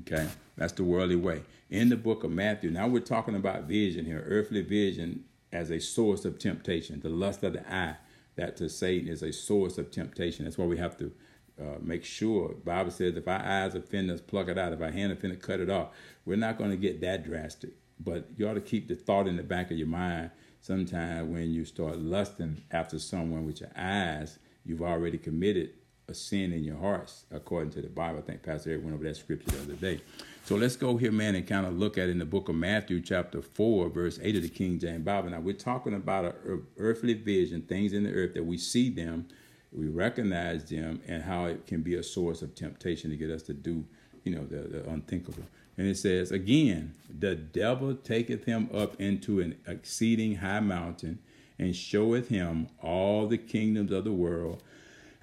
Okay, 0.00 0.28
that's 0.56 0.72
the 0.72 0.84
worldly 0.84 1.16
way. 1.16 1.42
In 1.70 1.88
the 1.88 1.96
book 1.96 2.24
of 2.24 2.30
Matthew, 2.30 2.70
now 2.70 2.88
we're 2.88 3.00
talking 3.00 3.34
about 3.34 3.64
vision 3.64 4.04
here, 4.04 4.24
earthly 4.26 4.62
vision 4.62 5.24
as 5.52 5.70
a 5.70 5.80
source 5.80 6.24
of 6.24 6.38
temptation. 6.38 7.00
The 7.00 7.08
lust 7.08 7.42
of 7.42 7.54
the 7.54 7.72
eye, 7.72 7.96
that 8.36 8.56
to 8.58 8.68
Satan 8.68 9.08
is 9.08 9.22
a 9.22 9.32
source 9.32 9.78
of 9.78 9.90
temptation. 9.90 10.44
That's 10.44 10.58
why 10.58 10.66
we 10.66 10.78
have 10.78 10.96
to 10.98 11.12
uh, 11.60 11.78
make 11.80 12.04
sure. 12.04 12.54
Bible 12.64 12.90
says, 12.90 13.16
if 13.16 13.26
our 13.26 13.40
eyes 13.40 13.74
offend 13.74 14.10
us, 14.10 14.20
pluck 14.20 14.48
it 14.48 14.58
out. 14.58 14.72
If 14.72 14.80
our 14.80 14.90
hand 14.90 15.12
offend 15.12 15.32
us, 15.32 15.42
cut 15.42 15.60
it 15.60 15.70
off. 15.70 15.88
We're 16.24 16.36
not 16.36 16.58
going 16.58 16.70
to 16.70 16.76
get 16.76 17.00
that 17.00 17.24
drastic, 17.24 17.70
but 17.98 18.28
you 18.36 18.48
ought 18.48 18.54
to 18.54 18.60
keep 18.60 18.88
the 18.88 18.94
thought 18.94 19.26
in 19.26 19.36
the 19.36 19.42
back 19.42 19.70
of 19.70 19.78
your 19.78 19.88
mind. 19.88 20.30
Sometime 20.60 21.32
when 21.32 21.50
you 21.50 21.64
start 21.64 21.98
lusting 21.98 22.62
after 22.70 22.98
someone 22.98 23.46
with 23.46 23.60
your 23.60 23.70
eyes, 23.76 24.38
you've 24.64 24.82
already 24.82 25.18
committed 25.18 25.70
a 26.08 26.14
sin 26.14 26.52
in 26.52 26.64
your 26.64 26.78
hearts, 26.78 27.24
according 27.30 27.70
to 27.70 27.82
the 27.82 27.88
Bible. 27.88 28.18
I 28.18 28.22
think 28.22 28.42
Pastor 28.42 28.70
Eric 28.70 28.82
went 28.82 28.94
over 28.94 29.04
that 29.04 29.16
scripture 29.16 29.50
the 29.50 29.62
other 29.62 29.74
day. 29.74 30.00
So 30.48 30.56
let's 30.56 30.76
go 30.76 30.96
here, 30.96 31.12
man, 31.12 31.34
and 31.34 31.46
kind 31.46 31.66
of 31.66 31.78
look 31.78 31.98
at 31.98 32.08
in 32.08 32.18
the 32.18 32.24
book 32.24 32.48
of 32.48 32.54
Matthew, 32.54 33.02
chapter 33.02 33.42
4, 33.42 33.90
verse 33.90 34.18
8 34.22 34.36
of 34.36 34.42
the 34.44 34.48
King 34.48 34.78
James 34.78 35.04
Bible. 35.04 35.28
Now, 35.28 35.40
we're 35.40 35.52
talking 35.52 35.92
about 35.92 36.24
an 36.24 36.66
earthly 36.78 37.12
vision, 37.12 37.60
things 37.60 37.92
in 37.92 38.04
the 38.04 38.14
earth 38.14 38.32
that 38.32 38.44
we 38.44 38.56
see 38.56 38.88
them, 38.88 39.28
we 39.72 39.88
recognize 39.88 40.64
them, 40.64 41.02
and 41.06 41.22
how 41.22 41.44
it 41.44 41.66
can 41.66 41.82
be 41.82 41.96
a 41.96 42.02
source 42.02 42.40
of 42.40 42.54
temptation 42.54 43.10
to 43.10 43.16
get 43.18 43.28
us 43.28 43.42
to 43.42 43.52
do, 43.52 43.84
you 44.24 44.34
know, 44.34 44.46
the, 44.46 44.66
the 44.68 44.88
unthinkable. 44.88 45.44
And 45.76 45.86
it 45.86 45.98
says, 45.98 46.32
again, 46.32 46.94
the 47.10 47.34
devil 47.34 47.94
taketh 47.94 48.46
him 48.46 48.70
up 48.72 48.98
into 48.98 49.40
an 49.40 49.58
exceeding 49.66 50.36
high 50.36 50.60
mountain 50.60 51.18
and 51.58 51.76
showeth 51.76 52.30
him 52.30 52.68
all 52.82 53.26
the 53.26 53.36
kingdoms 53.36 53.92
of 53.92 54.04
the 54.04 54.14
world 54.14 54.62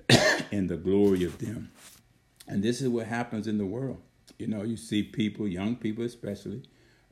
and 0.51 0.69
the 0.69 0.77
glory 0.77 1.23
of 1.23 1.39
them. 1.39 1.71
And 2.47 2.61
this 2.61 2.79
is 2.79 2.89
what 2.89 3.07
happens 3.07 3.47
in 3.47 3.57
the 3.57 3.65
world. 3.65 4.03
You 4.37 4.47
know, 4.47 4.63
you 4.63 4.77
see 4.77 5.03
people, 5.03 5.47
young 5.47 5.75
people 5.75 6.03
especially, 6.03 6.63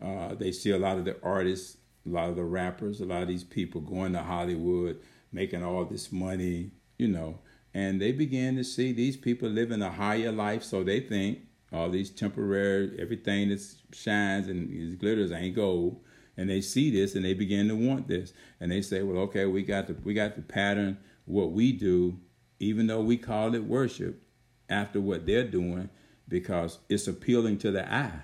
uh, 0.02 0.36
they 0.36 0.52
see 0.52 0.72
a 0.72 0.78
lot 0.78 0.98
of 0.98 1.06
the 1.06 1.16
artists, 1.24 1.78
a 2.06 2.10
lot 2.10 2.30
of 2.30 2.36
the 2.36 2.44
rappers, 2.44 3.00
a 3.00 3.06
lot 3.06 3.22
of 3.22 3.28
these 3.28 3.44
people 3.44 3.82
going 3.82 4.14
to 4.14 4.22
Hollywood, 4.22 5.00
making 5.32 5.64
all 5.64 5.86
this 5.86 6.12
money, 6.12 6.72
you 6.98 7.08
know, 7.08 7.40
and 7.74 8.02
they 8.02 8.12
begin 8.12 8.56
to 8.58 8.64
see 8.64 8.92
these 8.92 9.18
people 9.18 9.50
living 9.50 9.82
a 9.82 9.92
higher 9.92 10.32
life, 10.32 10.64
so 10.64 10.84
they 10.84 11.00
think 11.00 11.40
all 11.72 11.90
these 11.90 12.10
temporary, 12.10 12.96
everything 13.00 13.50
that 13.50 13.62
shines 13.94 14.48
and 14.48 15.00
glitters 15.00 15.32
ain't 15.32 15.56
gold, 15.56 16.02
and 16.38 16.50
they 16.50 16.62
see 16.62 16.92
this 16.92 17.16
and 17.16 17.26
they 17.26 17.34
begin 17.34 17.68
to 17.68 17.76
want 17.76 18.08
this, 18.08 18.34
and 18.60 18.72
they 18.72 18.82
say, 18.82 19.02
well, 19.02 19.18
okay, 19.24 19.46
we 19.46 19.64
got 19.64 19.88
the 19.88 19.96
we 20.04 20.14
got 20.14 20.36
to 20.36 20.42
pattern 20.42 20.98
what 21.26 21.52
we 21.52 21.72
do, 21.72 22.20
even 22.60 22.88
though 22.88 23.02
we 23.02 23.18
call 23.18 23.56
it 23.56 23.64
worship, 23.64 24.22
after 24.70 25.02
what 25.02 25.26
they're 25.26 25.48
doing 25.48 25.90
because 26.28 26.80
it's 26.90 27.08
appealing 27.08 27.58
to 27.60 27.72
the 27.72 27.92
eye. 27.92 28.22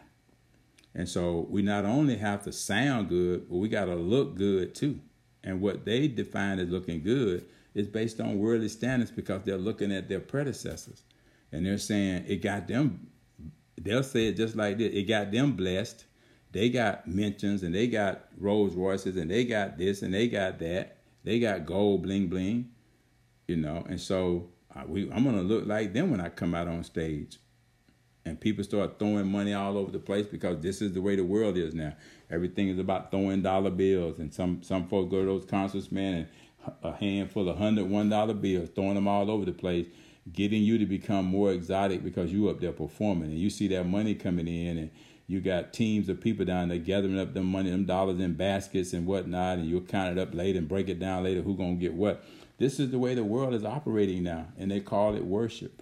And 0.96 1.08
so 1.08 1.48
we 1.50 1.62
not 1.62 1.86
only 1.86 2.18
have 2.18 2.44
to 2.44 2.52
sound 2.52 3.10
good, 3.10 3.50
but 3.50 3.58
we 3.58 3.70
got 3.70 3.86
to 3.86 3.96
look 3.96 4.36
good 4.36 4.74
too. 4.76 5.00
And 5.44 5.62
what 5.62 5.86
they 5.86 6.08
define 6.08 6.60
as 6.60 6.70
looking 6.70 7.04
good 7.04 7.46
is 7.74 7.88
based 7.88 8.20
on 8.20 8.40
worldly 8.40 8.70
standards 8.70 9.12
because 9.12 9.44
they're 9.44 9.58
looking 9.58 9.92
at 9.92 10.10
their 10.10 10.20
predecessors. 10.20 11.04
And 11.52 11.66
they're 11.66 11.78
saying 11.78 12.26
it 12.28 12.38
got 12.38 12.68
them, 12.68 13.08
they'll 13.80 14.04
say 14.04 14.28
it 14.28 14.38
just 14.38 14.56
like 14.56 14.78
this 14.78 14.94
it 14.94 15.04
got 15.04 15.32
them 15.32 15.54
blessed. 15.54 16.06
They 16.52 16.70
got 16.70 17.08
mentions 17.08 17.62
and 17.62 17.76
they 17.76 17.88
got 17.88 18.26
Rolls 18.38 18.76
Royces 18.76 19.18
and 19.18 19.30
they 19.30 19.46
got 19.46 19.78
this 19.78 20.02
and 20.02 20.14
they 20.14 20.28
got 20.28 20.60
that. 20.60 20.98
They 21.24 21.40
got 21.40 21.66
gold 21.66 22.04
bling 22.04 22.28
bling, 22.28 22.72
you 23.48 23.58
know. 23.58 23.86
And 23.88 24.02
so 24.02 24.50
uh, 24.76 24.84
we, 24.88 25.12
I'm 25.12 25.24
going 25.24 25.36
to 25.36 25.44
look 25.44 25.68
like 25.68 25.94
them 25.94 26.10
when 26.10 26.22
I 26.22 26.30
come 26.30 26.56
out 26.56 26.68
on 26.68 26.84
stage 26.84 27.38
and 28.30 28.40
people 28.40 28.64
start 28.64 29.00
throwing 29.00 29.30
money 29.30 29.54
all 29.54 29.78
over 29.78 29.92
the 29.92 30.00
place 30.00 30.28
because 30.28 30.62
this 30.62 30.82
is 30.82 30.94
the 30.94 31.02
way 31.02 31.16
the 31.16 31.24
world 31.24 31.58
is 31.58 31.74
now. 31.74 31.94
Everything 32.30 32.70
is 32.70 32.80
about 32.80 33.12
throwing 33.12 33.42
dollar 33.42 33.72
bills, 33.72 34.20
and 34.20 34.34
some 34.34 34.62
some 34.64 34.88
folks 34.88 35.12
go 35.12 35.20
to 35.20 35.26
those 35.26 35.46
concerts, 35.46 35.92
man, 35.92 36.14
and 36.14 36.28
a 36.84 36.96
handful 36.96 37.50
of 37.50 37.58
hundred 37.58 37.90
one 37.90 38.10
dollar 38.10 38.34
bills, 38.34 38.70
throwing 38.76 38.96
them 38.96 39.08
all 39.08 39.30
over 39.30 39.46
the 39.46 39.52
place, 39.52 39.88
getting 40.32 40.62
you 40.62 40.78
to 40.78 40.86
become 40.86 41.26
more 41.26 41.52
exotic 41.52 42.04
because 42.04 42.32
you 42.32 42.50
up 42.50 42.60
there 42.62 42.72
performing, 42.72 43.32
and 43.32 43.40
you 43.40 43.50
see 43.50 43.68
that 43.70 43.86
money 43.86 44.14
coming 44.14 44.48
in, 44.48 44.78
and 44.78 44.92
you 45.28 45.42
got 45.42 45.74
teams 45.74 46.08
of 46.10 46.22
people 46.22 46.46
down 46.46 46.70
there 46.70 46.78
gathering 46.78 47.20
up 47.20 47.34
them 47.34 47.48
money, 47.48 47.72
them 47.72 47.86
dollars 47.86 48.20
in 48.20 48.34
baskets 48.34 48.94
and 48.94 49.06
whatnot, 49.06 49.58
and 49.58 49.68
you'll 49.68 49.82
count 49.82 50.18
it 50.18 50.22
up 50.22 50.34
later 50.34 50.60
and 50.60 50.68
break 50.68 50.88
it 50.88 51.00
down 51.00 51.24
later 51.24 51.42
who 51.42 51.56
gonna 51.56 51.76
get 51.76 51.94
what. 51.94 52.24
This 52.58 52.80
is 52.80 52.92
the 52.92 53.00
way 53.00 53.16
the 53.16 53.24
world 53.24 53.54
is 53.54 53.64
operating 53.64 54.24
now, 54.24 54.48
and 54.58 54.70
they 54.70 54.82
call 54.82 55.16
it 55.16 55.24
worship. 55.24 55.82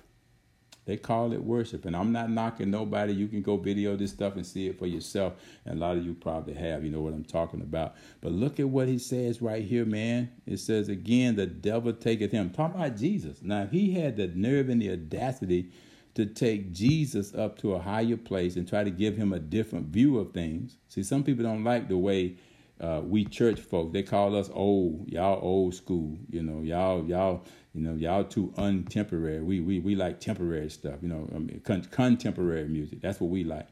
They 0.88 0.98
call 0.98 1.34
it 1.34 1.44
worship. 1.44 1.86
And 1.86 1.96
I'm 1.96 2.12
not 2.12 2.32
knocking 2.32 2.72
nobody. 2.72 3.14
You 3.14 3.28
can 3.28 3.42
go 3.42 3.58
video 3.58 3.96
this 3.96 4.12
stuff 4.12 4.38
and 4.38 4.46
see 4.46 4.68
it 4.68 4.80
for 4.80 4.88
yourself. 4.88 5.34
And 5.66 5.78
a 5.78 5.80
lot 5.80 5.98
of 5.98 6.06
you 6.06 6.14
probably 6.14 6.54
have. 6.56 6.84
You 6.84 6.92
know 6.92 7.02
what 7.02 7.14
I'm 7.14 7.26
talking 7.26 7.62
about. 7.62 7.96
But 8.22 8.32
look 8.32 8.60
at 8.60 8.70
what 8.70 8.88
he 8.88 8.98
says 8.98 9.42
right 9.42 9.64
here, 9.64 9.86
man. 9.86 10.32
It 10.46 10.58
says, 10.58 10.90
again, 10.90 11.36
the 11.36 11.46
devil 11.46 11.94
taketh 11.94 12.32
him. 12.32 12.50
Talk 12.50 12.74
about 12.74 12.96
Jesus. 12.96 13.42
Now, 13.44 13.64
if 13.64 13.72
he 13.72 13.92
had 13.92 14.16
the 14.16 14.28
nerve 14.28 14.70
and 14.70 14.82
the 14.82 14.94
audacity 14.94 15.72
to 16.16 16.26
take 16.26 16.74
Jesus 16.74 17.36
up 17.36 17.60
to 17.60 17.76
a 17.76 17.80
higher 17.80 18.18
place 18.18 18.56
and 18.56 18.68
try 18.68 18.84
to 18.84 18.90
give 18.90 19.18
him 19.18 19.34
a 19.34 19.40
different 19.40 19.88
view 19.88 20.18
of 20.18 20.32
things. 20.32 20.78
See, 20.88 21.04
some 21.04 21.24
people 21.24 21.44
don't 21.44 21.64
like 21.64 21.90
the 21.90 21.98
way 21.98 22.38
uh, 22.80 23.02
we 23.04 23.26
church 23.26 23.60
folk 23.60 23.92
they 23.92 24.04
call 24.04 24.36
us 24.36 24.50
old 24.54 25.08
y'all 25.08 25.40
old 25.42 25.74
school 25.74 26.18
you 26.30 26.44
know 26.44 26.62
y'all 26.62 27.04
y'all 27.06 27.44
you 27.78 27.84
know, 27.84 27.94
y'all 27.94 28.24
too 28.24 28.52
untemporary. 28.58 29.44
We 29.44 29.60
we 29.60 29.80
we 29.80 29.96
like 29.96 30.20
temporary 30.20 30.68
stuff. 30.72 30.96
You 31.04 31.10
know, 31.10 31.30
I 31.34 31.38
mean, 31.38 31.62
con- 31.64 31.84
contemporary 31.92 32.68
music. 32.68 33.02
That's 33.02 33.22
what 33.22 33.30
we 33.30 33.44
like. 33.44 33.68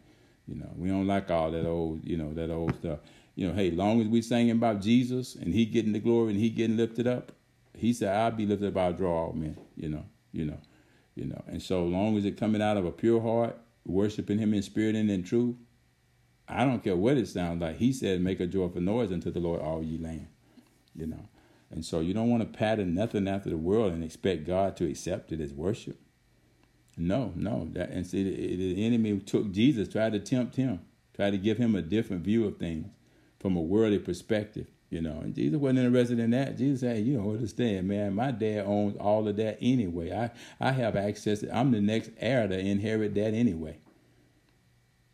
You 0.48 0.58
know, 0.58 0.70
we 0.78 0.90
don't 0.90 1.08
like 1.08 1.32
all 1.32 1.50
that 1.50 1.66
old, 1.66 2.06
you 2.06 2.16
know, 2.16 2.32
that 2.36 2.52
old 2.52 2.76
stuff. 2.76 3.00
You 3.34 3.48
know, 3.48 3.56
hey, 3.56 3.72
long 3.72 4.00
as 4.02 4.08
we 4.08 4.22
singing 4.22 4.52
about 4.52 4.80
Jesus 4.80 5.34
and 5.34 5.56
He 5.56 5.66
getting 5.66 5.92
the 5.92 6.00
glory 6.00 6.34
and 6.34 6.40
He 6.40 6.52
getting 6.52 6.78
lifted 6.78 7.08
up, 7.08 7.32
He 7.76 7.94
said, 7.94 8.16
"I'll 8.16 8.30
be 8.30 8.46
lifted 8.46 8.68
up. 8.68 8.78
I'll 8.78 8.94
draw 8.94 9.26
all 9.26 9.34
men." 9.34 9.58
You 9.76 9.90
know, 9.90 10.06
you 10.32 10.46
know, 10.46 10.60
you 11.16 11.26
know. 11.26 11.44
And 11.48 11.60
so 11.60 11.84
long 11.84 12.16
as 12.16 12.26
it 12.26 12.38
coming 12.38 12.62
out 12.62 12.78
of 12.78 12.86
a 12.86 12.92
pure 12.92 13.22
heart, 13.22 13.58
worshiping 13.88 14.38
Him 14.38 14.54
in 14.54 14.62
spirit 14.62 14.94
and 14.96 15.10
in 15.10 15.24
truth, 15.24 15.56
I 16.48 16.64
don't 16.64 16.84
care 16.84 16.96
what 16.96 17.18
it 17.18 17.28
sounds 17.28 17.60
like. 17.60 17.78
He 17.78 17.92
said, 17.92 18.22
"Make 18.22 18.40
a 18.40 18.46
joyful 18.46 18.82
noise 18.82 19.12
unto 19.12 19.32
the 19.32 19.40
Lord, 19.40 19.62
all 19.62 19.82
ye 19.82 19.98
land." 19.98 20.28
You 20.96 21.08
know. 21.08 21.28
And 21.72 21.84
so 21.84 22.00
you 22.00 22.14
don't 22.14 22.30
want 22.30 22.42
to 22.42 22.58
pattern 22.58 22.94
nothing 22.94 23.28
after 23.28 23.50
the 23.50 23.58
world 23.58 23.94
and 23.94 24.04
expect 24.04 24.46
God 24.46 24.78
to 24.78 24.90
accept 24.90 25.32
it 25.32 25.42
as 25.42 25.54
worship. 25.54 25.98
No, 26.98 27.34
no. 27.36 27.68
That 27.74 27.90
and 27.90 28.06
see 28.06 28.24
the, 28.24 28.56
the 28.56 28.86
enemy 28.86 29.20
took 29.20 29.52
Jesus, 29.52 29.90
tried 29.90 30.14
to 30.14 30.20
tempt 30.20 30.56
him, 30.56 30.80
tried 31.14 31.32
to 31.32 31.38
give 31.38 31.58
him 31.58 31.76
a 31.76 31.82
different 31.82 32.24
view 32.24 32.46
of 32.46 32.58
things 32.58 32.88
from 33.40 33.56
a 33.58 33.62
worldly 33.62 34.00
perspective. 34.00 34.68
You 34.90 35.02
know, 35.02 35.20
and 35.20 35.36
Jesus 35.36 35.58
wasn't 35.58 35.80
interested 35.80 36.20
in 36.20 36.30
that. 36.30 36.58
Jesus 36.58 36.82
said, 36.82 37.06
"You 37.06 37.18
don't 37.18 37.34
understand, 37.34 37.88
man. 37.88 38.14
My 38.14 38.32
dad 38.32 38.66
owns 38.66 38.96
all 38.98 39.28
of 39.28 39.36
that 39.38 39.58
anyway. 39.60 40.14
I 40.14 40.30
I 40.60 40.72
have 40.72 40.96
access. 40.96 41.44
I'm 41.52 41.72
the 41.72 41.82
next 41.82 42.12
heir 42.18 42.48
to 42.48 42.58
inherit 42.58 43.16
that 43.16 43.34
anyway. 43.34 43.80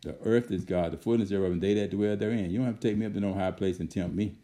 The 0.03 0.17
earth 0.23 0.51
is 0.51 0.65
God, 0.65 0.91
the 0.91 0.97
fullness 0.97 1.29
thereof, 1.29 1.53
and 1.53 1.61
they 1.61 1.73
that 1.75 1.91
dwell 1.91 2.17
therein. 2.17 2.51
You 2.51 2.57
don't 2.57 2.67
have 2.67 2.79
to 2.79 2.87
take 2.87 2.97
me 2.97 3.05
up 3.05 3.13
to 3.13 3.19
no 3.19 3.33
high 3.33 3.51
place 3.51 3.79
and 3.79 3.89
tempt 3.89 4.15
me. 4.15 4.35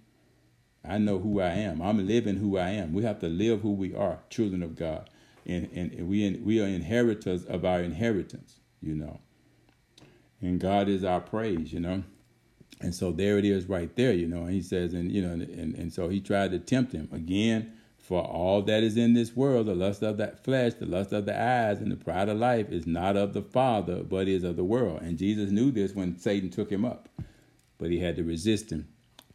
I 0.89 0.97
know 0.99 1.19
who 1.19 1.41
I 1.41 1.49
am. 1.49 1.81
I'm 1.81 2.05
living 2.07 2.38
who 2.38 2.57
I 2.57 2.69
am. 2.71 2.93
We 2.93 3.03
have 3.03 3.19
to 3.19 3.27
live 3.27 3.61
who 3.61 3.73
we 3.73 3.95
are, 3.95 4.19
children 4.29 4.63
of 4.63 4.75
God. 4.75 5.09
And, 5.45 5.69
and 5.73 6.09
we, 6.09 6.31
we 6.43 6.61
are 6.61 6.67
inheritors 6.67 7.45
of 7.45 7.65
our 7.65 7.81
inheritance, 7.81 8.59
you 8.81 8.95
know. 8.95 9.19
And 10.41 10.59
God 10.59 10.89
is 10.89 11.03
our 11.03 11.21
praise, 11.21 11.73
you 11.73 11.79
know. 11.79 12.03
And 12.81 12.93
so 12.95 13.11
there 13.11 13.38
it 13.39 13.45
is 13.45 13.67
right 13.67 13.95
there, 13.95 14.13
you 14.13 14.27
know. 14.27 14.43
And 14.43 14.51
he 14.51 14.61
says, 14.61 14.93
and, 14.93 15.11
you 15.11 15.21
know, 15.21 15.33
and, 15.33 15.75
and 15.75 15.93
so 15.93 16.09
he 16.09 16.19
tried 16.21 16.51
to 16.51 16.59
tempt 16.59 16.93
him 16.93 17.09
again 17.11 17.73
For 17.97 18.21
all 18.23 18.61
that 18.63 18.83
is 18.83 18.95
in 18.95 19.15
this 19.15 19.35
world, 19.35 19.67
the 19.67 19.75
lust 19.75 20.01
of 20.01 20.17
that 20.17 20.43
flesh, 20.43 20.75
the 20.75 20.85
lust 20.85 21.11
of 21.11 21.25
the 21.25 21.39
eyes, 21.39 21.81
and 21.81 21.91
the 21.91 21.97
pride 21.97 22.29
of 22.29 22.38
life 22.38 22.69
is 22.71 22.88
not 22.88 23.17
of 23.17 23.33
the 23.33 23.41
Father, 23.41 24.01
but 24.03 24.29
is 24.29 24.45
of 24.45 24.55
the 24.55 24.63
world. 24.63 25.01
And 25.01 25.17
Jesus 25.17 25.51
knew 25.51 25.71
this 25.71 25.93
when 25.93 26.17
Satan 26.17 26.49
took 26.49 26.71
him 26.71 26.85
up, 26.85 27.09
but 27.77 27.91
he 27.91 27.99
had 27.99 28.15
to 28.15 28.23
resist 28.23 28.71
him. 28.71 28.88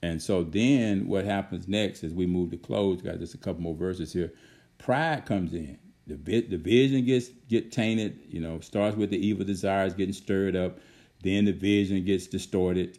And 0.02 0.20
so 0.20 0.42
then 0.42 1.06
what 1.06 1.24
happens 1.24 1.68
next 1.68 2.02
is 2.02 2.12
we 2.12 2.26
move 2.26 2.50
to 2.50 2.56
close, 2.56 3.00
got 3.00 3.18
just 3.18 3.34
a 3.34 3.38
couple 3.38 3.62
more 3.62 3.74
verses 3.74 4.12
here. 4.12 4.32
Pride 4.78 5.24
comes 5.26 5.54
in. 5.54 5.78
The, 6.06 6.40
the 6.40 6.56
vision 6.56 7.04
gets 7.04 7.28
get 7.48 7.70
tainted, 7.70 8.18
you 8.28 8.40
know, 8.40 8.58
starts 8.60 8.96
with 8.96 9.10
the 9.10 9.24
evil 9.24 9.46
desires 9.46 9.94
getting 9.94 10.12
stirred 10.12 10.56
up. 10.56 10.80
Then 11.22 11.44
the 11.44 11.52
vision 11.52 12.04
gets 12.04 12.26
distorted 12.26 12.98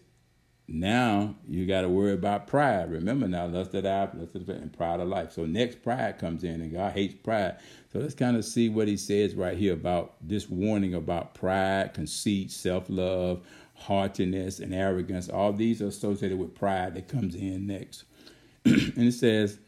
now 0.68 1.36
you 1.48 1.66
got 1.66 1.82
to 1.82 1.90
worry 1.90 2.14
about 2.14 2.48
pride. 2.48 2.90
Remember 2.90 3.28
now, 3.28 3.48
lust 3.48 3.74
of 3.74 3.84
the 3.84 3.90
eye, 3.90 4.10
lust 4.14 4.36
of 4.36 4.46
the 4.46 4.54
and 4.54 4.72
pride 4.72 5.02
of 5.02 5.10
life. 5.10 5.34
So 5.34 5.46
next, 5.46 5.84
pride 5.84 6.18
comes 6.20 6.44
in, 6.44 6.62
and 6.62 6.72
God 6.72 6.94
hates 6.94 7.16
pride. 7.16 7.58
So 7.92 8.00
let's 8.00 8.16
kind 8.16 8.38
of 8.38 8.46
see 8.46 8.70
what 8.70 8.88
He 8.88 8.96
says 8.96 9.36
right 9.36 9.58
here 9.58 9.74
about 9.74 10.16
this 10.22 10.50
warning 10.50 10.94
about 10.94 11.34
pride, 11.34 11.94
conceit, 11.94 12.50
self-love, 12.50 13.46
haughtiness, 13.74 14.60
and 14.60 14.74
arrogance. 14.74 15.28
All 15.28 15.52
these 15.52 15.82
are 15.82 15.88
associated 15.88 16.40
with 16.40 16.56
pride 16.56 16.96
that 16.96 17.10
comes 17.10 17.36
in 17.36 17.68
next. 17.68 18.06
and 18.66 18.98
it 18.98 19.14
says 19.14 19.60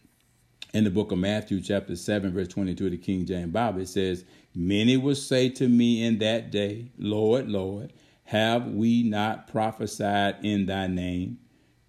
in 0.74 0.86
the 0.86 0.90
book 0.90 1.12
of 1.12 1.18
Matthew, 1.18 1.60
chapter 1.60 1.98
seven, 1.98 2.34
verse 2.34 2.48
twenty-two, 2.48 2.86
of 2.86 2.92
the 2.92 2.98
King 2.98 3.26
James 3.26 3.52
Bible, 3.52 3.82
it 3.82 3.90
says, 3.90 4.24
"Many 4.56 4.96
will 4.96 5.16
say 5.16 5.50
to 5.50 5.68
me 5.68 6.06
in 6.06 6.20
that 6.20 6.52
day, 6.52 6.92
Lord, 6.98 7.50
Lord." 7.50 7.92
Have 8.26 8.68
we 8.68 9.04
not 9.04 9.48
prophesied 9.48 10.44
in 10.44 10.66
thy 10.66 10.88
name, 10.88 11.38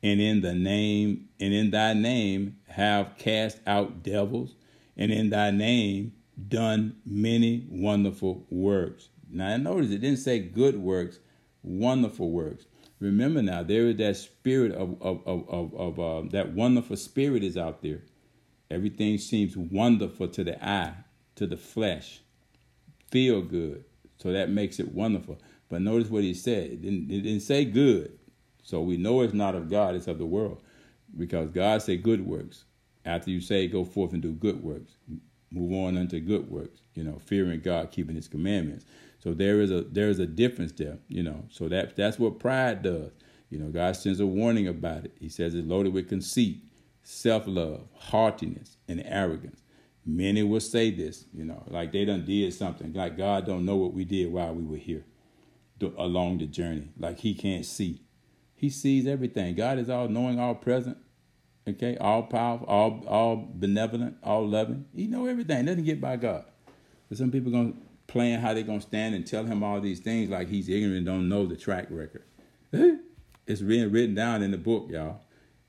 and 0.03 0.21
in 0.21 0.43
the 0.43 0.55
name, 0.55 1.29
and 1.41 1.55
in 1.55 1.71
thy 1.71 1.95
name 1.95 2.59
have 2.69 3.17
cast 3.17 3.59
out 3.67 4.03
devils, 4.03 4.55
and 4.97 5.11
in 5.11 5.31
thy 5.31 5.51
name 5.51 6.13
done 6.49 6.97
many 7.07 7.67
wonderful 7.71 8.47
works? 8.51 9.09
Now, 9.31 9.57
notice 9.57 9.91
it 9.91 10.03
didn't 10.03 10.19
say 10.19 10.39
good 10.39 10.77
works, 10.77 11.19
wonderful 11.63 12.31
works. 12.31 12.67
Remember 13.01 13.43
now, 13.43 13.63
there 13.63 13.89
is 13.89 13.97
that 13.97 14.17
spirit 14.17 14.73
of, 14.73 15.01
of, 15.01 15.27
of, 15.27 15.49
of, 15.49 15.75
of 15.75 15.99
uh, 15.99 16.29
that 16.33 16.53
wonderful 16.53 16.97
spirit 16.97 17.43
is 17.43 17.57
out 17.57 17.83
there. 17.83 18.03
Everything 18.71 19.17
seems 19.17 19.57
wonderful 19.57 20.29
to 20.29 20.45
the 20.45 20.63
eye, 20.67 20.95
to 21.37 21.47
the 21.47 21.57
flesh, 21.57 22.21
feel 23.11 23.41
good. 23.41 23.85
So 24.19 24.33
that 24.33 24.51
makes 24.51 24.81
it 24.81 24.93
wonderful. 24.93 25.39
But 25.69 25.83
notice 25.83 26.09
what 26.09 26.23
he 26.23 26.35
said. 26.35 26.71
It 26.71 26.83
didn't, 26.83 27.11
it 27.11 27.23
didn't 27.23 27.41
say 27.41 27.65
good. 27.65 28.19
So 28.63 28.81
we 28.81 28.97
know 28.97 29.21
it's 29.21 29.35
not 29.35 29.55
of 29.55 29.71
God, 29.71 29.95
it's 29.95 30.07
of 30.07 30.19
the 30.19 30.27
world. 30.27 30.63
Because 31.17 31.51
God 31.51 31.83
said 31.83 32.03
good 32.03 32.27
works. 32.27 32.65
After 33.05 33.31
you 33.31 33.41
say 33.41 33.69
go 33.69 33.85
forth 33.85 34.13
and 34.13 34.21
do 34.21 34.33
good 34.33 34.63
works, 34.63 34.97
move 35.53 35.73
on 35.73 35.97
unto 35.97 36.19
good 36.19 36.51
works, 36.51 36.81
you 36.95 37.05
know, 37.05 37.21
fearing 37.25 37.61
God, 37.61 37.93
keeping 37.93 38.17
his 38.17 38.27
commandments. 38.27 38.85
So 39.21 39.33
there 39.33 39.61
is 39.61 39.71
a 39.71 39.83
there 39.83 40.09
is 40.09 40.19
a 40.19 40.27
difference 40.27 40.73
there, 40.73 40.99
you 41.07 41.23
know. 41.23 41.45
So 41.49 41.69
that 41.69 41.95
that's 41.95 42.19
what 42.19 42.41
pride 42.41 42.83
does. 42.83 43.13
You 43.49 43.61
know, 43.61 43.69
God 43.69 43.95
sends 43.95 44.19
a 44.19 44.27
warning 44.27 44.67
about 44.67 45.05
it. 45.05 45.17
He 45.21 45.29
says 45.29 45.55
it's 45.55 45.67
loaded 45.67 45.93
with 45.93 46.09
conceit, 46.09 46.65
self-love, 47.05 47.87
haughtiness, 47.95 48.77
and 48.89 49.01
arrogance. 49.07 49.63
Many 50.05 50.43
will 50.43 50.61
say 50.61 50.91
this, 50.91 51.27
you 51.33 51.45
know, 51.45 51.63
like 51.69 51.93
they 51.93 52.05
done 52.05 52.25
did 52.25 52.53
something, 52.55 52.93
like 52.93 53.17
God 53.17 53.47
don't 53.47 53.65
know 53.65 53.77
what 53.77 53.95
we 53.95 54.05
did 54.05 54.33
while 54.33 54.53
we 54.53 54.65
were 54.65 54.77
here 54.77 55.05
along 55.97 56.39
the 56.39 56.47
journey. 56.47 56.89
Like 56.99 57.21
he 57.21 57.35
can't 57.35 57.65
see. 57.65 58.03
He 58.55 58.71
sees 58.71 59.07
everything. 59.07 59.55
God 59.55 59.79
is 59.79 59.91
all 59.91 60.09
knowing, 60.09 60.41
all 60.41 60.55
present. 60.55 60.97
Okay, 61.69 61.97
all 61.97 62.23
powerful, 62.23 62.67
all 62.69 63.05
all 63.09 63.49
benevolent, 63.55 64.17
all 64.23 64.47
loving. 64.47 64.87
He 64.95 65.07
know 65.07 65.27
everything. 65.27 65.65
Doesn't 65.65 65.85
get 65.85 66.01
by 66.01 66.17
God. 66.17 66.45
But 67.09 67.19
some 67.19 67.31
people 67.31 67.51
gonna 67.51 67.75
plan 68.07 68.41
how 68.41 68.55
they 68.55 68.63
gonna 68.63 68.81
stand 68.81 69.15
and 69.15 69.27
tell 69.27 69.45
him 69.45 69.63
all 69.63 69.81
these 69.81 70.01
things 70.01 70.31
like 70.31 70.49
he's 70.49 70.69
ignorant, 70.69 71.07
don't 71.07 71.29
know 71.29 71.45
the 71.45 71.57
track 71.57 71.89
record. 71.91 72.23
it's 72.73 73.63
written 73.63 73.91
written 73.91 74.15
down 74.15 74.43
in 74.43 74.53
the 74.53 74.59
book, 74.59 74.89
y'all. 74.91 75.21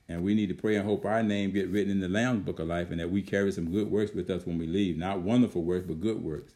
And 0.09 0.23
we 0.23 0.35
need 0.35 0.47
to 0.49 0.55
pray 0.55 0.75
and 0.75 0.85
hope 0.85 1.03
our 1.05 1.21
name 1.21 1.51
get 1.51 1.67
written 1.69 1.91
in 1.91 1.99
the 1.99 2.07
Lamb's 2.07 2.45
Book 2.45 2.59
of 2.59 2.67
Life 2.67 2.91
and 2.91 2.99
that 2.99 3.11
we 3.11 3.21
carry 3.21 3.51
some 3.51 3.71
good 3.71 3.91
works 3.91 4.13
with 4.13 4.29
us 4.29 4.45
when 4.45 4.57
we 4.57 4.65
leave. 4.65 4.97
Not 4.97 5.21
wonderful 5.21 5.63
works, 5.63 5.85
but 5.85 5.99
good 5.99 6.23
works. 6.23 6.53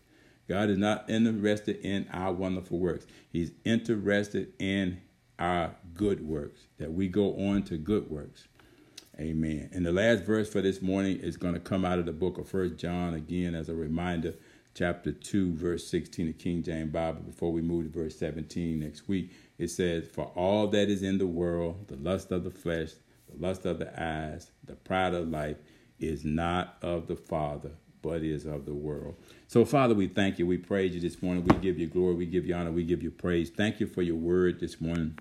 God 0.47 0.69
is 0.69 0.77
not 0.77 1.09
interested 1.09 1.79
in 1.81 2.07
our 2.11 2.33
wonderful 2.33 2.79
works. 2.79 3.05
He's 3.31 3.51
interested 3.63 4.53
in 4.59 5.01
our 5.39 5.75
good 5.93 6.25
works, 6.27 6.67
that 6.77 6.93
we 6.93 7.07
go 7.07 7.35
on 7.35 7.63
to 7.63 7.77
good 7.77 8.09
works. 8.09 8.47
Amen. 9.19 9.69
And 9.73 9.85
the 9.85 9.91
last 9.91 10.23
verse 10.23 10.49
for 10.49 10.61
this 10.61 10.81
morning 10.81 11.17
is 11.17 11.37
going 11.37 11.53
to 11.53 11.59
come 11.59 11.83
out 11.83 11.99
of 11.99 12.05
the 12.05 12.13
book 12.13 12.37
of 12.37 12.47
First 12.47 12.77
John 12.77 13.13
again 13.13 13.55
as 13.55 13.69
a 13.69 13.75
reminder, 13.75 14.35
chapter 14.73 15.11
2, 15.11 15.53
verse 15.53 15.87
16 15.87 16.29
of 16.29 16.37
King 16.37 16.63
James 16.63 16.91
Bible, 16.91 17.21
before 17.21 17.51
we 17.51 17.61
move 17.61 17.91
to 17.91 17.99
verse 17.99 18.17
17 18.17 18.79
next 18.79 19.07
week. 19.07 19.31
It 19.57 19.69
says, 19.69 20.07
For 20.07 20.25
all 20.35 20.67
that 20.67 20.89
is 20.89 21.03
in 21.03 21.17
the 21.17 21.27
world, 21.27 21.87
the 21.87 21.97
lust 21.97 22.31
of 22.31 22.43
the 22.43 22.51
flesh, 22.51 22.91
the 23.29 23.45
lust 23.45 23.65
of 23.65 23.79
the 23.79 24.01
eyes, 24.01 24.51
the 24.63 24.75
pride 24.75 25.13
of 25.13 25.29
life, 25.29 25.57
is 25.99 26.25
not 26.25 26.77
of 26.81 27.07
the 27.07 27.15
Father, 27.15 27.71
but 28.01 28.23
is 28.23 28.45
of 28.45 28.65
the 28.65 28.73
world. 28.73 29.15
So, 29.47 29.65
Father, 29.65 29.93
we 29.93 30.07
thank 30.07 30.39
you. 30.39 30.47
We 30.47 30.57
praise 30.57 30.93
you 30.93 31.01
this 31.01 31.21
morning. 31.21 31.43
We 31.43 31.55
give 31.57 31.77
you 31.77 31.87
glory. 31.87 32.15
We 32.15 32.25
give 32.25 32.45
you 32.45 32.55
honor. 32.55 32.71
We 32.71 32.83
give 32.83 33.03
you 33.03 33.11
praise. 33.11 33.49
Thank 33.49 33.79
you 33.79 33.87
for 33.87 34.01
your 34.01 34.15
word 34.15 34.59
this 34.59 34.79
morning. 34.81 35.17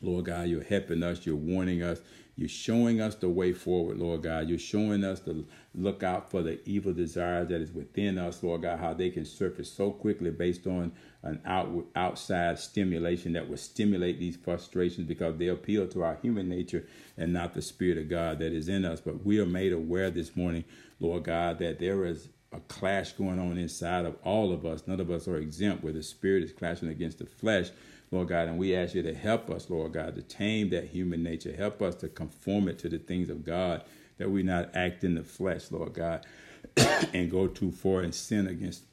Lord 0.00 0.24
God, 0.24 0.48
you're 0.48 0.64
helping 0.64 1.02
us. 1.02 1.24
You're 1.24 1.36
warning 1.36 1.82
us. 1.82 2.00
You're 2.34 2.48
showing 2.48 3.00
us 3.00 3.14
the 3.14 3.28
way 3.28 3.52
forward, 3.52 3.98
Lord 3.98 4.22
God. 4.22 4.48
You're 4.48 4.58
showing 4.58 5.04
us 5.04 5.20
to 5.20 5.46
look 5.74 6.02
out 6.02 6.30
for 6.30 6.42
the 6.42 6.66
evil 6.66 6.92
desires 6.92 7.48
that 7.48 7.60
is 7.60 7.70
within 7.70 8.18
us, 8.18 8.42
Lord 8.42 8.62
God, 8.62 8.78
how 8.78 8.94
they 8.94 9.10
can 9.10 9.26
surface 9.26 9.70
so 9.70 9.90
quickly 9.90 10.30
based 10.30 10.66
on 10.66 10.92
an 11.22 11.40
out, 11.44 11.86
outside 11.94 12.58
stimulation 12.58 13.34
that 13.34 13.48
will 13.48 13.58
stimulate 13.58 14.18
these 14.18 14.36
frustrations 14.36 15.06
because 15.06 15.36
they 15.36 15.48
appeal 15.48 15.86
to 15.88 16.02
our 16.02 16.18
human 16.22 16.48
nature 16.48 16.86
and 17.18 17.34
not 17.34 17.52
the 17.52 17.62
Spirit 17.62 17.98
of 17.98 18.08
God 18.08 18.38
that 18.38 18.52
is 18.52 18.68
in 18.68 18.86
us. 18.86 19.00
But 19.00 19.24
we 19.24 19.38
are 19.38 19.46
made 19.46 19.74
aware 19.74 20.10
this 20.10 20.34
morning, 20.34 20.64
Lord 21.02 21.24
God, 21.24 21.58
that 21.58 21.80
there 21.80 22.04
is 22.04 22.28
a 22.52 22.60
clash 22.60 23.12
going 23.12 23.40
on 23.40 23.58
inside 23.58 24.04
of 24.04 24.16
all 24.22 24.52
of 24.52 24.64
us. 24.64 24.86
None 24.86 25.00
of 25.00 25.10
us 25.10 25.26
are 25.26 25.36
exempt 25.36 25.82
where 25.82 25.92
the 25.92 26.02
Spirit 26.02 26.44
is 26.44 26.52
clashing 26.52 26.88
against 26.88 27.18
the 27.18 27.26
flesh. 27.26 27.70
Lord 28.12 28.28
God, 28.28 28.48
and 28.48 28.58
we 28.58 28.76
ask 28.76 28.94
you 28.94 29.02
to 29.02 29.14
help 29.14 29.50
us, 29.50 29.68
Lord 29.68 29.94
God, 29.94 30.14
to 30.14 30.22
tame 30.22 30.70
that 30.70 30.88
human 30.88 31.22
nature. 31.22 31.52
Help 31.56 31.82
us 31.82 31.94
to 31.96 32.08
conform 32.08 32.68
it 32.68 32.78
to 32.80 32.88
the 32.88 32.98
things 32.98 33.30
of 33.30 33.44
God, 33.44 33.82
that 34.18 34.30
we 34.30 34.42
not 34.42 34.76
act 34.76 35.02
in 35.02 35.14
the 35.14 35.24
flesh, 35.24 35.70
Lord 35.70 35.94
God, 35.94 36.24
and 37.14 37.30
go 37.30 37.48
too 37.48 37.72
far 37.72 38.02
and 38.02 38.14
sin 38.14 38.46
against 38.46 38.84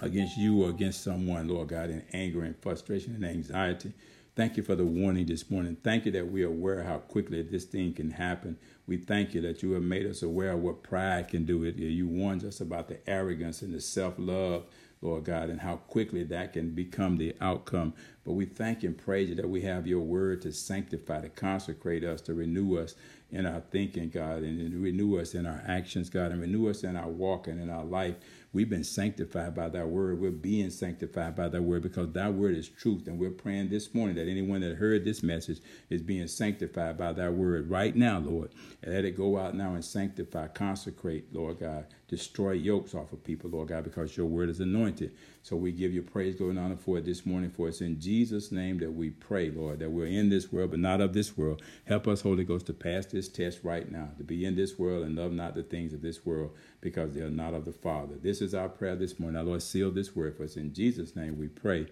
against 0.00 0.38
you 0.38 0.64
or 0.64 0.70
against 0.70 1.02
someone, 1.02 1.48
Lord 1.48 1.68
God, 1.68 1.90
in 1.90 2.04
anger 2.12 2.42
and 2.44 2.56
frustration 2.56 3.14
and 3.14 3.24
anxiety. 3.24 3.92
Thank 4.38 4.56
you 4.56 4.62
for 4.62 4.76
the 4.76 4.84
warning 4.84 5.26
this 5.26 5.50
morning. 5.50 5.76
Thank 5.82 6.06
you 6.06 6.12
that 6.12 6.30
we 6.30 6.44
are 6.44 6.48
aware 6.48 6.84
how 6.84 6.98
quickly 6.98 7.42
this 7.42 7.64
thing 7.64 7.92
can 7.92 8.12
happen. 8.12 8.56
We 8.86 8.96
thank 8.96 9.34
you 9.34 9.40
that 9.40 9.64
you 9.64 9.72
have 9.72 9.82
made 9.82 10.06
us 10.06 10.22
aware 10.22 10.52
of 10.52 10.60
what 10.60 10.84
pride 10.84 11.26
can 11.26 11.44
do. 11.44 11.64
It 11.64 11.74
You 11.74 12.06
warned 12.06 12.44
us 12.44 12.60
about 12.60 12.86
the 12.86 13.00
arrogance 13.10 13.62
and 13.62 13.74
the 13.74 13.80
self 13.80 14.14
love 14.16 14.66
Lord 15.00 15.24
God, 15.24 15.48
and 15.48 15.60
how 15.60 15.76
quickly 15.76 16.24
that 16.24 16.52
can 16.52 16.70
become 16.70 17.16
the 17.16 17.34
outcome. 17.40 17.94
But 18.24 18.32
we 18.32 18.46
thank 18.46 18.82
and 18.82 18.98
praise 18.98 19.28
you 19.28 19.34
that 19.36 19.48
we 19.48 19.62
have 19.62 19.86
your 19.86 20.00
word 20.00 20.42
to 20.42 20.52
sanctify, 20.52 21.20
to 21.20 21.28
consecrate 21.28 22.04
us, 22.04 22.20
to 22.22 22.34
renew 22.34 22.78
us 22.78 22.94
in 23.30 23.46
our 23.46 23.60
thinking, 23.70 24.08
God, 24.08 24.42
and 24.42 24.82
renew 24.82 25.18
us 25.18 25.34
in 25.34 25.46
our 25.46 25.62
actions, 25.66 26.10
God, 26.10 26.32
and 26.32 26.40
renew 26.40 26.68
us 26.68 26.82
in 26.82 26.96
our 26.96 27.08
walk 27.08 27.46
and 27.46 27.60
in 27.60 27.70
our 27.70 27.84
life. 27.84 28.16
We've 28.52 28.68
been 28.68 28.84
sanctified 28.84 29.54
by 29.54 29.68
thy 29.68 29.84
word. 29.84 30.20
We're 30.20 30.30
being 30.30 30.70
sanctified 30.70 31.36
by 31.36 31.48
thy 31.48 31.58
word 31.58 31.82
because 31.82 32.12
thy 32.12 32.30
word 32.30 32.56
is 32.56 32.68
truth. 32.68 33.06
And 33.06 33.18
we're 33.18 33.30
praying 33.30 33.68
this 33.68 33.94
morning 33.94 34.16
that 34.16 34.26
anyone 34.26 34.62
that 34.62 34.76
heard 34.76 35.04
this 35.04 35.22
message 35.22 35.60
is 35.90 36.00
being 36.00 36.26
sanctified 36.28 36.96
by 36.96 37.12
thy 37.12 37.28
word 37.28 37.68
right 37.68 37.94
now, 37.94 38.18
Lord. 38.18 38.50
And 38.82 38.94
let 38.94 39.04
it 39.04 39.16
go 39.16 39.38
out 39.38 39.54
now 39.54 39.74
and 39.74 39.84
sanctify, 39.84 40.48
consecrate, 40.48 41.32
Lord 41.34 41.60
God. 41.60 41.86
Destroy 42.08 42.52
yokes 42.52 42.94
off 42.94 43.12
of 43.12 43.22
people, 43.22 43.50
Lord 43.50 43.68
God, 43.68 43.84
because 43.84 44.16
your 44.16 44.24
word 44.24 44.48
is 44.48 44.60
anointed. 44.60 45.12
So 45.42 45.56
we 45.56 45.72
give 45.72 45.92
you 45.92 46.00
praise, 46.00 46.34
glory, 46.34 46.52
and 46.52 46.58
honor 46.58 46.76
for 46.76 46.96
it 46.96 47.04
this 47.04 47.26
morning. 47.26 47.50
For 47.50 47.68
it's 47.68 47.82
in 47.82 48.00
Jesus' 48.00 48.50
name 48.50 48.78
that 48.78 48.92
we 48.92 49.10
pray, 49.10 49.50
Lord, 49.50 49.78
that 49.80 49.90
we're 49.90 50.06
in 50.06 50.30
this 50.30 50.50
world, 50.50 50.70
but 50.70 50.80
not 50.80 51.02
of 51.02 51.12
this 51.12 51.36
world. 51.36 51.60
Help 51.84 52.08
us, 52.08 52.22
Holy 52.22 52.44
Ghost, 52.44 52.64
to 52.66 52.72
pass 52.72 53.04
this 53.04 53.28
test 53.28 53.60
right 53.62 53.92
now, 53.92 54.08
to 54.16 54.24
be 54.24 54.46
in 54.46 54.56
this 54.56 54.78
world 54.78 55.04
and 55.04 55.16
love 55.16 55.32
not 55.32 55.54
the 55.54 55.62
things 55.62 55.92
of 55.92 56.00
this 56.00 56.24
world, 56.24 56.52
because 56.80 57.12
they 57.14 57.20
are 57.20 57.30
not 57.30 57.54
of 57.54 57.64
the 57.64 57.72
Father. 57.72 58.14
This 58.20 58.40
is 58.40 58.54
our 58.54 58.68
prayer 58.68 58.96
this 58.96 59.18
morning. 59.18 59.38
Our 59.38 59.44
Lord, 59.44 59.62
seal 59.62 59.90
this 59.90 60.14
word 60.14 60.36
for 60.36 60.44
us. 60.44 60.56
In 60.56 60.72
Jesus' 60.72 61.16
name 61.16 61.38
we 61.38 61.48
pray. 61.48 61.86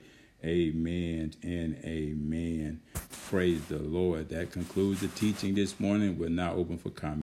Amen 0.45 1.33
and 1.43 1.77
amen. 1.85 2.81
Praise 3.29 3.65
the 3.67 3.79
Lord. 3.79 4.29
That 4.29 4.53
concludes 4.53 5.01
the 5.01 5.09
teaching 5.09 5.55
this 5.55 5.81
morning. 5.81 6.19
We're 6.19 6.29
now 6.29 6.55
open 6.55 6.79
for 6.79 6.91
comment. 6.91 7.15